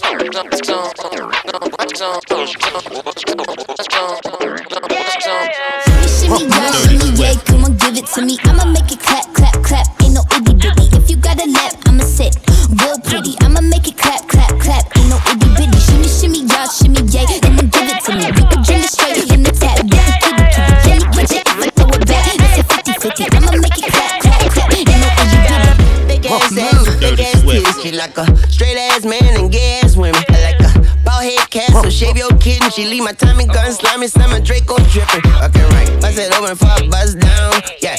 Yeah, 7.19 7.35
yeah, 7.35 7.35
give 7.75 7.97
it 7.97 8.07
to 8.15 8.21
me. 8.21 8.37
I'ma 8.45 8.63
make 8.71 8.89
it 8.89 8.99
clap, 8.99 9.25
clap, 9.33 9.63
clap. 9.63 9.85
Ain't 10.01 10.13
no 10.13 10.23
itty 10.31 10.53
bitty. 10.53 10.95
If 10.95 11.09
you 11.09 11.17
got 11.17 11.43
a 11.43 11.45
lap, 11.45 11.73
I'ma 11.85 12.03
sit 12.03 12.48
real 12.77 12.99
pretty. 13.01 13.35
I'ma 13.41 13.61
make 13.61 13.87
it 13.87 13.97
clap, 13.97 14.27
clap, 14.27 14.53
clap. 14.59 14.85
Ain't 14.97 15.09
no 15.09 15.17
itty 15.29 15.47
bitty. 15.57 15.79
Shimmy, 15.79 16.07
shimmy, 16.07 16.41
yeah, 16.45 16.67
shimmy, 16.69 17.01
yeah, 17.09 17.25
come 17.41 17.57
on, 17.59 17.67
give 17.69 17.89
it 17.89 17.99
to 18.05 18.11
me. 18.13 18.25
We 18.29 18.43
can 18.45 18.61
drink 18.63 18.83
it 18.85 18.91
straight 18.91 19.31
in 19.31 19.43
the 19.43 19.51
tap. 19.51 19.77
Get 19.87 20.05
the 20.05 20.21
kitty, 20.21 20.43
kitty, 20.53 20.73
jelly, 20.85 21.05
catch 21.13 21.33
it. 21.33 21.45
If 21.47 21.57
I 21.57 21.69
throw 21.73 21.89
it 21.89 22.05
back, 22.05 22.25
it's 22.35 22.59
a 22.59 22.63
50 22.63 22.93
50. 23.01 23.23
I'ma 23.37 23.51
make 23.57 23.77
it 23.77 23.89
clap, 23.89 24.21
clap, 24.21 24.41
clap. 24.53 24.69
Ain't 24.75 24.89
no 24.89 25.09
itty 25.09 25.37
bitty. 25.49 25.71
Big 26.09 26.25
ass 26.25 26.57
ass, 26.57 26.95
big 26.99 27.19
ass 27.19 27.41
titties. 27.43 27.81
She 27.81 27.91
like 27.91 28.17
a 28.17 28.25
straight 28.49 28.77
ass 28.77 29.05
man 29.05 29.23
and 29.39 29.51
gay 29.51 29.81
ass 29.83 29.95
women. 29.95 30.21
I 30.29 30.53
like 30.53 30.61
a 30.61 30.71
bald 31.03 31.23
head 31.23 31.49
cat, 31.49 31.71
so 31.71 31.89
shave 31.89 32.17
your 32.17 32.29
kitten. 32.37 32.69
She 32.71 32.85
leave 32.85 33.03
my 33.03 33.13
Tommy 33.13 33.45
gun 33.45 33.71
slimy, 33.71 34.07
slam 34.07 34.31
Draco 34.43 34.77
dripping. 34.89 35.25
Okay, 35.41 35.65
right. 35.73 35.89
Bust 36.01 36.19
it 36.19 36.33
open 36.37 36.55
for 36.55 36.69
a 36.69 36.87
buzz 36.89 37.15
down. 37.15 37.53
Yeah, 37.81 37.97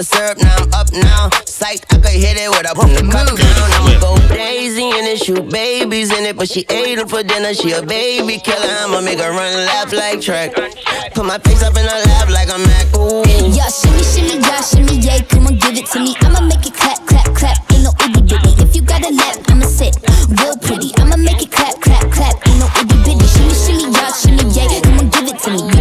the 0.00 0.04
syrup, 0.16 0.38
now 0.40 0.56
I'm 0.56 0.72
up 0.72 0.88
now. 0.96 1.28
Psych, 1.44 1.84
I 1.92 2.00
could 2.00 2.16
hit 2.16 2.40
it 2.40 2.48
with 2.48 2.64
a 2.64 2.72
put 2.72 2.88
the 2.96 3.04
cup 3.04 3.28
down. 3.36 3.68
I'ma 3.76 4.00
go 4.00 4.16
crazy 4.32 4.88
in 4.88 5.04
it, 5.04 5.20
shoot 5.20 5.44
babies 5.52 6.08
in 6.08 6.24
it. 6.24 6.36
But 6.40 6.48
she 6.48 6.64
ate 6.72 6.96
them 6.96 7.08
for 7.08 7.22
dinner, 7.22 7.52
she 7.52 7.72
a 7.76 7.84
baby 7.84 8.40
killer. 8.40 8.72
I'ma 8.80 9.04
make 9.04 9.20
her 9.20 9.28
run 9.28 9.52
and 9.52 9.68
laugh 9.68 9.92
like 9.92 10.24
track. 10.24 10.56
Put 11.12 11.24
my 11.28 11.36
face 11.44 11.60
up 11.60 11.76
in 11.76 11.84
her 11.84 12.00
lap 12.08 12.32
like 12.32 12.48
a 12.48 12.56
Mac. 12.56 12.86
Ooh. 12.96 13.20
Yeah, 13.52 13.68
shimmy, 13.68 14.00
shimmy, 14.00 14.40
yeah, 14.40 14.64
shimmy, 14.64 14.96
yeah, 15.04 15.20
come 15.28 15.44
on, 15.44 15.60
give 15.60 15.76
it 15.76 15.84
to 15.92 16.00
me. 16.00 16.16
I'ma 16.24 16.48
make 16.48 16.64
it 16.64 16.72
clap, 16.72 17.04
clap, 17.04 17.28
clap. 17.36 17.60
Ain't 17.68 17.84
no 17.84 17.92
itty 18.00 18.24
bitty. 18.24 18.56
If 18.64 18.72
you 18.76 18.82
got 18.82 19.04
a 19.04 19.12
lap, 19.12 19.36
I'ma 19.52 19.68
sit 19.68 20.00
real 20.32 20.56
pretty. 20.64 20.96
I'ma 20.96 21.20
make 21.20 21.44
it 21.44 21.52
clap, 21.52 21.76
clap, 21.76 22.08
clap. 22.08 22.40
Ain't 22.48 22.56
no 22.56 22.72
itty 22.80 22.96
bitty. 23.04 23.26
Shimmy, 23.28 23.52
shimmy, 23.52 23.92
yeah, 23.92 24.08
shimmy, 24.16 24.44
yeah, 24.56 24.80
come 24.80 24.96
on, 24.96 25.08
give 25.12 25.28
it 25.28 25.36
to 25.44 25.50
me. 25.52 25.79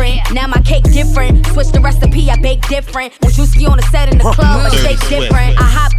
Different. 0.00 0.34
Now 0.34 0.46
my 0.46 0.60
cake 0.62 0.84
different. 0.84 1.46
Switch 1.46 1.68
the 1.68 1.80
recipe, 1.80 2.30
I 2.30 2.36
bake 2.40 2.66
different. 2.68 3.12
When 3.20 3.32
Drewski 3.32 3.68
on 3.68 3.76
the 3.76 3.82
set 3.84 4.10
in 4.10 4.18
the 4.18 4.24
club, 4.24 4.38
I 4.38 4.70
shake 4.76 5.00
different. 5.08 5.58
I 5.58 5.64
hop 5.64 5.92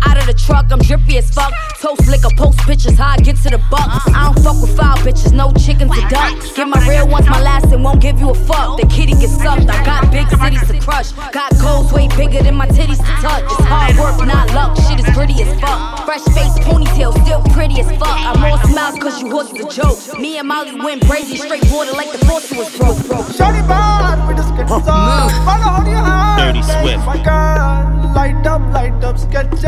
I'm 0.72 0.80
drippy 0.80 1.18
as 1.18 1.30
fuck. 1.32 1.54
Toast 1.80 2.08
liquor, 2.08 2.30
post 2.38 2.60
pictures, 2.60 2.98
how 2.98 3.10
I 3.10 3.18
get 3.18 3.36
to 3.44 3.50
the 3.50 3.62
bucks. 3.70 4.08
I 4.16 4.32
don't 4.32 4.40
fuck 4.44 4.62
with 4.62 4.76
foul 4.78 4.98
bitches, 4.98 5.34
no 5.34 5.52
chickens 5.54 5.92
or 5.92 6.08
ducks. 6.10 6.54
Give 6.54 6.68
my 6.68 6.80
real 6.88 7.08
ones 7.08 7.28
my 7.28 7.42
last 7.42 7.74
and 7.74 7.84
won't 7.84 8.02
give 8.02 8.20
you 8.20 8.30
a 8.30 8.36
fuck. 8.36 8.80
The 8.80 8.88
kitty 8.88 9.14
gets 9.14 9.36
sucked. 9.38 9.68
I 9.70 9.84
got 9.84 10.12
big 10.12 10.30
cities 10.30 10.66
to 10.68 10.80
crush. 10.80 11.12
Got 11.32 11.52
goals 11.60 11.92
way 11.92 12.08
bigger 12.16 12.42
than 12.44 12.56
my 12.56 12.68
titties 12.68 13.00
to 13.00 13.14
touch. 13.20 13.44
It's 13.44 13.66
hard 13.68 13.98
work, 13.98 14.26
not 14.26 14.54
luck. 14.54 14.78
Shit 14.88 15.00
is 15.00 15.10
pretty 15.16 15.42
as 15.44 15.52
fuck. 15.60 16.06
Fresh 16.06 16.24
face, 16.32 16.56
ponytail, 16.64 17.12
still 17.26 17.42
pretty 17.52 17.82
as 17.82 17.90
fuck. 18.00 18.16
I'm 18.16 18.40
more 18.40 18.60
smiles 18.70 19.00
cause 19.00 19.22
you 19.22 19.30
horses 19.30 19.60
a 19.60 19.68
joke. 19.68 20.20
Me 20.20 20.38
and 20.38 20.48
Molly 20.48 20.80
went 20.80 21.06
crazy, 21.06 21.38
straight 21.38 21.66
water 21.72 21.92
like 21.92 22.12
the 22.12 22.20
faucet 22.26 22.58
was 22.58 22.70
broke. 22.78 22.98
broke. 23.08 23.28
Shawty 23.36 23.66
bad 23.68 24.28
with 24.28 24.38
the 24.38 24.44
Skechers 24.44 24.88
on. 24.88 25.30
Follow 25.44 25.72
on 25.80 25.86
your 25.86 26.00
hand. 26.00 26.56
Dirty 26.56 26.64
Swift. 26.64 27.06
My 27.06 27.18
girl, 27.24 28.01
light 28.14 28.46
up, 28.46 28.62
light 28.74 29.04
up 29.04 29.16
Skechers. 29.18 29.64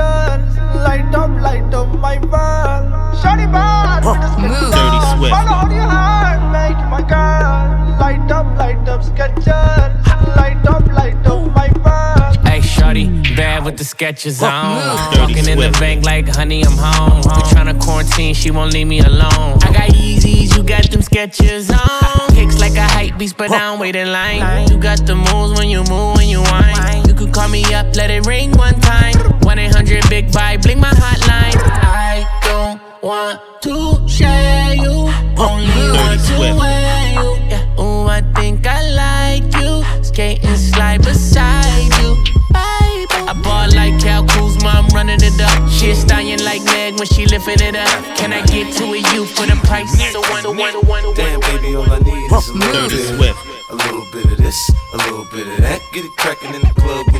Light 0.83 1.13
up, 1.15 1.29
light 1.41 1.73
up 1.73 1.87
my 1.99 2.17
world. 2.19 3.15
Shawty 3.21 3.51
bad 3.51 4.03
with 4.05 4.19
the 4.21 4.27
Skechers 4.27 4.71
Dirty 4.71 4.97
on. 4.97 5.17
Swift. 5.17 5.33
Follow 5.33 5.51
on 5.51 5.71
your 5.71 5.81
hand. 5.81 6.51
Make 6.51 6.77
my 6.89 7.01
girl, 7.01 7.99
light 7.99 8.31
up, 8.31 8.57
light 8.57 8.87
up 8.87 9.01
Skechers. 9.01 10.35
Light 10.35 10.65
up, 10.67 10.85
light 10.87 11.25
up 11.25 11.55
my 11.55 11.69
world. 11.83 12.47
Hey, 12.47 12.61
shorty, 12.61 13.07
bad 13.35 13.65
with 13.65 13.77
the 13.77 13.83
Skechers 13.83 14.41
on. 14.41 15.11
Dirty 15.11 15.21
Walking 15.21 15.47
in 15.49 15.59
the 15.59 15.77
bank 15.79 16.05
like, 16.05 16.27
honey, 16.27 16.63
I'm 16.63 16.77
home. 16.77 17.17
We 17.17 17.41
tryna 17.51 17.79
quarantine, 17.81 18.33
she 18.33 18.51
won't 18.51 18.73
leave 18.73 18.87
me 18.87 18.99
alone. 18.99 19.59
I 19.63 19.71
got 19.73 19.89
Yeezys, 19.91 20.55
you 20.57 20.63
got 20.63 20.89
them 20.91 21.01
Skechers 21.01 21.71
on. 21.71 22.35
Kicks 22.35 22.59
like 22.59 22.75
a 22.75 22.83
hype 22.83 23.17
beast, 23.17 23.37
but 23.37 23.51
I 23.51 23.59
don't 23.59 23.79
wait 23.79 23.95
in 23.95 24.11
line. 24.11 24.67
You 24.69 24.77
got 24.77 25.05
the 25.05 25.15
moves 25.15 25.57
when 25.57 25.69
you 25.69 25.83
move, 25.89 26.17
when 26.17 26.27
you 26.27 26.41
whine. 26.41 27.02
Could 27.24 27.34
call 27.34 27.47
me 27.47 27.63
up, 27.74 27.95
let 27.95 28.11
it 28.11 28.26
ring 28.26 28.51
one 28.57 28.78
time. 28.82 29.15
1 29.43 29.57
800 29.57 30.09
Big 30.09 30.28
Vibe, 30.28 30.61
blink 30.61 30.82
my 30.82 30.89
hotline. 30.89 31.55
I 31.55 32.28
don't 32.43 32.82
want 33.01 33.39
to 33.61 34.05
share 34.09 34.76
you, 34.76 35.07
only 35.39 35.88
want 35.95 36.19
to 36.19 36.36
wear 36.59 37.13
you. 37.15 37.28
Yeah, 37.47 37.80
ooh, 37.80 38.07
I 38.07 38.19
think 38.36 38.67
I 38.67 38.82
like 38.91 39.47
you. 39.55 40.03
Skate 40.03 40.43
and 40.43 40.59
slide 40.59 41.01
beside 41.01 41.95
you. 42.01 42.11
I 42.55 43.39
ball 43.41 43.71
like 43.74 44.03
Kyle 44.03 44.28
Kuzma, 44.28 44.84
I'm 44.84 44.88
running 44.89 45.24
it 45.24 45.39
up. 45.39 45.69
She 45.69 45.91
a 45.91 45.95
stallion 45.95 46.43
like 46.43 46.61
Meg 46.65 46.99
when 46.99 47.07
she 47.07 47.26
lifting 47.26 47.65
it 47.65 47.78
up. 47.78 48.17
Can 48.17 48.34
I 48.34 48.45
get 48.47 48.76
to 48.76 48.84
a 48.84 48.97
you 49.15 49.26
for 49.28 49.45
the 49.45 49.55
price? 49.63 49.89
So 50.11 50.19
one, 50.19 50.43
so 50.43 50.51
one, 50.51 50.74
so 50.74 50.82
one, 50.82 51.03
one. 51.05 51.15
Damn, 51.15 51.39
baby, 51.39 51.74
all 51.78 51.89
I 51.89 51.99
need 51.99 52.30
is 52.30 52.49
a 52.49 52.53
little 52.53 53.17
bit. 53.17 53.36
A 53.71 53.76
little 53.76 54.05
bit 54.11 54.26
of 54.26 54.38
this, 54.38 54.71
a 54.93 54.97
little 54.97 55.26
bit 55.32 55.47
of 55.47 55.57
that. 55.61 55.82
Get 55.93 56.05
it 56.05 56.11
crackin' 56.17 56.53
in 56.53 56.61
the 56.61 56.74
club 56.80 57.12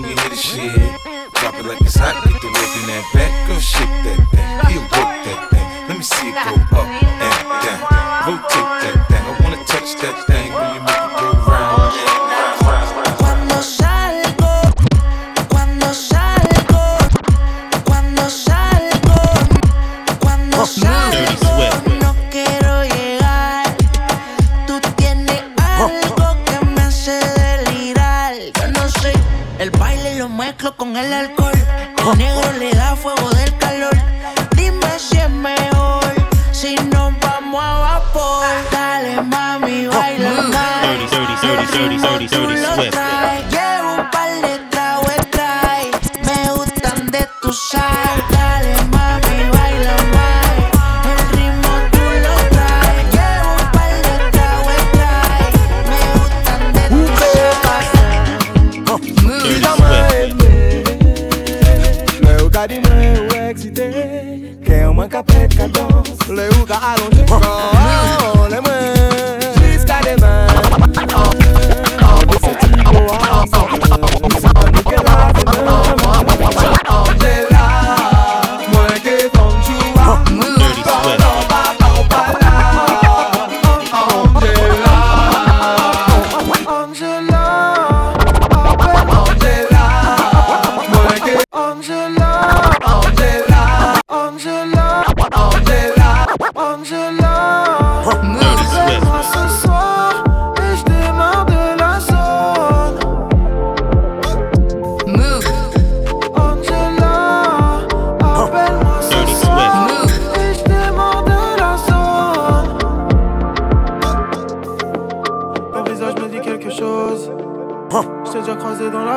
shit. 0.44 0.76
Drop 1.34 1.56
it 1.56 1.66
like 1.66 1.82
it's 1.82 1.96
hot, 1.96 2.33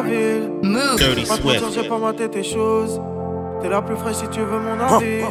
Dirty 0.03 1.25
Pas 1.27 1.37
de 1.37 1.41
Swift. 1.41 1.65
j'ai 1.75 1.89
pas 1.89 1.99
maté 1.99 2.29
tes 2.29 2.43
choses. 2.43 3.01
T'es 3.61 3.69
la 3.69 3.83
plus 3.83 3.97
fraîche 3.97 4.17
si 4.17 4.29
tu 4.29 4.41
veux 4.41 4.59
mon 4.59 4.79
avis. 4.79 5.23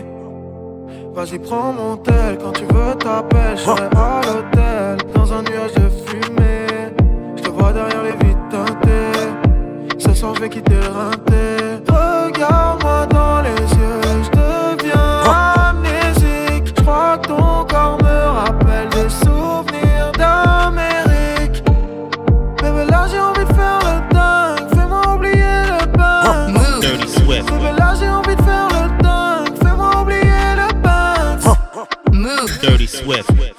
Vas-y, 1.14 1.40
prends 1.40 1.72
mon 1.72 1.98
tel. 1.98 2.38
Quand 2.38 2.52
tu 2.52 2.64
veux, 2.66 2.96
t'appelles. 2.96 3.58
Je 3.58 3.70
à 3.70 4.22
l'hôtel. 4.26 4.98
Dans 5.14 5.34
un 5.34 5.44
nuage 5.44 5.74
de 5.74 5.90
fumée. 6.06 6.94
Je 7.38 7.44
te 7.44 7.50
vois 7.50 7.72
derrière 7.72 8.04
les 8.04 8.12
vitres 8.12 8.50
teintées. 8.50 10.00
Ce 10.00 10.14
soir, 10.14 10.34
je 10.36 10.42
vais 10.42 10.50
quitter 10.50 10.74
le 10.74 10.88
rinté. 10.88 11.84
Regarde-moi 11.88 13.06
dans 13.08 13.42
les 13.42 13.75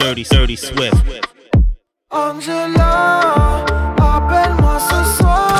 30, 0.07 0.22
30 0.22 0.57
Swift. 0.57 0.94
Angela, 2.12 3.64
appelle-moi 3.98 4.78
ce 4.78 5.18
soir. 5.18 5.55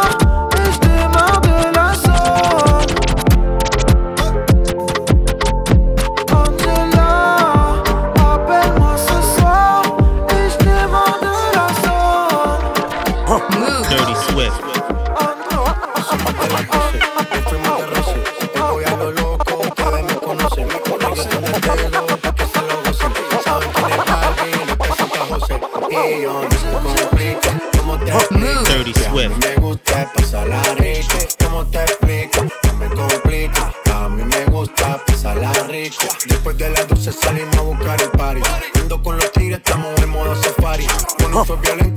Con 41.63 41.96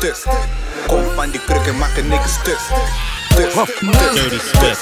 que 0.00 0.08
Nick 0.08 0.16
sticks. 0.16 0.24
Bandy 1.16 1.38
creo 1.40 1.62
que 1.62 1.72
más 1.72 1.90
que 1.92 2.02
Nick 2.02 2.24
sticks. 2.26 2.68
Dirty 3.36 4.38
Swift. 4.38 4.77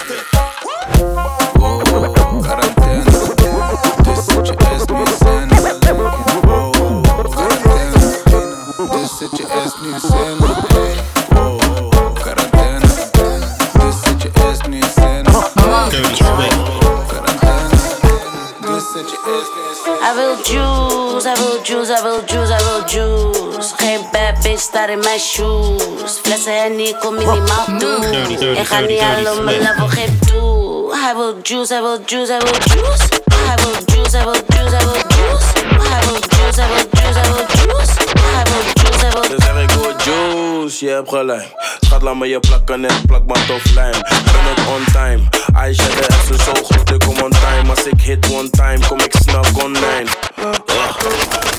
Juice, 21.63 21.91
I 21.91 22.03
will 22.03 22.23
juice, 22.27 22.51
I 22.51 22.59
will 22.63 22.85
juice, 22.85 23.03
I 23.03 23.39
will 23.39 23.53
juice. 23.53 23.73
Geen 23.77 24.01
bad 24.13 24.43
bitch 24.43 24.61
staat 24.61 24.89
in 24.89 24.99
mijn 24.99 25.19
shoes. 25.19 26.19
Flessen 26.23 26.61
Henny, 26.61 26.95
kom 27.01 27.15
minimaal 27.15 27.65
toe. 27.79 28.01
Dirty, 28.01 28.37
dirty, 28.37 28.61
Ik 28.61 28.67
ga 28.67 28.79
dirty, 28.79 28.93
niet 28.93 29.01
dirty 29.01 29.15
halen, 29.15 29.45
mijn 29.45 29.61
level 29.61 29.89
geeft 29.89 30.29
toe. 30.29 30.95
I 30.95 31.15
will 31.17 31.35
juice, 31.43 31.75
I 31.75 31.81
will 31.81 31.99
juice, 32.07 32.33
I 32.33 32.39
will 32.39 32.61
juice. 32.65 33.09
I 33.31 33.55
will 33.63 33.85
juice, 33.87 34.15
I 34.15 34.25
will 34.25 34.43
juice, 34.49 34.75
I 34.75 34.85
will 34.85 35.03
juice. 35.09 35.49
I 35.79 36.01
will 36.07 36.21
juice, 36.35 36.59
I 36.59 36.67
will 36.73 36.87
juice, 36.93 37.17
I 37.17 37.29
will 37.31 37.47
juice. 37.55 37.93
I 38.39 38.45
will 38.49 38.65
juice, 38.75 39.05
I 39.05 39.11
will 39.15 39.29
Dan 39.29 39.41
zeg 39.41 39.63
ik 39.63 39.71
goed 39.71 40.05
juice, 40.05 40.85
je 40.85 40.91
hebt 40.91 41.09
gelijk. 41.09 41.55
Schat, 41.81 42.03
laat 42.03 42.17
me 42.17 42.27
je 42.29 42.41
plakken 42.41 42.85
en 42.85 43.07
plak 43.07 43.27
maar 43.27 43.47
tof 43.47 43.75
lijm. 43.75 43.93
Ben 43.93 44.45
het 44.45 44.67
on 44.69 44.85
time. 44.93 45.23
Aisha, 45.53 45.85
de 45.85 46.35
is 46.35 46.45
zo 46.45 46.53
goed, 46.65 46.91
ik 46.91 47.01
kom 47.01 47.23
on 47.23 47.31
time. 47.31 47.71
Als 47.71 47.85
ik 47.85 48.01
hit 48.01 48.31
one 48.33 48.51
time, 48.51 48.87
kom 48.87 49.01
ik 49.01 49.15
snel 49.25 49.45
online. 49.65 50.26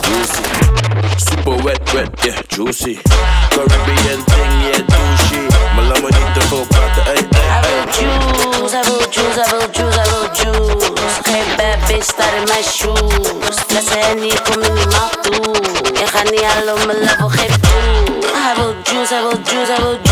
Juicy. 0.03 0.43
Super 1.17 1.63
wet, 1.63 1.93
wet, 1.93 2.09
yeah, 2.23 2.41
juicy. 2.49 2.99
Caribbean 3.49 4.21
thing, 4.29 4.53
yeah, 4.61 4.81
douchey. 4.85 5.47
Maar 5.75 5.83
praten, 6.67 7.05
ey, 7.05 7.13
ey, 7.13 7.49
ey. 7.61 7.85
juice, 7.91 8.73
I 8.73 8.81
will 8.89 9.07
juice, 9.09 9.37
I 9.37 9.51
will 9.51 9.67
juice, 9.71 9.97
I 9.97 10.05
will 10.11 10.29
juice. 10.33 10.93
Geen 11.23 11.55
bad 11.57 11.87
bitch 11.87 12.03
staat 12.03 12.33
in 12.37 12.43
mijn 12.43 12.63
shoes. 12.63 13.57
Flessen 13.67 13.99
Henny, 13.99 14.29
kom 14.43 14.59
minimaal 14.59 15.09
toe. 15.21 15.55
Ik 16.01 16.09
niet 17.49 17.61
toe. 17.61 18.29
I 18.33 18.53
will 18.55 18.75
juice, 18.83 19.15
I 19.15 19.21
will 19.21 19.41
juice, 19.43 19.71
I 19.71 19.81
will 19.81 19.97
juice. 20.03 20.06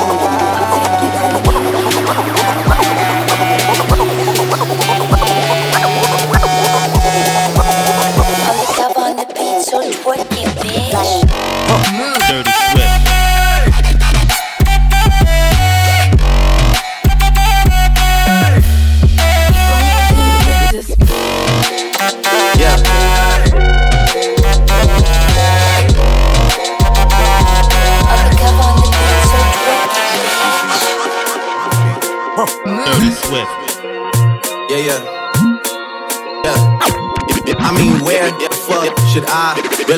end. 0.09 0.12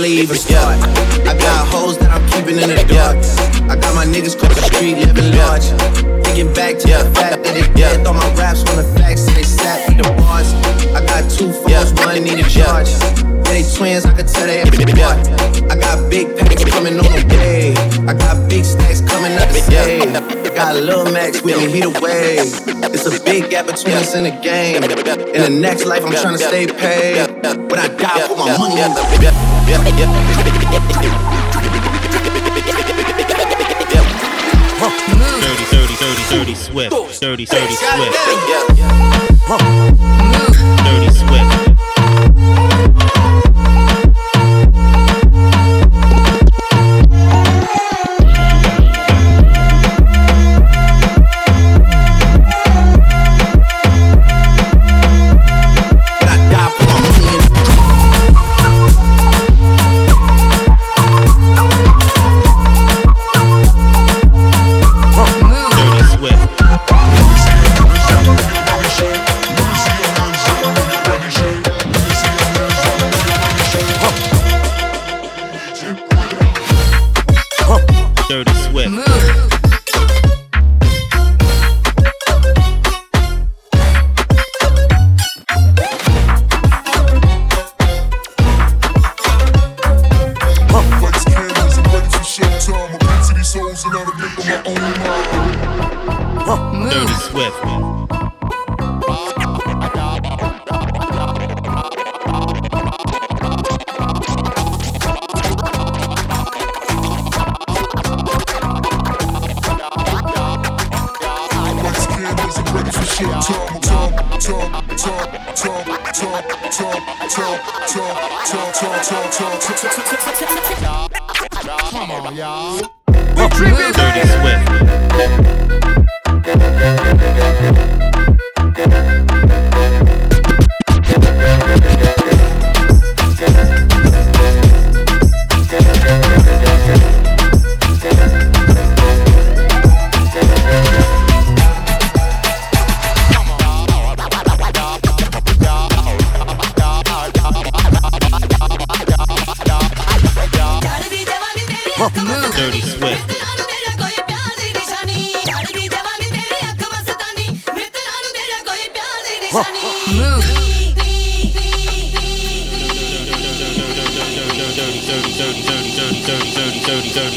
Really 0.05 0.23
even 0.23 0.37
start? 0.37 0.77
I 1.25 1.37
got 1.37 1.69
hoes 1.69 1.97
that 1.99 2.11
I'm 2.13 2.25
keeping 2.29 2.61
in 2.61 2.69
the 2.69 2.85
dark. 2.89 3.17
I 3.71 3.77
got 3.77 3.95
my 3.95 4.05
niggas 4.05 4.39
cross 4.39 4.55
the 4.55 4.69
street 4.69 4.97
living 5.01 5.33
large. 5.37 5.65
Thinking 6.25 6.53
back 6.53 6.79
to 6.79 6.89
the 6.89 7.11
fact 7.17 7.43
that 7.43 7.55
they 7.55 7.65
dead. 7.73 8.05
Thought 8.05 8.17
my 8.17 8.29
raps 8.37 8.61
on 8.69 8.77
the 8.77 8.85
facts 8.99 9.25
they 9.33 9.43
sat 9.43 9.89
with 9.89 10.05
the 10.05 10.11
bars. 10.21 10.53
I 10.93 11.01
got 11.07 11.31
two 11.31 11.53
phones, 11.53 11.93
one 11.95 12.23
need 12.23 12.39
a 12.39 12.49
charge. 12.49 12.91
Yeah, 12.93 13.65
they 13.65 13.65
twins, 13.65 14.05
I 14.05 14.13
could 14.13 14.29
tell 14.29 14.47
they 14.47 14.61
apart. 14.63 15.25
I 15.73 15.77
got 15.77 16.11
big 16.11 16.37
packs 16.37 16.65
coming 16.65 17.01
on 17.01 17.09
the 17.09 17.25
way. 17.33 17.73
I 18.05 18.13
got 18.13 18.49
big 18.49 18.65
stacks 18.65 19.01
coming 19.01 19.33
up 19.41 19.49
the 19.49 19.61
stage. 19.65 20.13
I 20.13 20.55
got 20.55 20.77
Lil 20.77 21.11
Max 21.13 21.41
with 21.41 21.57
me, 21.57 21.71
he 21.71 21.81
the 21.81 21.93
wave. 22.05 22.53
It's 22.93 23.07
a 23.07 23.17
big 23.25 23.49
gap 23.51 23.67
between 23.67 23.97
us 23.97 24.15
in 24.15 24.25
the 24.25 24.37
game. 24.43 24.85
In 24.85 25.41
the 25.41 25.55
next 25.61 25.87
life, 25.87 26.05
I'm 26.05 26.13
trying 26.13 26.37
to 26.37 26.45
stay 26.45 26.67
paid. 26.67 27.25
When 27.71 27.81
I 27.81 27.89
die, 27.89 28.29
put 28.29 28.37
my 28.37 28.59
money 28.59 29.54
Dirty, 35.41 35.65
dirty, 35.71 35.95
dirty, 35.97 36.23
dirty 36.29 36.55
Swift. 36.55 37.21
Dirty, 37.21 37.47
dirty 37.47 37.75
Swift. 37.75 38.15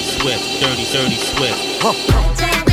Swift. 0.07 0.61
Dirty, 0.61 0.85
dirty 0.85 1.17
Swift. 1.17 1.81
Dirty 2.37 2.66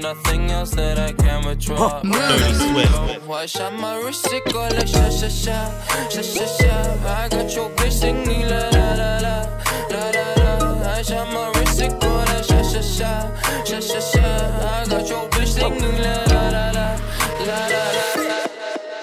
nothing 0.00 0.50
else 0.50 0.70
that 0.72 0.98
I 0.98 1.12
can 1.12 1.44
withdraw. 1.46 2.00
Dirty 2.02 2.54
Swift. 2.54 3.30
I 3.30 3.46
shot 3.46 3.72
my 3.74 3.98
wrist, 4.02 4.26
it 4.32 4.44
go 4.52 4.60
like 4.60 4.88
sha 4.88 5.10
sha 5.10 5.28
sha, 5.28 5.70
sha 6.08 6.22
sha 6.22 6.46
sha. 6.46 6.74
I 7.06 7.28
got 7.28 7.54
your 7.54 7.70
bitch 7.70 7.92
singing 7.92 8.48
la 8.48 8.68
la 8.70 8.94
la 9.00 9.18
la, 9.20 9.36
la 9.90 10.10
la 10.16 10.26
la. 10.42 10.92
I 10.92 11.02
shot 11.02 11.32
my 11.32 11.52
wrist, 11.54 11.80
it 11.80 12.00
go 12.00 12.08
like 12.08 12.44
sha 12.44 12.62
sha 12.62 12.80
sha, 12.80 13.30
sha 13.64 13.80
sha 13.80 14.00
sha. 14.00 14.24
I 14.80 14.86
got 14.88 15.08
your 15.08 15.28
bitch 15.30 15.48
singing 15.48 15.98
la 16.00 16.24
la 16.32 16.50
la 16.50 16.70
la, 16.72 16.96
la 17.46 17.58
la 17.68 17.82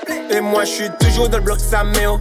la. 0.10 0.36
Et 0.36 0.42
moi 0.42 0.66
je 0.66 0.72
suis 0.72 0.90
toujours 1.00 1.30
dans 1.30 1.38
le 1.38 1.44
bloc 1.44 1.60
sa 1.60 1.84
mère 1.84 2.20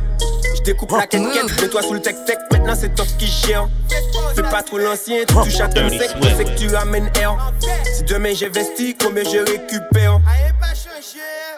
Je 0.63 0.67
découpe 0.67 0.93
la 0.93 1.09
quête 1.09 1.21
mets-toi 1.61 1.83
sous 1.83 1.95
le 1.95 2.01
tech-tech, 2.01 2.39
maintenant 2.53 2.77
c'est 2.79 2.95
toi 2.95 3.05
qui 3.19 3.27
gère. 3.27 3.69
Fais 4.37 4.43
pas 4.43 4.63
trop 4.63 4.79
l'ancien, 4.79 5.25
tu 5.27 5.35
touches 5.35 5.59
à 5.59 5.67
ton 5.67 5.89
sec, 5.89 6.11
on 6.17 6.37
sait 6.37 6.45
que 6.45 6.57
tu 6.57 6.77
amènes 6.77 7.11
air. 7.21 7.37
Si 7.93 8.05
demain 8.05 8.33
j'investis, 8.33 8.95
combien 9.03 9.25
je 9.25 9.39
récupère? 9.39 10.21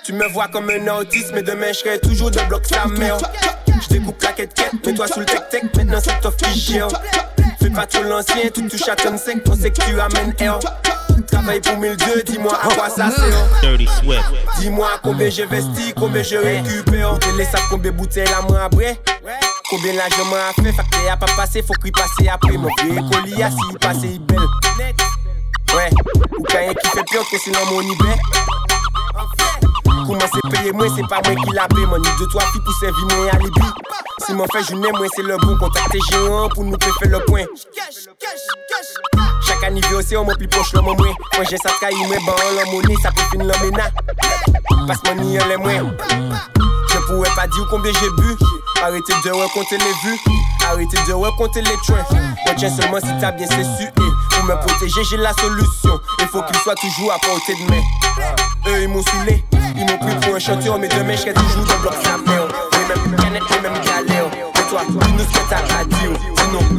Tu 0.04 0.14
me 0.14 0.26
vois 0.28 0.48
comme 0.48 0.70
un 0.70 0.88
autiste, 0.96 1.32
mais 1.34 1.42
demain 1.42 1.68
je 1.68 1.80
serai 1.80 1.98
toujours 1.98 2.30
le 2.30 2.48
bloc 2.48 2.64
sa 2.64 2.86
mère. 2.86 3.18
Je 3.66 3.88
découpe 3.88 4.22
la 4.22 4.32
quête 4.32 4.58
mets-toi 4.86 5.06
sous 5.06 5.20
le 5.20 5.26
tech-tech, 5.26 5.64
maintenant 5.76 6.00
c'est 6.02 6.18
toi 6.22 6.32
qui 6.32 6.58
gère. 6.58 6.88
Fais 7.60 7.68
pas 7.68 7.84
trop 7.84 8.04
l'ancien, 8.04 8.48
tu 8.54 8.66
touches 8.66 8.88
à 8.88 8.96
ton 8.96 9.18
sec, 9.18 9.36
on 9.46 9.54
sait 9.54 9.70
que 9.70 9.82
tu 9.82 10.00
amènes 10.00 10.32
air 10.38 10.58
Travaille 11.26 11.60
pour 11.60 11.76
1002, 11.76 12.22
dis-moi 12.24 12.52
à 12.62 12.68
quoi 12.74 12.88
ça 12.88 13.10
sert. 13.10 13.78
Dis-moi 14.58 14.88
combien 15.02 15.30
j'investis, 15.30 15.92
combien 15.96 16.22
je 16.22 16.36
récupère. 16.36 17.18
Télé 17.18 17.44
ça 17.44 17.58
combien 17.70 17.92
bouteilles 17.92 18.26
la 18.26 18.42
main 18.42 18.64
après. 18.64 19.00
Combien 19.70 19.94
l'argent 19.94 20.24
m'a 20.26 20.52
fait, 20.62 20.72
facteur 20.72 21.00
a 21.10 21.16
pas 21.16 21.26
passé, 21.34 21.62
faut 21.62 21.74
qu'il 21.74 21.92
passe 21.92 22.10
après. 22.30 22.56
Mon 22.56 22.68
vieux 22.82 23.02
colis 23.10 23.42
a 23.42 23.50
s'il 23.50 23.78
passe, 23.78 23.98
il 24.04 24.20
belle. 24.20 24.38
Ouais, 25.74 25.90
ou 26.38 26.44
quand 26.44 26.74
qui 26.82 26.88
fait 26.88 27.04
peur 27.10 27.24
que 27.30 27.36
c'est 27.42 27.50
dans 27.50 27.66
mon 27.66 27.80
ibet. 27.80 28.16
Comment 30.06 30.20
c'est 30.20 30.50
payé, 30.50 30.72
moi 30.72 30.86
c'est 30.94 31.08
pas 31.08 31.20
moi 31.24 31.42
qui 31.44 31.54
l'a 31.54 31.66
payé. 31.66 31.86
Mon 31.86 31.98
deux 31.98 32.28
trois 32.30 32.44
filles 32.52 32.60
pour 32.64 32.74
servir 32.74 33.16
moi 33.16 33.30
à 33.32 33.38
Libye. 33.38 33.72
Si 34.24 34.32
mon 34.34 34.46
fait 34.46 34.62
journée, 34.62 34.90
moi 34.92 35.06
c'est 35.16 35.22
le 35.22 35.36
bon. 35.38 35.56
Contacter 35.58 35.98
géant 36.10 36.48
pour 36.50 36.64
nous 36.64 36.76
faire 36.78 37.08
le 37.08 37.24
point. 37.24 37.44
Chaque 39.64 39.72
anniversaire, 39.72 40.20
on 40.20 40.26
m'a 40.26 40.34
plus 40.34 40.46
proche 40.46 40.74
l'homme 40.74 40.84
moins. 40.84 41.14
Quand 41.32 41.42
j'ai 41.48 41.56
ça 41.56 41.70
caille, 41.80 41.94
moi, 41.96 42.16
ben, 42.26 42.32
l'homme 42.54 42.74
monnaie, 42.74 43.00
ça 43.02 43.10
peut 43.10 43.22
finir 43.30 43.46
l'homme 43.46 43.70
ménage. 43.70 43.92
Passe 44.86 44.98
mon 45.06 45.22
nid, 45.22 45.38
les 45.48 45.56
moins. 45.56 45.90
Je 46.92 46.98
pourrais 47.06 47.30
pas 47.30 47.46
dire 47.46 47.66
combien 47.70 47.90
j'ai 47.92 48.10
bu. 48.10 48.36
Arrêtez 48.82 49.14
de 49.24 49.30
recompter 49.30 49.78
les 49.78 49.94
vues. 50.04 50.20
Arrêtez 50.68 50.98
de 51.08 51.12
recompter 51.14 51.62
les 51.62 51.76
trains. 51.86 52.04
Retiens 52.46 52.68
seulement 52.68 53.00
si 53.00 53.08
t'as 53.18 53.32
bien 53.32 53.46
c'est. 53.48 53.84
Et 53.84 53.90
pour 54.34 54.44
me 54.44 54.54
protéger, 54.66 55.02
j'ai 55.02 55.16
la 55.16 55.32
solution. 55.32 55.98
Il 56.20 56.26
faut 56.26 56.42
qu'il 56.42 56.56
soit 56.56 56.74
toujours 56.74 57.12
à 57.12 57.18
portée 57.18 57.54
de 57.54 57.70
main. 57.70 57.82
Eux, 58.68 58.82
ils 58.82 58.88
m'ont 58.88 59.02
saoulé. 59.02 59.44
Ils 59.76 59.86
m'ont 59.86 59.98
pris 59.98 60.14
pour 60.20 60.34
un 60.34 60.40
chanteur, 60.40 60.78
mais 60.78 60.88
demain, 60.88 61.16
je 61.16 61.22
serai 61.22 61.32
toujours 61.32 61.64
dans 61.64 61.74
le 61.74 61.80
bloc 61.80 61.94
sapeur. 62.02 62.48
Les 62.72 62.94
mêmes 62.94 63.16
canettes, 63.16 63.42
les 63.50 63.60
mêmes 63.60 63.80
galères. 63.82 64.30
Et 64.34 64.68
toi, 64.68 64.82
dis-nous 64.86 65.24
ce 65.24 65.38
que 65.38 65.48
t'as 65.48 65.56
à 65.56 65.84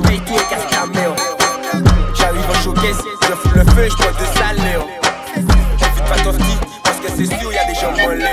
paye 0.08 0.22
tout 0.22 0.34
et 0.34 0.50
casse 0.50 0.68
ta 0.70 0.86
mère. 0.86 1.35
Showcase, 2.86 3.04
je 3.22 3.34
fous 3.34 3.56
le 3.56 3.64
feu, 3.72 3.88
je 3.90 3.96
prends 3.96 4.12
de 4.12 4.26
salaire. 4.38 4.82
Profite 5.80 6.06
pas 6.06 6.18
ton 6.24 6.34
parce 6.84 7.00
que 7.00 7.08
c'est 7.16 7.26
sûr, 7.26 7.52
y'a 7.52 7.66
des 7.66 7.76
gens 7.76 7.92
moins. 7.92 8.26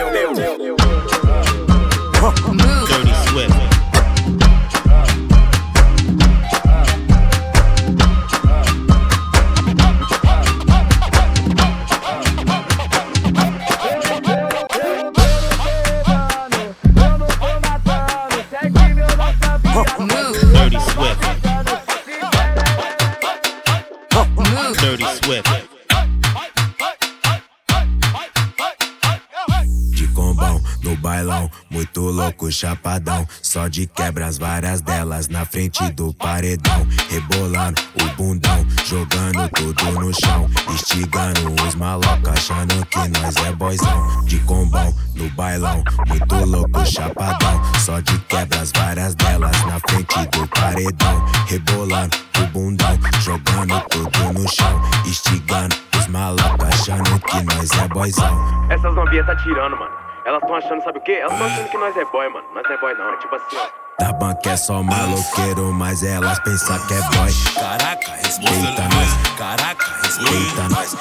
Chapadão. 32.53 33.27
Só 33.41 33.69
de 33.69 33.87
quebras, 33.87 34.39
várias 34.39 34.81
delas 34.81 35.29
na 35.29 35.45
frente 35.45 35.91
do 35.93 36.13
paredão. 36.15 36.87
Rebolando 37.09 37.81
o 38.01 38.17
bundão, 38.17 38.67
jogando 38.85 39.49
tudo 39.51 39.93
no 40.01 40.13
chão. 40.15 40.49
Instigando 40.71 41.55
os 41.67 41.75
malocos, 41.75 42.29
achando 42.29 42.87
que 42.87 43.09
nós 43.21 43.37
é 43.37 43.53
boizão. 43.53 44.25
De 44.25 44.39
combão, 44.41 44.95
no 45.15 45.29
bailão, 45.31 45.83
muito 46.07 46.45
louco, 46.45 46.85
chapadão. 46.87 47.63
Só 47.81 48.01
de 48.01 48.19
quebras, 48.21 48.71
várias 48.75 49.15
delas 49.15 49.59
na 49.65 49.81
frente 49.81 50.27
do 50.31 50.47
paredão. 50.49 51.25
Rebolando 51.47 52.17
o 52.39 52.47
bundão, 52.49 52.99
jogando 53.21 53.81
tudo 53.89 54.33
no 54.33 54.49
chão. 54.49 54.81
Instigando 55.07 55.75
os 55.99 56.07
malocos, 56.09 56.69
achando 56.69 57.21
que 57.21 57.43
nós 57.43 57.71
é 57.73 57.89
boizão. 57.89 58.69
Essas 58.71 58.95
novinhas 58.95 59.27
tá 59.27 59.37
tirando, 59.37 59.77
mano. 59.77 60.02
Elas 60.25 60.41
tão 60.41 60.55
achando, 60.55 60.83
sabe 60.85 60.99
o 60.99 61.01
quê? 61.03 61.13
Elas 61.21 61.37
tão 61.37 61.47
achando 61.47 61.69
que 61.69 61.79
nós 61.79 61.97
é 61.97 62.05
boy, 62.05 62.29
mano. 62.29 62.47
Nós 62.55 62.63
não 62.65 62.73
é 62.73 62.79
boy, 62.79 62.95
não. 62.95 63.13
É 63.13 63.17
tipo 63.19 63.35
assim, 63.35 63.57
ó. 63.57 63.83
Da 63.99 64.13
banca 64.13 64.51
é 64.51 64.57
só 64.57 64.83
maloqueiro, 64.83 65.73
mas 65.73 66.03
elas 66.03 66.39
pensam 66.41 66.79
que 66.87 66.95
é 66.95 67.01
boy. 67.17 67.33
Caraca, 67.55 68.13
respeita 68.25 68.83
nós. 68.83 69.37
Caraca, 69.37 69.87
respeita 70.03 70.69
nós. 70.71 70.97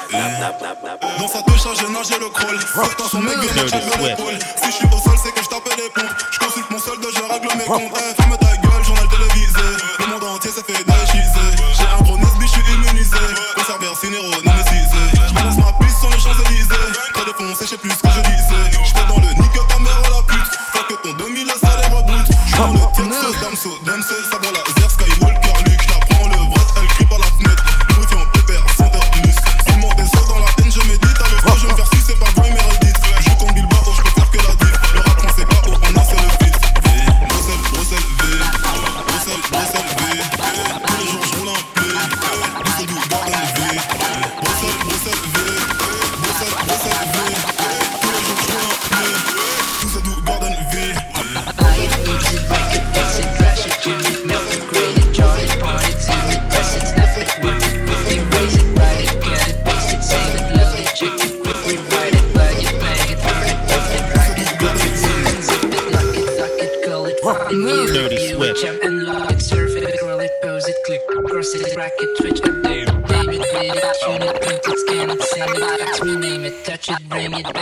Dans 1.18 1.28
sa 1.28 1.42
touche 1.42 1.66
à 1.66 1.74
gênage, 1.74 2.08
j'ai 2.08 2.18
le 2.18 2.28
crawl. 2.30 2.58
Certains 2.60 3.08
sont 3.08 3.20
gueules, 3.20 3.68
je 3.68 3.76
me 3.76 4.08
l'épaule. 4.08 4.38
Si 4.56 4.66
je 4.66 4.72
suis 4.72 4.86
au 4.86 4.98
sol, 4.98 5.16
c'est 5.22 5.32
que 5.32 5.42
je 5.42 5.48
tape 5.48 5.68
les 5.76 5.90
pompes. 5.90 6.14
Je 6.32 6.38
consulte 6.38 6.70
mon 6.70 6.78
solde, 6.78 7.06
je 7.14 7.22
règle 7.32 7.48
mes 7.56 7.64
comptes. 7.64 7.92
Eh, 7.96 8.14
ferme 8.20 8.36
ta 8.36 8.56
gueule, 8.56 8.84
journal 8.84 9.08
télévisé. 9.08 9.68
Le 10.00 10.06
monde 10.06 10.24
entier 10.24 10.50
s'est 10.50 10.62
fait 10.62 10.84
déchiser. 10.84 11.48
J'ai 11.74 11.86
un 11.86 12.02
gros 12.02 12.18
nesbi, 12.18 12.46
je 12.46 12.52
suis 12.52 12.74
immunisé. 12.74 13.18
Conserveur, 13.54 13.96
cinéro, 13.96 14.30
némécisé. 14.44 15.00
Je 15.28 15.34
balance 15.34 15.56
ma 15.58 15.72
piste 15.84 15.98
sur 15.98 16.10
les 16.10 16.18
Champs-Élysées. 16.18 16.92
Très 17.14 17.24
défoncé, 17.24 17.64
je 17.64 17.70
sais 17.70 17.78
plus 17.78 17.90
ce 17.90 18.02
que 18.02 18.08
je 18.10 18.20
disais. 18.20 18.61
so, 23.62 23.70
them 23.84 24.02
so, 24.02 24.14
ça 24.24 24.38
bola. 24.38 24.61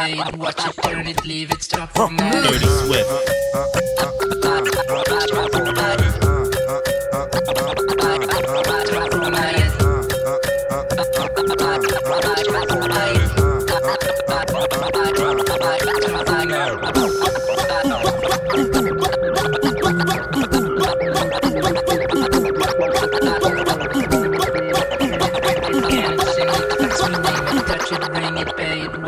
made 0.08 0.39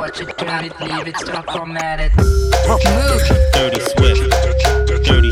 watch 0.02 0.20
it, 0.20 0.36
got 0.36 0.64
it, 0.64 0.72
leave 0.80 1.06
it, 1.06 1.16
stop, 1.16 1.48
format 1.48 2.00
it. 2.00 2.12
Move. 2.16 3.22
Dirty 3.52 3.80
Swift. 3.80 5.04
Dirty 5.06 5.31